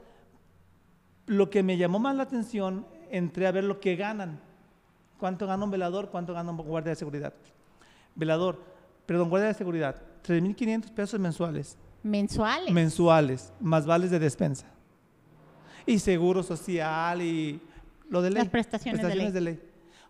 Lo 1.28 1.52
que 1.52 1.62
me 1.62 1.78
llamó 1.78 2.00
más 2.00 2.16
la 2.16 2.24
atención, 2.24 2.88
entré 3.12 3.46
a 3.46 3.52
ver 3.52 3.64
lo 3.64 3.80
que 3.80 3.96
ganan. 3.96 4.40
¿Cuánto 5.20 5.46
gana 5.46 5.64
un 5.64 5.70
velador? 5.70 6.10
¿Cuánto 6.10 6.34
gana 6.34 6.50
un 6.50 6.58
guardia 6.58 6.90
de 6.90 6.96
seguridad? 6.96 7.34
Velador, 8.16 8.60
perdón, 9.08 9.30
guardia 9.30 9.48
de 9.48 9.54
seguridad, 9.56 9.96
3.500 10.24 10.92
pesos 10.92 11.20
mensuales. 11.20 11.78
Mensuales. 12.04 12.72
Mensuales, 12.72 13.54
más 13.60 13.88
vales 13.88 14.12
de 14.12 14.20
despensa. 14.20 14.68
Y 15.86 15.98
seguro 15.98 16.44
social 16.44 17.22
y 17.22 17.60
lo 18.10 18.22
de 18.22 18.30
ley. 18.30 18.44
Las 18.44 18.52
prestaciones 18.52 19.02
de 19.02 19.32
de 19.32 19.42
ley. 19.42 19.62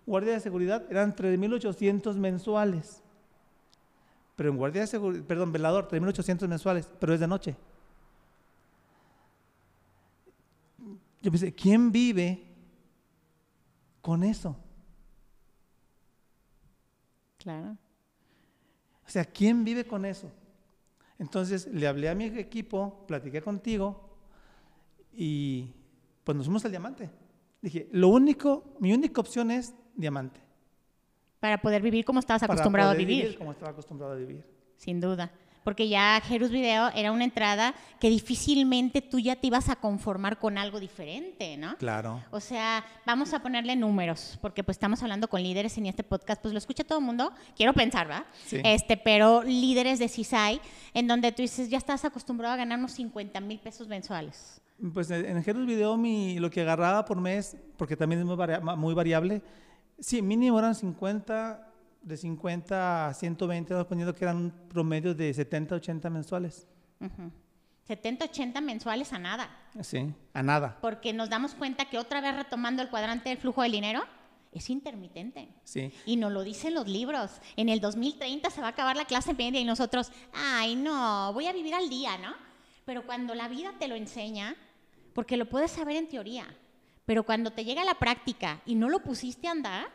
Guardia 0.05 0.33
de 0.33 0.39
seguridad 0.39 0.83
eran 0.89 1.15
3.800 1.15 2.15
mensuales. 2.15 3.01
Pero 4.35 4.49
en 4.49 4.57
guardia 4.57 4.81
de 4.81 4.87
seguridad, 4.87 5.23
perdón, 5.25 5.51
velador, 5.51 5.87
3.800 5.87 6.47
mensuales, 6.47 6.89
pero 6.99 7.13
es 7.13 7.19
de 7.19 7.27
noche. 7.27 7.55
Yo 11.21 11.31
pensé, 11.31 11.53
¿quién 11.53 11.91
vive 11.91 12.43
con 14.01 14.23
eso? 14.23 14.55
Claro. 17.37 17.77
O 19.07 19.09
sea, 19.09 19.23
¿quién 19.23 19.63
vive 19.63 19.85
con 19.85 20.05
eso? 20.05 20.29
Entonces 21.17 21.67
le 21.67 21.87
hablé 21.87 22.09
a 22.09 22.15
mi 22.15 22.25
equipo, 22.25 23.05
platiqué 23.07 23.41
contigo 23.41 24.09
y 25.13 25.71
pues 26.23 26.35
nos 26.35 26.45
fuimos 26.45 26.65
al 26.65 26.71
diamante. 26.71 27.09
Dije, 27.61 27.87
lo 27.91 28.09
único, 28.09 28.75
mi 28.79 28.93
única 28.93 29.21
opción 29.21 29.49
es 29.49 29.73
diamante. 29.95 30.41
Para 31.39 31.59
poder 31.59 31.81
vivir 31.81 32.03
como 32.03 32.19
estabas 32.19 32.41
para 32.41 32.53
acostumbrado 32.53 32.91
a 32.91 32.93
poder 32.93 33.07
vivir. 33.07 33.37
como 33.37 33.51
estaba 33.51 33.71
acostumbrado 33.71 34.13
a 34.13 34.15
vivir. 34.17 34.43
Sin 34.75 34.99
duda. 34.99 35.31
Porque 35.67 35.89
ya 35.89 36.21
Jerus 36.25 36.49
Video 36.49 36.87
era 36.95 37.11
una 37.11 37.25
entrada 37.25 37.75
que 37.99 38.09
difícilmente 38.09 39.01
tú 39.01 39.19
ya 39.19 39.35
te 39.35 39.47
ibas 39.47 39.67
a 39.67 39.75
conformar 39.75 40.39
con 40.39 40.57
algo 40.57 40.79
diferente, 40.79 41.57
¿no? 41.57 41.75
Claro. 41.75 42.23
O 42.31 42.39
sea, 42.39 42.85
vamos 43.05 43.33
a 43.33 43.41
ponerle 43.41 43.75
números, 43.75 44.39
porque 44.41 44.63
pues 44.63 44.77
estamos 44.77 45.03
hablando 45.03 45.27
con 45.27 45.43
líderes 45.43 45.77
en 45.77 45.87
este 45.87 46.05
podcast, 46.05 46.41
pues 46.41 46.53
lo 46.53 46.57
escucha 46.57 46.85
todo 46.85 46.99
el 46.99 47.03
mundo, 47.05 47.33
quiero 47.57 47.73
pensar, 47.73 48.09
¿va? 48.09 48.23
Sí. 48.45 48.61
Este, 48.63 48.95
pero 48.95 49.43
líderes 49.43 49.99
de 49.99 50.07
CISAI, 50.07 50.61
en 50.93 51.05
donde 51.05 51.33
tú 51.33 51.41
dices, 51.41 51.69
ya 51.69 51.79
estás 51.79 52.05
acostumbrado 52.05 52.53
a 52.53 52.57
ganar 52.57 52.79
unos 52.79 52.93
50 52.93 53.41
mil 53.41 53.59
pesos 53.59 53.89
mensuales. 53.89 54.61
Pues 54.93 55.11
en 55.11 55.43
Jerus 55.43 55.65
Video 55.65 55.97
mi, 55.97 56.39
lo 56.39 56.49
que 56.49 56.61
agarraba 56.61 57.03
por 57.03 57.19
mes, 57.19 57.57
porque 57.75 57.97
también 57.97 58.21
es 58.21 58.25
muy, 58.25 58.37
varia- 58.37 58.61
muy 58.61 58.93
variable, 58.93 59.41
sí, 59.99 60.21
mínimo 60.21 60.59
eran 60.59 60.75
50, 60.75 61.66
de 62.07 62.17
50 62.17 63.07
a 63.07 63.13
120, 63.13 63.73
dependiendo 63.73 64.15
que 64.15 64.23
eran 64.23 64.37
un 64.37 64.51
promedio 64.69 65.13
de 65.13 65.33
70, 65.33 65.75
80 65.75 66.09
mensuales. 66.09 66.67
Ujú. 66.99 67.31
70, 67.83 68.25
80 68.25 68.61
mensuales 68.61 69.13
a 69.13 69.19
nada. 69.19 69.49
Sí, 69.81 70.13
a 70.33 70.43
nada. 70.43 70.77
Porque 70.81 71.13
nos 71.13 71.29
damos 71.29 71.53
cuenta 71.53 71.85
que 71.85 71.97
otra 71.97 72.21
vez 72.21 72.35
retomando 72.35 72.81
el 72.81 72.89
cuadrante 72.89 73.29
del 73.29 73.37
flujo 73.37 73.61
del 73.61 73.71
dinero, 73.71 74.03
es 74.51 74.69
intermitente. 74.69 75.49
Sí. 75.63 75.91
Y 76.05 76.15
nos 76.15 76.31
lo 76.31 76.43
dicen 76.43 76.73
los 76.73 76.87
libros. 76.87 77.31
En 77.55 77.69
el 77.69 77.79
2030 77.79 78.49
se 78.49 78.61
va 78.61 78.67
a 78.67 78.71
acabar 78.71 78.95
la 78.95 79.05
clase 79.05 79.33
media 79.33 79.59
y 79.59 79.65
nosotros, 79.65 80.11
ay, 80.33 80.75
no, 80.75 81.31
voy 81.33 81.47
a 81.47 81.53
vivir 81.53 81.75
al 81.75 81.89
día, 81.89 82.17
¿no? 82.17 82.33
Pero 82.85 83.05
cuando 83.05 83.35
la 83.35 83.47
vida 83.47 83.73
te 83.79 83.87
lo 83.87 83.95
enseña, 83.95 84.55
porque 85.13 85.37
lo 85.37 85.47
puedes 85.47 85.71
saber 85.71 85.97
en 85.97 86.07
teoría, 86.07 86.45
pero 87.05 87.23
cuando 87.23 87.51
te 87.51 87.63
llega 87.63 87.83
a 87.83 87.85
la 87.85 87.99
práctica 87.99 88.61
y 88.65 88.75
no 88.75 88.89
lo 88.89 88.99
pusiste 88.99 89.47
a 89.47 89.51
andar, 89.51 89.87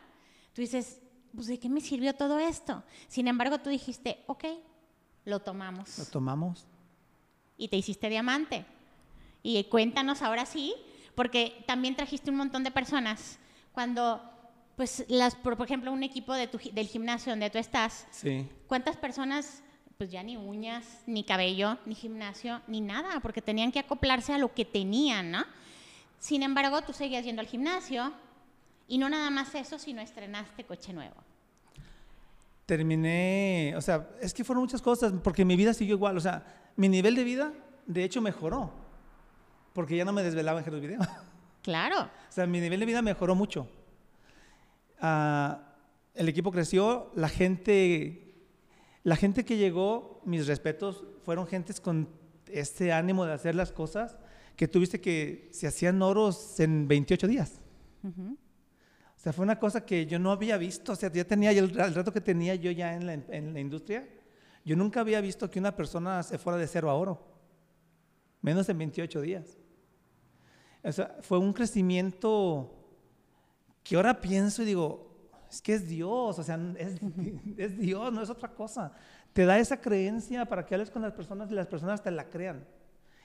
tú 0.54 0.62
dices, 0.62 1.01
pues 1.34 1.46
¿de 1.46 1.58
qué 1.58 1.68
me 1.68 1.80
sirvió 1.80 2.14
todo 2.14 2.38
esto? 2.38 2.82
Sin 3.08 3.28
embargo, 3.28 3.58
tú 3.58 3.70
dijiste, 3.70 4.22
ok, 4.26 4.44
lo 5.24 5.40
tomamos 5.40 5.98
Lo 5.98 6.04
tomamos. 6.06 6.66
y 7.56 7.68
te 7.68 7.76
hiciste 7.76 8.08
diamante. 8.08 8.64
Y 9.42 9.64
cuéntanos 9.64 10.22
ahora 10.22 10.46
sí, 10.46 10.74
porque 11.14 11.64
también 11.66 11.96
trajiste 11.96 12.30
un 12.30 12.36
montón 12.36 12.64
de 12.64 12.70
personas. 12.70 13.38
Cuando, 13.72 14.22
pues, 14.76 15.04
las, 15.08 15.34
por, 15.34 15.56
por 15.56 15.66
ejemplo, 15.66 15.92
un 15.92 16.02
equipo 16.02 16.32
de 16.34 16.46
tu 16.46 16.58
del 16.72 16.86
gimnasio 16.86 17.32
donde 17.32 17.50
tú 17.50 17.58
estás, 17.58 18.06
Sí. 18.10 18.48
¿cuántas 18.66 18.96
personas, 18.96 19.62
pues 19.98 20.10
ya 20.10 20.22
ni 20.22 20.36
uñas, 20.36 20.84
ni 21.06 21.24
cabello, 21.24 21.78
ni 21.86 21.94
gimnasio, 21.94 22.60
ni 22.66 22.80
nada, 22.80 23.20
porque 23.20 23.42
tenían 23.42 23.72
que 23.72 23.78
acoplarse 23.78 24.32
a 24.32 24.38
lo 24.38 24.52
que 24.54 24.64
tenían, 24.64 25.30
¿no? 25.30 25.44
Sin 26.18 26.42
embargo, 26.42 26.82
tú 26.82 26.92
seguías 26.92 27.24
yendo 27.24 27.40
al 27.40 27.48
gimnasio 27.48 28.12
y 28.92 28.98
no 28.98 29.08
nada 29.08 29.30
más 29.30 29.54
eso, 29.54 29.78
sino 29.78 30.02
estrenaste 30.02 30.64
coche 30.64 30.92
nuevo. 30.92 31.16
Terminé, 32.66 33.72
o 33.74 33.80
sea, 33.80 34.10
es 34.20 34.34
que 34.34 34.44
fueron 34.44 34.64
muchas 34.64 34.82
cosas, 34.82 35.14
porque 35.24 35.46
mi 35.46 35.56
vida 35.56 35.72
siguió 35.72 35.94
igual, 35.94 36.18
o 36.18 36.20
sea, 36.20 36.44
mi 36.76 36.90
nivel 36.90 37.16
de 37.16 37.24
vida, 37.24 37.54
de 37.86 38.04
hecho, 38.04 38.20
mejoró, 38.20 38.70
porque 39.72 39.96
ya 39.96 40.04
no 40.04 40.12
me 40.12 40.22
desvelaba 40.22 40.58
en 40.58 40.64
Jerus 40.66 40.80
Video. 40.82 41.00
Claro. 41.62 42.00
O 42.02 42.32
sea, 42.32 42.46
mi 42.46 42.60
nivel 42.60 42.80
de 42.80 42.86
vida 42.86 43.00
mejoró 43.02 43.34
mucho. 43.34 43.66
Ah, 45.00 45.74
el 46.12 46.28
equipo 46.28 46.50
creció, 46.50 47.12
la 47.14 47.30
gente, 47.30 48.34
la 49.04 49.16
gente 49.16 49.44
que 49.46 49.56
llegó, 49.56 50.20
mis 50.26 50.46
respetos, 50.48 51.04
fueron 51.24 51.46
gentes 51.46 51.80
con 51.80 52.10
este 52.46 52.92
ánimo 52.92 53.24
de 53.24 53.32
hacer 53.32 53.54
las 53.54 53.72
cosas 53.72 54.18
que 54.56 54.68
tuviste 54.68 55.00
que 55.00 55.48
se 55.52 55.66
hacían 55.66 56.02
oros 56.02 56.60
en 56.60 56.88
28 56.88 57.26
días. 57.26 57.60
Ujú. 58.02 58.36
O 59.22 59.24
sea, 59.24 59.32
fue 59.32 59.44
una 59.44 59.56
cosa 59.56 59.86
que 59.86 60.04
yo 60.04 60.18
no 60.18 60.32
había 60.32 60.56
visto. 60.56 60.90
O 60.90 60.96
sea, 60.96 61.08
ya 61.12 61.22
tenía, 61.22 61.52
el, 61.52 61.78
el 61.78 61.94
rato 61.94 62.12
que 62.12 62.20
tenía 62.20 62.56
yo 62.56 62.72
ya 62.72 62.96
en 62.96 63.06
la, 63.06 63.12
en 63.12 63.54
la 63.54 63.60
industria, 63.60 64.04
yo 64.64 64.74
nunca 64.74 64.98
había 64.98 65.20
visto 65.20 65.48
que 65.48 65.60
una 65.60 65.76
persona 65.76 66.24
se 66.24 66.38
fuera 66.38 66.58
de 66.58 66.66
cero 66.66 66.90
a 66.90 66.94
oro. 66.94 67.24
Menos 68.40 68.68
en 68.68 68.78
28 68.78 69.20
días. 69.20 69.56
O 70.82 70.90
sea, 70.90 71.18
fue 71.20 71.38
un 71.38 71.52
crecimiento 71.52 72.68
que 73.84 73.94
ahora 73.94 74.20
pienso 74.20 74.64
y 74.64 74.66
digo, 74.66 75.30
es 75.48 75.62
que 75.62 75.74
es 75.74 75.88
Dios, 75.88 76.36
o 76.36 76.42
sea, 76.42 76.58
es, 76.76 76.98
es 77.56 77.78
Dios, 77.78 78.12
no 78.12 78.22
es 78.22 78.28
otra 78.28 78.52
cosa. 78.52 78.92
Te 79.32 79.44
da 79.44 79.56
esa 79.56 79.80
creencia 79.80 80.46
para 80.46 80.66
que 80.66 80.74
hables 80.74 80.90
con 80.90 81.00
las 81.00 81.12
personas 81.12 81.48
y 81.48 81.54
las 81.54 81.68
personas 81.68 82.02
te 82.02 82.10
la 82.10 82.28
crean. 82.28 82.66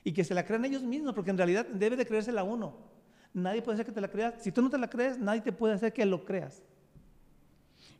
Y 0.03 0.13
que 0.13 0.23
se 0.23 0.35
la 0.35 0.45
crean 0.45 0.63
ellos 0.63 0.83
mismos, 0.83 1.15
porque 1.15 1.31
en 1.31 1.37
realidad 1.37 1.65
debe 1.65 1.95
de 1.95 2.05
creérsela 2.05 2.43
uno. 2.43 2.96
Nadie 3.37 3.61
puede 3.61 3.75
hacer 3.75 3.85
que 3.85 3.91
te 3.91 4.01
la 4.01 4.07
creas. 4.07 4.33
Si 4.41 4.51
tú 4.51 4.63
no 4.63 4.69
te 4.69 4.79
la 4.79 4.89
crees, 4.89 5.19
nadie 5.19 5.41
te 5.41 5.51
puede 5.51 5.75
hacer 5.75 5.93
que 5.93 6.03
lo 6.05 6.25
creas. 6.25 6.63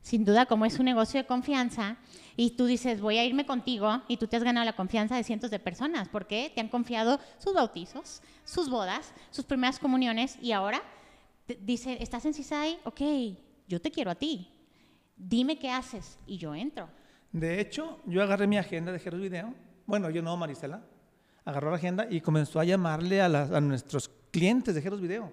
Sin 0.01 0.25
duda, 0.25 0.47
como 0.47 0.65
es 0.65 0.79
un 0.79 0.85
negocio 0.85 1.19
de 1.21 1.27
confianza 1.27 1.97
y 2.35 2.51
tú 2.51 2.65
dices, 2.65 3.01
voy 3.01 3.17
a 3.19 3.25
irme 3.25 3.45
contigo 3.45 4.01
y 4.07 4.17
tú 4.17 4.25
te 4.27 4.35
has 4.37 4.43
ganado 4.43 4.65
la 4.65 4.75
confianza 4.75 5.15
de 5.15 5.23
cientos 5.23 5.51
de 5.51 5.59
personas 5.59 6.07
porque 6.09 6.51
te 6.55 6.61
han 6.61 6.69
confiado 6.69 7.19
sus 7.37 7.53
bautizos, 7.53 8.21
sus 8.45 8.67
bodas, 8.69 9.13
sus 9.29 9.45
primeras 9.45 9.77
comuniones 9.77 10.37
y 10.41 10.53
ahora 10.53 10.81
te- 11.45 11.59
dice, 11.61 11.97
¿estás 12.01 12.25
en 12.25 12.33
CISAI? 12.33 12.79
Ok, 12.85 13.01
yo 13.67 13.79
te 13.79 13.91
quiero 13.91 14.09
a 14.09 14.15
ti. 14.15 14.49
Dime 15.17 15.59
qué 15.59 15.69
haces 15.69 16.17
y 16.25 16.37
yo 16.37 16.55
entro. 16.55 16.89
De 17.31 17.59
hecho, 17.59 17.99
yo 18.05 18.23
agarré 18.23 18.47
mi 18.47 18.57
agenda 18.57 18.91
de 18.91 18.99
Jerus 18.99 19.19
Video. 19.21 19.53
Bueno, 19.85 20.09
yo 20.09 20.21
no, 20.23 20.35
Marisela. 20.35 20.81
Agarró 21.45 21.69
la 21.69 21.77
agenda 21.77 22.07
y 22.09 22.21
comenzó 22.21 22.59
a 22.59 22.63
llamarle 22.65 23.21
a, 23.21 23.29
las- 23.29 23.51
a 23.51 23.61
nuestros 23.61 24.09
clientes 24.31 24.75
de 24.75 24.81
Jerus 24.81 25.01
Video 25.01 25.31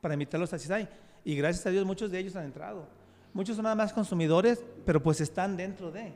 para 0.00 0.14
invitarlos 0.14 0.52
a 0.52 0.58
CISAI. 0.58 0.88
Y 1.24 1.36
gracias 1.36 1.64
a 1.66 1.70
Dios 1.70 1.84
muchos 1.86 2.10
de 2.10 2.18
ellos 2.18 2.34
han 2.36 2.44
entrado. 2.44 2.86
Muchos 3.32 3.56
son 3.56 3.62
nada 3.62 3.74
más 3.76 3.92
consumidores, 3.92 4.62
pero 4.84 5.02
pues 5.02 5.20
están 5.20 5.56
dentro 5.56 5.90
de. 5.90 6.12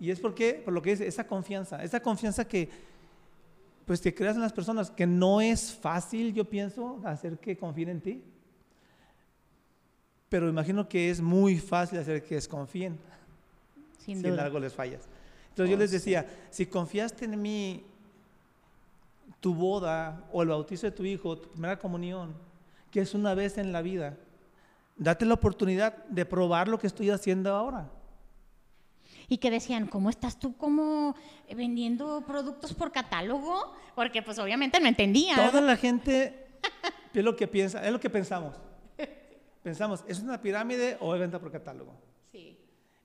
Y 0.00 0.10
es 0.10 0.20
porque, 0.20 0.54
por 0.64 0.72
lo 0.72 0.80
que 0.80 0.92
es 0.92 1.00
esa 1.00 1.26
confianza, 1.26 1.82
esa 1.82 2.00
confianza 2.00 2.46
que 2.46 2.68
pues 3.84 4.02
que 4.02 4.14
creas 4.14 4.36
en 4.36 4.42
las 4.42 4.52
personas, 4.52 4.90
que 4.90 5.06
no 5.06 5.40
es 5.40 5.72
fácil, 5.72 6.34
yo 6.34 6.44
pienso, 6.44 7.00
hacer 7.06 7.38
que 7.38 7.56
confíen 7.56 7.88
en 7.88 8.00
ti. 8.02 8.22
Pero 10.28 10.48
imagino 10.48 10.86
que 10.88 11.08
es 11.08 11.20
muy 11.22 11.58
fácil 11.58 11.98
hacer 11.98 12.22
que 12.22 12.34
desconfíen 12.34 12.98
Sin 13.98 14.20
si 14.20 14.26
en 14.26 14.32
duda. 14.34 14.44
algo 14.44 14.60
les 14.60 14.74
fallas. 14.74 15.08
Entonces 15.50 15.70
yo 15.70 15.76
Oh, 15.76 15.78
les 15.80 15.90
sí. 15.90 15.96
decía, 15.96 16.26
si 16.50 16.66
confiaste 16.66 17.24
en 17.24 17.40
mí, 17.40 17.82
tu 19.40 19.54
boda 19.54 20.24
o 20.32 20.42
el 20.42 20.48
bautizo 20.48 20.86
de 20.86 20.92
tu 20.92 21.04
hijo, 21.04 21.38
tu 21.38 21.50
primera 21.50 21.78
comunión, 21.78 22.34
que 22.90 23.00
es 23.00 23.14
una 23.14 23.34
vez 23.34 23.58
en 23.58 23.72
la 23.72 23.82
vida, 23.82 24.16
date 24.96 25.24
la 25.24 25.34
oportunidad 25.34 26.04
de 26.06 26.24
probar 26.24 26.68
lo 26.68 26.78
que 26.78 26.86
estoy 26.86 27.10
haciendo 27.10 27.54
ahora. 27.54 27.90
Y 29.28 29.38
que 29.38 29.50
decían, 29.50 29.86
¿cómo 29.86 30.08
estás 30.08 30.38
tú 30.38 30.56
como 30.56 31.14
vendiendo 31.54 32.22
productos 32.26 32.72
por 32.72 32.90
catálogo? 32.92 33.74
Porque 33.94 34.22
pues 34.22 34.38
obviamente 34.38 34.80
no 34.80 34.86
entendían. 34.86 35.50
Toda 35.50 35.60
la 35.60 35.76
gente 35.76 36.46
es 37.14 37.24
lo 37.24 37.36
que 37.36 37.46
piensa, 37.46 37.84
es 37.84 37.92
lo 37.92 38.00
que 38.00 38.10
pensamos. 38.10 38.54
Pensamos, 39.62 40.02
¿es 40.08 40.20
una 40.20 40.40
pirámide 40.40 40.96
o 41.00 41.14
es 41.14 41.20
venta 41.20 41.38
por 41.38 41.52
catálogo? 41.52 41.94
Sí. 42.32 42.58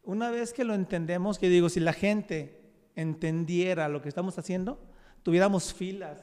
Una 0.04 0.30
vez 0.30 0.54
que 0.54 0.64
lo 0.64 0.74
entendemos, 0.74 1.38
que 1.38 1.50
digo, 1.50 1.68
si 1.68 1.82
la 1.82 1.94
gente 1.94 2.62
entendiera 2.96 3.90
lo 3.90 4.02
que 4.02 4.08
estamos 4.08 4.38
haciendo, 4.38 4.80
tuviéramos 5.24 5.74
filas 5.74 6.20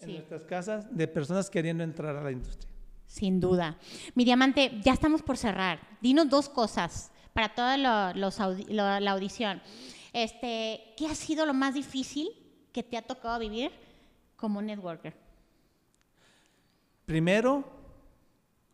en 0.00 0.06
Sí. 0.08 0.12
nuestras 0.14 0.42
casas 0.44 0.86
de 0.96 1.06
personas 1.08 1.50
queriendo 1.50 1.82
entrar 1.84 2.16
a 2.16 2.22
la 2.22 2.30
industria. 2.30 2.70
Sin 3.06 3.38
duda. 3.40 3.76
Mi 4.14 4.24
diamante, 4.24 4.80
ya 4.82 4.92
estamos 4.92 5.22
por 5.22 5.36
cerrar. 5.36 5.80
Dinos 6.00 6.28
dos 6.28 6.48
cosas 6.48 7.10
para 7.32 7.54
toda 7.54 7.76
lo- 7.76 8.18
los 8.18 8.40
audi- 8.40 8.66
lo- 8.68 8.98
la 9.00 9.10
audición. 9.12 9.60
Este, 10.12 10.94
¿Qué 10.96 11.06
ha 11.06 11.14
sido 11.14 11.44
lo 11.46 11.54
más 11.54 11.74
difícil 11.74 12.28
que 12.72 12.82
te 12.82 12.96
ha 12.96 13.02
tocado 13.02 13.38
vivir 13.38 13.70
como 14.36 14.62
networker? 14.62 15.14
Primero, 17.06 17.64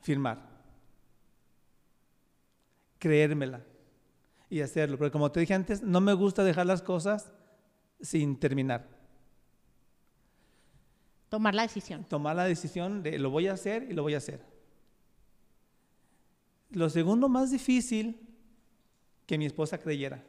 firmar. 0.01 0.39
Creérmela 2.99 3.62
y 4.51 4.61
hacerlo. 4.61 4.99
Porque 4.99 5.11
como 5.12 5.33
te 5.33 5.41
dije 5.41 5.55
antes, 5.55 5.83
no 5.83 6.01
me 6.01 6.12
gusta 6.12 6.45
dejar 6.45 6.66
las 6.66 6.83
cosas 6.83 7.31
sin 8.01 8.39
terminar. 8.39 8.87
Tomar 11.31 11.55
la 11.55 11.62
decisión. 11.62 12.05
Tomar 12.05 12.35
la 12.37 12.45
decisión 12.45 13.03
de 13.05 13.16
lo 13.18 13.31
voy 13.31 13.47
a 13.47 13.53
hacer 13.53 13.87
y 13.89 13.95
lo 13.95 14.03
voy 14.03 14.14
a 14.14 14.18
hacer. 14.18 14.45
Lo 16.70 16.91
segundo 16.91 17.28
más 17.28 17.53
difícil, 17.53 18.20
que 19.26 19.39
mi 19.39 19.47
esposa 19.47 19.78
creyera. 19.78 20.24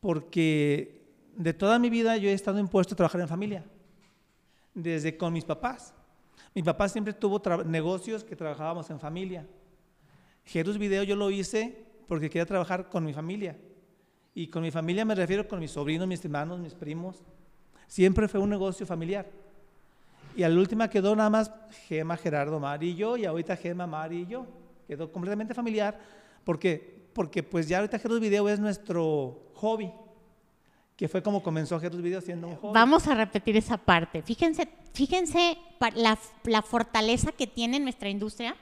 Porque 0.00 1.04
de 1.36 1.52
toda 1.52 1.80
mi 1.80 1.90
vida 1.90 2.16
yo 2.16 2.28
he 2.28 2.32
estado 2.32 2.60
impuesto 2.60 2.94
a 2.94 2.96
trabajar 2.96 3.20
en 3.20 3.28
familia. 3.28 3.64
Desde 4.72 5.16
con 5.16 5.32
mis 5.32 5.44
papás. 5.44 5.92
Mi 6.54 6.62
papá 6.62 6.88
siempre 6.88 7.12
tuvo 7.12 7.42
negocios 7.64 8.22
que 8.22 8.36
trabajábamos 8.36 8.88
en 8.90 9.00
familia. 9.00 9.48
Jerus 10.44 10.78
Video 10.78 11.02
yo 11.02 11.16
lo 11.16 11.28
hice 11.28 11.86
porque 12.06 12.30
quería 12.30 12.46
trabajar 12.46 12.88
con 12.88 13.04
mi 13.04 13.12
familia. 13.12 13.58
Y 14.32 14.46
con 14.46 14.62
mi 14.62 14.70
familia 14.70 15.04
me 15.04 15.16
refiero 15.16 15.48
con 15.48 15.58
mis 15.58 15.72
sobrinos, 15.72 16.06
mis 16.06 16.24
hermanos, 16.24 16.60
mis 16.60 16.74
primos. 16.74 17.24
Siempre 17.88 18.28
fue 18.28 18.38
un 18.38 18.50
negocio 18.50 18.86
familiar. 18.86 19.47
Y 20.38 20.44
a 20.44 20.48
la 20.48 20.60
última 20.60 20.88
quedó 20.88 21.16
nada 21.16 21.30
más 21.30 21.50
Gema, 21.88 22.16
Gerardo, 22.16 22.60
Mari 22.60 22.90
y 22.90 22.94
yo, 22.94 23.16
y 23.16 23.24
ahorita 23.24 23.56
Gema, 23.56 23.88
Mari 23.88 24.18
y 24.18 24.26
yo. 24.26 24.46
Quedó 24.86 25.10
completamente 25.10 25.52
familiar, 25.52 25.98
porque, 26.44 27.08
porque 27.12 27.42
pues 27.42 27.66
ya 27.66 27.78
ahorita 27.78 27.98
Jerus 27.98 28.20
Video 28.20 28.48
es 28.48 28.60
nuestro 28.60 29.50
hobby, 29.54 29.90
que 30.94 31.08
fue 31.08 31.24
como 31.24 31.42
comenzó 31.42 31.80
Jerus 31.80 32.00
Video 32.00 32.20
siendo 32.20 32.46
un 32.46 32.54
hobby. 32.54 32.72
Vamos 32.72 33.08
a 33.08 33.16
repetir 33.16 33.56
esa 33.56 33.78
parte. 33.78 34.22
Fíjense, 34.22 34.68
fíjense 34.92 35.58
la, 35.96 36.62
fortaleza 36.62 37.32
que 37.32 37.48
tiene 37.48 37.80
nuestra 37.80 38.08
industria. 38.08 38.54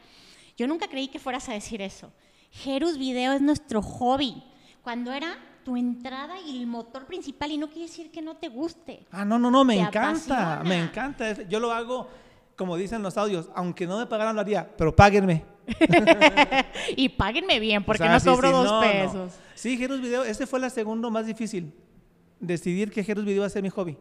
Yo 0.57 0.67
nunca 0.67 0.89
creí 0.89 1.09
que 1.09 1.19
fueras 1.19 1.47
a 1.51 1.53
decir 1.53 1.83
eso. 1.83 2.11
Jerus 2.53 2.97
Video 2.97 3.35
es 3.35 3.43
nuestro 3.43 3.83
hobby. 3.83 4.43
Cuando 4.83 5.13
era 5.13 5.37
tu 5.67 5.77
entrada 5.77 6.41
y 6.41 6.61
el 6.61 6.67
motor 6.69 7.07
principal, 7.07 7.51
y 7.51 7.59
no 7.59 7.67
quiere 7.67 7.89
decir 7.89 8.13
que 8.13 8.23
no 8.23 8.37
te 8.37 8.47
guste. 8.49 9.05
Ah, 9.11 9.25
no, 9.25 9.37
no, 9.37 9.51
no, 9.51 9.65
me 9.65 9.75
Te 9.75 9.81
encanta, 9.81 10.55
apasiona. 10.55 10.63
me 10.63 10.79
encanta. 10.79 11.43
Yo 11.49 11.59
lo 11.59 11.73
hago, 11.73 12.09
como 12.55 12.77
dicen 12.77 13.03
los 13.03 13.17
audios, 13.17 13.51
aunque 13.53 13.85
no 13.85 13.99
me 13.99 14.07
pagaran 14.07 14.37
lo 14.37 14.43
haría, 14.43 14.71
pero 14.77 14.95
páguenme. 14.95 15.43
y 16.97 17.09
páguenme 17.09 17.59
bien, 17.59 17.83
porque 17.83 18.05
O 18.05 18.07
sea, 18.07 18.17
no 18.17 18.25
cobro 18.25 18.49
sí, 18.49 18.55
dos 18.55 18.65
no, 18.65 18.81
no. 18.81 18.81
pesos. 18.81 19.33
Sí, 19.57 19.77
Jerus 19.77 20.01
Video, 20.01 20.23
este 20.23 20.47
fue 20.47 20.61
la 20.61 20.71
segundo 20.71 21.11
más 21.11 21.27
difícil. 21.27 21.75
Decidir 22.39 22.93
que 22.93 23.03
Jerus 23.03 23.25
Video 23.25 23.41
va 23.41 23.49
a 23.49 23.51
ser 23.51 23.65
mi 23.65 23.71
hobby. 23.71 23.99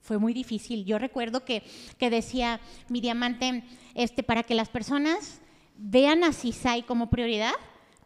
Fue 0.00 0.18
muy 0.18 0.34
difícil. 0.34 0.84
Yo 0.84 0.98
recuerdo 0.98 1.44
que, 1.44 1.62
que 1.98 2.10
decía 2.10 2.58
mi 2.88 3.00
diamante, 3.00 3.62
este, 3.94 4.24
para 4.24 4.42
que 4.42 4.56
las 4.56 4.70
personas 4.70 5.40
vean 5.76 6.24
a 6.24 6.32
CISAI 6.32 6.82
como 6.82 7.10
prioridad, 7.10 7.52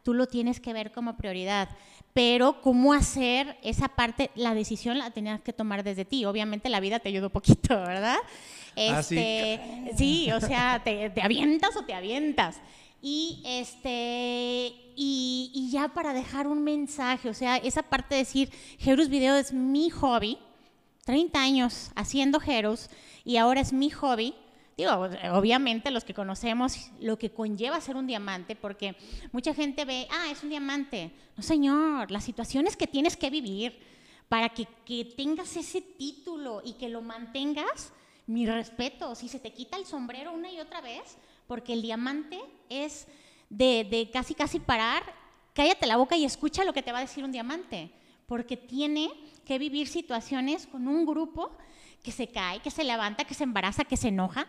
tú 0.02 0.12
lo 0.12 0.26
tienes 0.26 0.60
que 0.60 0.74
ver 0.74 0.92
como 0.92 1.16
prioridad. 1.16 1.70
Pero 2.18 2.60
cómo 2.62 2.94
hacer 2.94 3.56
esa 3.62 3.86
parte, 3.86 4.32
la 4.34 4.52
decisión 4.52 4.98
la 4.98 5.12
tenías 5.12 5.40
que 5.40 5.52
tomar 5.52 5.84
desde 5.84 6.04
ti. 6.04 6.24
Obviamente 6.24 6.68
la 6.68 6.80
vida 6.80 6.98
te 6.98 7.10
ayudó 7.10 7.30
poquito, 7.30 7.68
¿verdad? 7.80 8.16
Ah, 8.76 9.04
sí. 9.04 9.16
Este, 9.16 9.92
sí, 9.96 10.32
o 10.32 10.40
sea, 10.40 10.82
te, 10.82 11.10
te 11.10 11.22
avientas 11.22 11.76
o 11.76 11.84
te 11.84 11.94
avientas. 11.94 12.56
Y 13.00 13.40
este 13.46 14.74
y, 14.96 15.52
y 15.54 15.70
ya 15.70 15.90
para 15.94 16.12
dejar 16.12 16.48
un 16.48 16.64
mensaje, 16.64 17.28
o 17.28 17.34
sea, 17.34 17.56
esa 17.58 17.84
parte 17.84 18.16
de 18.16 18.22
decir, 18.22 18.50
Jerus 18.80 19.08
Video 19.08 19.36
es 19.36 19.52
mi 19.52 19.88
hobby, 19.88 20.38
30 21.04 21.40
años 21.40 21.92
haciendo 21.94 22.40
Heroes 22.44 22.90
y 23.24 23.36
ahora 23.36 23.60
es 23.60 23.72
mi 23.72 23.90
hobby. 23.90 24.34
Digo, 24.78 24.92
obviamente 25.32 25.90
los 25.90 26.04
que 26.04 26.14
conocemos 26.14 26.92
lo 27.00 27.18
que 27.18 27.32
conlleva 27.32 27.80
ser 27.80 27.96
un 27.96 28.06
diamante, 28.06 28.54
porque 28.54 28.94
mucha 29.32 29.52
gente 29.52 29.84
ve, 29.84 30.06
ah, 30.08 30.30
es 30.30 30.44
un 30.44 30.50
diamante. 30.50 31.10
No, 31.36 31.42
señor, 31.42 32.12
las 32.12 32.22
situaciones 32.22 32.76
que 32.76 32.86
tienes 32.86 33.16
que 33.16 33.28
vivir 33.28 33.76
para 34.28 34.50
que, 34.50 34.68
que 34.84 35.04
tengas 35.04 35.56
ese 35.56 35.80
título 35.80 36.62
y 36.64 36.74
que 36.74 36.88
lo 36.88 37.02
mantengas, 37.02 37.92
mi 38.28 38.46
respeto, 38.46 39.16
si 39.16 39.28
se 39.28 39.40
te 39.40 39.52
quita 39.52 39.76
el 39.76 39.84
sombrero 39.84 40.32
una 40.32 40.52
y 40.52 40.60
otra 40.60 40.80
vez, 40.80 41.18
porque 41.48 41.72
el 41.72 41.82
diamante 41.82 42.38
es 42.68 43.08
de, 43.50 43.84
de 43.90 44.08
casi 44.12 44.36
casi 44.36 44.60
parar, 44.60 45.02
cállate 45.54 45.88
la 45.88 45.96
boca 45.96 46.16
y 46.16 46.24
escucha 46.24 46.64
lo 46.64 46.72
que 46.72 46.84
te 46.84 46.92
va 46.92 46.98
a 46.98 47.00
decir 47.00 47.24
un 47.24 47.32
diamante, 47.32 47.90
porque 48.26 48.56
tiene 48.56 49.10
que 49.44 49.58
vivir 49.58 49.88
situaciones 49.88 50.68
con 50.68 50.86
un 50.86 51.04
grupo 51.04 51.50
que 52.04 52.12
se 52.12 52.28
cae, 52.28 52.60
que 52.60 52.70
se 52.70 52.84
levanta, 52.84 53.24
que 53.24 53.34
se 53.34 53.42
embaraza, 53.42 53.82
que 53.82 53.96
se 53.96 54.08
enoja, 54.08 54.46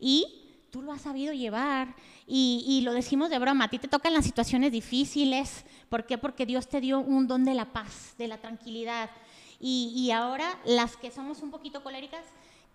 y 0.00 0.36
tú 0.70 0.82
lo 0.82 0.92
has 0.92 1.02
sabido 1.02 1.32
llevar. 1.32 1.94
Y, 2.26 2.64
y 2.66 2.80
lo 2.82 2.92
decimos 2.92 3.28
de 3.30 3.38
broma, 3.38 3.64
a 3.64 3.68
ti 3.68 3.78
te 3.78 3.88
tocan 3.88 4.12
las 4.12 4.24
situaciones 4.24 4.70
difíciles. 4.72 5.64
¿Por 5.88 6.06
qué? 6.06 6.16
Porque 6.16 6.46
Dios 6.46 6.68
te 6.68 6.80
dio 6.80 7.00
un 7.00 7.26
don 7.26 7.44
de 7.44 7.54
la 7.54 7.66
paz, 7.72 8.14
de 8.18 8.28
la 8.28 8.38
tranquilidad. 8.38 9.10
Y, 9.58 9.92
y 9.96 10.10
ahora 10.12 10.58
las 10.64 10.96
que 10.96 11.10
somos 11.10 11.42
un 11.42 11.50
poquito 11.50 11.82
coléricas, 11.82 12.24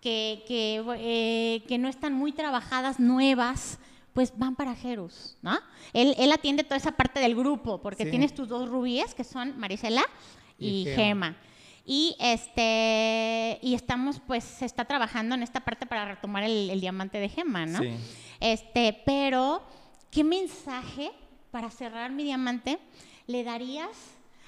que, 0.00 0.44
que, 0.46 0.84
eh, 0.98 1.64
que 1.66 1.78
no 1.78 1.88
están 1.88 2.12
muy 2.12 2.32
trabajadas, 2.32 3.00
nuevas, 3.00 3.78
pues 4.12 4.32
van 4.36 4.54
para 4.54 4.74
Jerus, 4.74 5.36
¿no? 5.42 5.58
Él, 5.92 6.14
él 6.18 6.30
atiende 6.32 6.64
toda 6.64 6.76
esa 6.76 6.92
parte 6.92 7.18
del 7.20 7.34
grupo, 7.34 7.80
porque 7.82 8.04
Sí. 8.04 8.10
tienes 8.10 8.34
tus 8.34 8.46
dos 8.48 8.68
rubíes, 8.68 9.14
que 9.14 9.24
son 9.24 9.58
Marisela 9.58 10.02
y, 10.58 10.66
Y 10.68 10.84
Gema. 10.84 10.96
Gema. 10.96 11.36
Y 11.88 12.16
este 12.18 13.58
y 13.62 13.74
estamos 13.74 14.20
pues 14.26 14.42
se 14.44 14.64
está 14.64 14.84
trabajando 14.84 15.34
en 15.36 15.42
esta 15.42 15.60
parte 15.60 15.86
para 15.86 16.04
retomar 16.04 16.42
el, 16.42 16.68
el 16.70 16.80
diamante 16.80 17.18
de 17.18 17.28
Gema, 17.28 17.64
¿no? 17.66 17.78
Sí. 17.80 17.96
Este, 18.40 19.02
pero 19.06 19.62
¿qué 20.10 20.24
mensaje 20.24 21.12
para 21.50 21.70
cerrar 21.70 22.10
mi 22.10 22.24
diamante 22.24 22.78
le 23.26 23.44
darías 23.44 23.88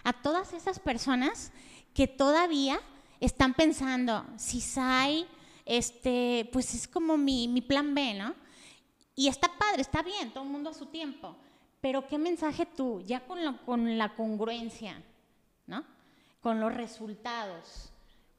a 0.05 0.12
todas 0.12 0.53
esas 0.53 0.78
personas 0.80 1.53
que 1.95 2.07
todavía 2.07 2.80
están 3.20 3.55
pensando, 3.55 4.24
si 4.36 4.61
SAI, 4.61 5.26
este, 5.66 6.49
pues 6.53 6.74
es 6.74 6.86
como 6.86 7.16
mi, 7.16 7.49
mi 7.49 7.61
plan 7.61 7.95
B, 7.95 8.14
¿no? 8.14 8.34
Y 9.16 9.26
está 9.28 9.49
padre, 9.59 9.82
está 9.82 10.03
bien, 10.03 10.30
todo 10.32 10.45
el 10.45 10.51
mundo 10.51 10.70
a 10.70 10.74
su 10.74 10.86
tiempo. 10.86 11.36
Pero 11.80 12.07
¿qué 12.07 12.18
mensaje 12.18 12.66
tú, 12.66 13.01
ya 13.05 13.20
con, 13.20 13.45
lo- 13.45 13.61
con 13.64 13.99
la 13.99 14.14
congruencia, 14.14 15.03
¿no? 15.66 15.84
Con 16.41 16.61
los 16.61 16.72
resultados, 16.74 17.93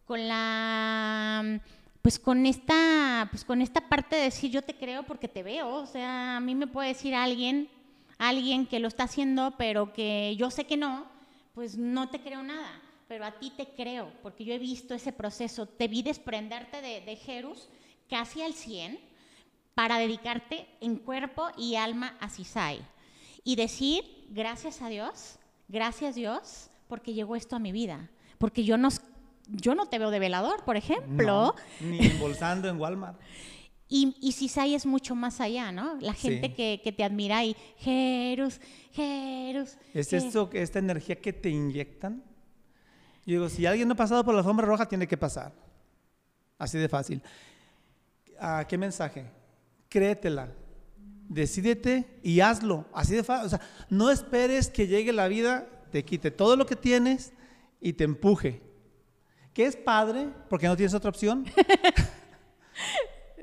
con 0.05 0.27
la, 0.27 1.61
pues 2.01 2.17
con 2.17 2.45
esta, 2.45 3.27
pues 3.29 3.43
con 3.43 3.61
esta 3.61 3.87
parte 3.89 4.15
de 4.15 4.23
decir 4.23 4.49
yo 4.49 4.61
te 4.61 4.75
creo 4.75 5.03
porque 5.03 5.27
te 5.27 5.43
veo, 5.43 5.69
o 5.75 5.85
sea, 5.85 6.37
a 6.37 6.39
mí 6.39 6.55
me 6.55 6.67
puede 6.67 6.89
decir 6.89 7.13
alguien, 7.13 7.69
alguien 8.17 8.65
que 8.65 8.79
lo 8.79 8.87
está 8.87 9.03
haciendo, 9.03 9.55
pero 9.57 9.93
que 9.93 10.35
yo 10.37 10.49
sé 10.49 10.65
que 10.65 10.77
no, 10.77 11.05
pues 11.53 11.77
no 11.77 12.09
te 12.09 12.21
creo 12.21 12.41
nada, 12.41 12.81
pero 13.07 13.25
a 13.25 13.33
ti 13.33 13.51
te 13.55 13.67
creo, 13.67 14.11
porque 14.23 14.45
yo 14.45 14.53
he 14.53 14.59
visto 14.59 14.93
ese 14.93 15.11
proceso, 15.11 15.67
te 15.67 15.87
vi 15.87 16.01
desprenderte 16.01 16.81
de, 16.81 17.01
de 17.01 17.15
Jerus 17.17 17.69
casi 18.09 18.41
al 18.41 18.53
100 18.53 18.99
para 19.75 19.99
dedicarte 19.99 20.67
en 20.81 20.95
cuerpo 20.95 21.49
y 21.57 21.75
alma 21.75 22.17
a 22.19 22.29
Cisai 22.29 22.81
y 23.43 23.55
decir 23.55 24.25
gracias 24.29 24.81
a 24.81 24.89
Dios, 24.89 25.37
gracias 25.67 26.15
Dios, 26.15 26.68
porque 26.89 27.13
llegó 27.13 27.37
esto 27.37 27.55
a 27.55 27.59
mi 27.59 27.71
vida, 27.71 28.09
porque 28.37 28.65
yo 28.65 28.77
no, 28.77 28.89
yo 29.47 29.75
no 29.75 29.85
te 29.85 29.97
veo 29.99 30.11
de 30.11 30.19
velador, 30.19 30.65
por 30.65 30.75
ejemplo, 30.75 31.55
No, 31.81 31.87
ni 31.87 31.99
embolsando 32.05 32.67
en 32.67 32.77
Walmart. 32.77 33.17
y, 33.87 34.15
y 34.19 34.31
Cisai 34.33 34.73
es 34.75 34.85
mucho 34.85 35.15
más 35.15 35.39
allá, 35.39 35.71
¿no? 35.71 35.95
La 36.01 36.13
gente 36.13 36.47
Sí. 36.49 36.53
que, 36.55 36.81
que 36.83 36.91
te 36.91 37.03
admira 37.05 37.45
y 37.45 37.55
Jerus, 37.77 38.59
Jerus. 38.91 39.77
Es 39.93 40.11
Je- 40.11 40.17
esto, 40.17 40.49
esta 40.53 40.79
energía 40.79 41.15
que 41.21 41.31
te 41.31 41.49
inyectan. 41.49 42.23
Yo 43.25 43.33
digo, 43.33 43.49
si 43.49 43.65
alguien 43.67 43.87
no 43.87 43.93
ha 43.93 43.97
pasado 43.97 44.23
por 44.25 44.33
la 44.33 44.39
alfombra 44.39 44.65
roja, 44.65 44.87
tiene 44.87 45.07
que 45.07 45.15
pasar. 45.17 45.53
Así 46.57 46.77
de 46.79 46.89
fácil. 46.89 47.21
¿A 48.39 48.65
qué 48.67 48.77
mensaje? 48.77 49.25
Créetela. 49.89 50.49
Decídete 51.27 52.19
y 52.23 52.39
hazlo. 52.39 52.85
Así 52.93 53.15
de 53.15 53.23
fácil. 53.23 53.45
O 53.45 53.49
sea, 53.49 53.61
no 53.89 54.09
esperes 54.09 54.69
que 54.69 54.87
llegue 54.87 55.13
la 55.13 55.27
vida, 55.27 55.67
te 55.91 56.03
quite 56.05 56.31
todo 56.31 56.55
lo 56.55 56.65
que 56.65 56.75
tienes 56.75 57.33
y 57.81 57.93
te 57.93 58.03
empuje. 58.03 58.61
Que 59.53 59.65
es 59.65 59.75
padre, 59.75 60.29
porque 60.49 60.67
no 60.67 60.75
tienes 60.75 60.93
otra 60.93 61.09
opción. 61.09 61.45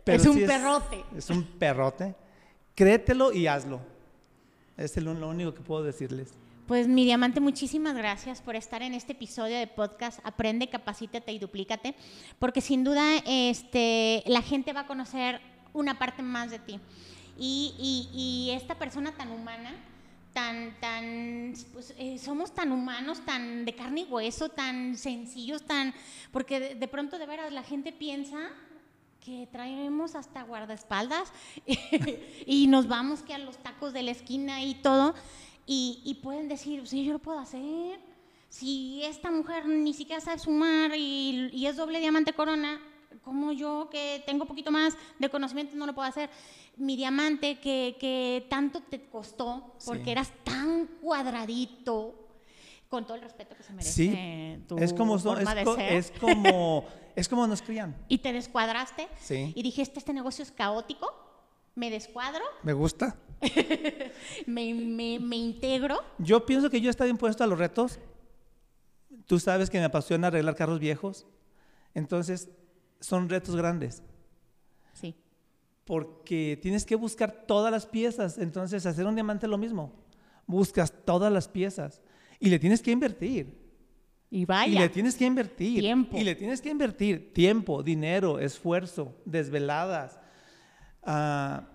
Es 0.07 0.25
un 0.25 0.35
sí 0.39 0.45
perrote. 0.47 1.05
Es 1.17 1.31
un 1.31 1.45
perrote. 1.45 2.15
Créetelo 2.77 3.33
y 3.33 3.49
hazlo. 3.49 3.81
Es 4.77 4.97
lo 4.99 5.15
lo 5.15 5.29
único 5.29 5.53
que 5.53 5.63
puedo 5.63 5.83
decirles. 5.83 6.33
Pues 6.69 6.87
mi 6.87 7.05
diamante, 7.05 7.41
muchísimas 7.41 7.97
gracias 7.97 8.41
por 8.41 8.57
estar 8.57 8.83
en 8.83 8.95
este 8.95 9.13
episodio 9.13 9.57
de 9.59 9.67
podcast 9.67 10.19
Aprende, 10.25 10.69
capacítate 10.69 11.33
y 11.33 11.39
duplícate, 11.39 11.95
porque 12.39 12.61
sin 12.61 12.83
duda 12.85 13.19
este, 13.27 14.23
la 14.27 14.43
gente 14.43 14.73
va 14.73 14.81
a 14.81 14.87
conocer 14.87 15.41
una 15.73 15.99
parte 15.99 16.23
más 16.23 16.51
de 16.51 16.59
ti. 16.59 16.81
Y, 17.39 17.75
y- 17.79 18.11
y 18.13 18.51
esta 18.53 18.77
persona 18.79 19.13
tan 19.17 19.31
humana, 19.31 19.75
tan, 20.37 20.78
tan, 20.80 21.55
pues, 21.72 21.95
eh, 21.97 22.18
somos 22.18 22.55
tan 22.55 22.70
humanos, 22.70 23.24
tan 23.24 23.64
de 23.64 23.74
carne 23.74 24.03
y 24.03 24.05
hueso, 24.05 24.51
tan 24.51 24.95
sencillos, 24.95 25.62
tan, 25.62 25.95
porque 26.30 26.74
de, 26.74 26.89
pronto 26.89 27.18
de 27.18 27.24
veras 27.24 27.55
la 27.55 27.62
gente 27.62 27.91
piensa 27.91 28.51
que 29.24 29.49
traemos 29.51 30.14
hasta 30.14 30.43
guardaespaldas 30.43 31.32
y 32.47 32.66
nos 32.66 32.87
vamos 32.87 33.22
que 33.22 33.32
a 33.32 33.39
los 33.39 33.57
tacos 33.57 33.95
de 33.95 34.03
la 34.03 34.11
esquina 34.11 34.62
y 34.62 34.74
todo. 34.74 35.14
Y, 35.64 36.20
pueden 36.22 36.49
decir, 36.49 36.87
sí, 36.87 37.07
yo 37.07 37.14
lo 37.14 37.18
puedo 37.18 37.39
hacer. 37.39 37.99
Si 38.51 39.03
esta 39.05 39.30
mujer 39.30 39.66
ni 39.66 39.95
siquiera 39.95 40.20
sabe 40.20 40.39
sumar 40.39 40.93
y 40.95 41.66
es 41.66 41.76
doble 41.76 41.99
diamante 41.99 42.34
corona, 42.34 42.78
como 43.23 43.53
yo 43.53 43.89
que 43.91 44.23
tengo 44.27 44.43
un 44.45 44.49
poquito 44.49 44.71
más 44.71 44.95
de 45.19 45.29
conocimiento 45.29 45.77
no 45.77 45.87
lo 45.87 45.95
puedo 45.95 46.09
hacer. 46.09 46.31
Mi 46.77 46.97
diamante 46.97 47.59
que, 47.61 47.97
que 47.99 48.47
tanto 48.51 48.81
te 48.83 49.07
costó 49.09 49.75
porque 49.85 50.05
Sí. 50.05 50.11
eras 50.11 50.33
tan 50.45 50.87
cuadradito, 51.01 52.23
con 52.89 53.05
todo 53.05 53.17
el 53.17 53.23
respeto 53.23 53.57
que 53.57 53.62
se 53.62 53.73
merece 53.73 53.93
Sí, 53.93 54.64
tu 54.69 54.79
es 54.79 54.93
como, 54.93 55.19
forma 55.19 55.51
es, 55.53 55.57
de 55.57 55.64
co- 55.64 55.75
ser 55.75 55.93
es 55.95 56.12
como, 56.21 56.85
es 57.17 57.29
como 57.29 57.47
nos 57.47 57.62
crían. 57.62 57.97
y 58.09 58.19
te 58.19 58.33
descuadraste 58.33 59.09
Sí. 59.21 59.53
y 59.57 59.62
dijiste, 59.62 59.99
este 59.99 60.12
negocio 60.12 60.43
es 60.45 60.53
caótico, 60.53 61.12
me 61.75 61.91
descuadro, 61.91 62.45
Me 62.62 62.73
gusta. 62.75 63.17
me, 64.47 64.73
me- 64.75 65.19
me 65.19 65.37
integro. 65.37 66.03
Yo 66.19 66.47
pienso 66.47 66.71
que 66.71 66.81
yo 66.81 66.91
estoy 66.91 67.09
impuesto 67.11 67.43
a 67.45 67.47
los 67.47 67.59
retos. 67.59 67.99
Tú 69.27 69.39
sabes 69.41 69.69
que 69.71 69.79
me 69.79 69.85
apasiona 69.85 70.29
arreglar 70.29 70.55
carros 70.57 70.79
viejos. 70.79 71.27
Entonces, 71.95 72.49
son 73.01 73.29
retos 73.29 73.57
grandes. 73.57 74.03
Sí. 74.93 75.15
Porque 75.85 76.59
tienes 76.61 76.85
que 76.85 76.97
buscar 76.97 77.45
todas 77.47 77.71
las 77.71 77.87
piezas. 77.87 78.39
Entonces, 78.39 78.87
hacer 78.87 79.07
un 79.07 79.15
diamante 79.15 79.47
es 79.47 79.51
lo 79.51 79.59
mismo. 79.59 79.93
Buscas 80.47 80.93
todas 81.05 81.33
las 81.33 81.49
piezas. 81.49 82.01
Y 82.41 82.49
le 82.51 82.59
tienes 82.59 82.83
que 82.83 82.91
invertir. 82.91 83.65
Y 84.31 84.41
Y 84.41 84.45
vaya. 84.45 84.81
le 84.81 84.89
tienes 84.89 85.15
que 85.15 85.25
invertir. 85.25 85.81
Tiempo. 85.81 86.17
Y 86.17 86.25
le 86.25 86.35
tienes 86.35 86.61
que 86.61 86.69
invertir 86.71 87.33
tiempo, 87.33 87.83
dinero, 87.83 88.39
esfuerzo, 88.41 89.15
desveladas. 89.25 90.19
ah, 91.03 91.69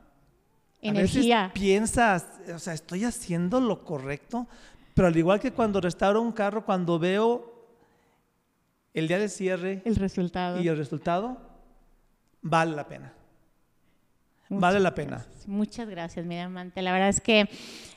Energía. 0.84 1.46
A 1.46 1.48
veces 1.50 1.62
piensas, 1.62 2.26
o 2.54 2.58
sea, 2.60 2.74
estoy 2.74 3.04
haciendo 3.04 3.60
lo 3.62 3.84
correcto, 3.86 4.48
pero 4.96 5.08
al 5.10 5.16
igual 5.16 5.40
que 5.40 5.52
cuando 5.52 5.80
restauro 5.80 6.22
un 6.22 6.32
carro, 6.32 6.66
cuando 6.66 6.98
veo 6.98 7.51
el 8.94 9.08
día 9.08 9.18
de 9.20 9.30
cierre 9.30 9.82
El 9.86 9.96
resultado. 9.96 10.60
y 10.62 10.68
el 10.68 10.78
resultado, 10.78 11.38
vale 12.42 12.76
la 12.76 12.88
pena. 12.88 13.14
Muchas 14.50 14.62
vale 14.62 14.80
la 14.82 14.94
pena. 14.94 15.18
gracias. 15.18 15.48
Muchas 15.48 15.88
gracias, 15.88 16.26
mi 16.26 16.36
diamante. 16.36 16.82
La 16.82 16.92
verdad 16.92 17.08
es 17.08 17.22
que 17.22 17.48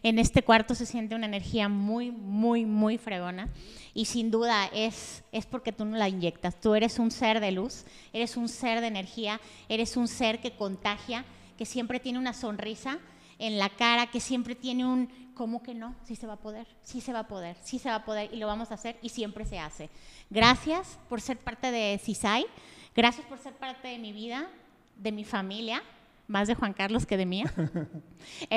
en 0.05 0.21
este 0.21 0.43
cuarto 0.43 0.77
se 0.77 0.87
siente 0.87 1.17
una 1.17 1.27
energía 1.27 1.69
muy, 1.69 2.13
muy, 2.13 2.65
muy 2.65 2.97
fregona. 2.97 3.49
Y 3.93 4.05
sin 4.05 4.31
duda 4.31 4.67
es, 4.73 5.25
es 5.33 5.47
porque 5.47 5.73
tú 5.73 5.85
no 5.85 5.97
la 5.97 6.09
inyectas. 6.09 6.61
Tú 6.61 6.77
eres 6.77 7.01
un 7.01 7.11
ser 7.11 7.41
de 7.41 7.51
luz, 7.51 7.85
eres 8.13 8.37
un 8.37 8.49
ser 8.49 8.81
de 8.81 8.87
energía, 8.87 9.41
eres 9.69 9.97
un 9.97 10.07
ser 10.07 10.41
que 10.41 10.53
contagia, 10.53 11.25
que 11.59 11.67
siempre 11.67 11.99
tiene 11.99 12.21
una 12.21 12.33
sonrisa 12.33 12.99
en 13.47 13.59
la 13.59 13.69
cara, 13.71 14.07
que 14.09 14.21
siempre 14.21 14.55
tiene 14.55 14.85
un, 14.87 15.09
¿cómo 15.35 15.63
que 15.63 15.75
no? 15.75 15.95
Sí 16.05 16.17
se 16.17 16.27
va 16.27 16.35
a 16.35 16.39
poder, 16.41 16.67
sí 16.83 17.01
se 17.01 17.13
va 17.13 17.21
a 17.21 17.29
poder, 17.29 17.57
sí 17.63 17.79
se 17.79 17.89
va 17.89 17.97
a 17.97 18.05
poder 18.05 18.33
y 18.33 18.37
lo 18.39 18.47
vamos 18.47 18.71
a 18.71 18.75
hacer 18.75 18.97
y 19.03 19.09
siempre 19.09 19.45
se 19.45 19.59
hace. 19.59 19.91
Gracias 20.31 20.99
por 21.09 21.21
ser 21.21 21.39
parte 21.39 21.71
de 21.71 21.99
CISAI, 22.03 22.47
gracias 22.95 23.27
por 23.27 23.39
ser 23.39 23.53
parte 23.55 23.89
de 23.89 23.99
mi 23.99 24.13
vida, 24.13 24.49
de 24.97 25.13
mi 25.13 25.25
familia, 25.25 25.83
más 26.27 26.49
de 26.49 26.55
Juan 26.55 26.73
Carlos 26.73 27.05
que 27.05 27.17
de 27.19 27.27
mía. 27.27 27.53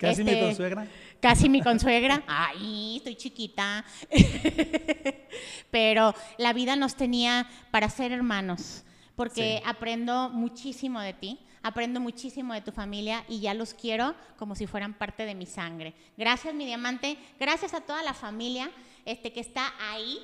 Casi 0.00 0.22
mi 0.22 0.30
Este, 0.30 0.40
consuegra. 0.40 0.86
Casi 1.20 1.48
mi 1.48 1.60
consuegra. 1.60 2.22
Ay, 2.26 2.98
estoy 2.98 3.16
chiquita. 3.16 3.84
Pero 5.70 6.14
la 6.38 6.52
vida 6.52 6.76
nos 6.76 6.94
tenía 6.94 7.48
para 7.70 7.88
ser 7.90 8.12
hermanos, 8.12 8.84
porque 9.16 9.58
Sí. 9.58 9.62
aprendo 9.66 10.30
muchísimo 10.30 11.00
de 11.00 11.12
ti, 11.14 11.40
aprendo 11.66 12.00
muchísimo 12.00 12.54
de 12.54 12.60
tu 12.60 12.70
familia 12.70 13.24
y 13.28 13.40
ya 13.40 13.52
los 13.52 13.74
quiero 13.74 14.14
como 14.38 14.54
si 14.54 14.68
fueran 14.68 14.94
parte 14.94 15.24
de 15.24 15.34
mi 15.34 15.46
sangre. 15.46 15.94
Gracias, 16.16 16.54
mi 16.54 16.64
diamante. 16.64 17.18
Gracias 17.40 17.74
a 17.74 17.80
toda 17.80 18.04
la 18.04 18.14
familia 18.14 18.70
este, 19.04 19.32
que 19.32 19.40
está 19.40 19.72
ahí. 19.90 20.18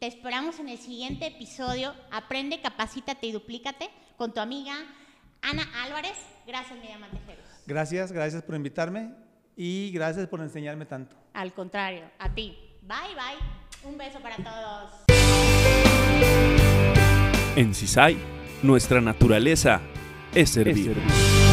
Te 0.00 0.08
esperamos 0.08 0.58
en 0.58 0.68
el 0.68 0.78
siguiente 0.78 1.28
episodio. 1.28 1.94
Aprende, 2.10 2.60
capacítate 2.60 3.28
y 3.28 3.32
duplícate 3.32 3.88
con 4.16 4.34
tu 4.34 4.40
amiga 4.40 4.74
Ana 5.40 5.62
Álvarez. 5.84 6.16
Gracias, 6.48 6.76
mi 6.80 6.88
diamante 6.88 7.18
Jerus. 7.26 7.44
Gracias, 7.64 8.10
gracias 8.10 8.42
por 8.42 8.56
invitarme 8.56 9.14
y 9.56 9.92
gracias 9.92 10.26
por 10.26 10.40
enseñarme 10.40 10.84
tanto. 10.84 11.14
Al 11.32 11.52
contrario, 11.52 12.10
a 12.18 12.34
ti. 12.34 12.58
Bye, 12.82 13.14
bye. 13.14 13.88
Un 13.88 13.96
beso 13.96 14.18
para 14.18 14.36
todos. 14.36 15.04
En 17.54 17.72
CISAI, 17.72 18.16
nuestra 18.64 19.00
naturaleza 19.00 19.80
es 20.40 20.50
servir. 20.50 20.96
Es. 20.96 21.47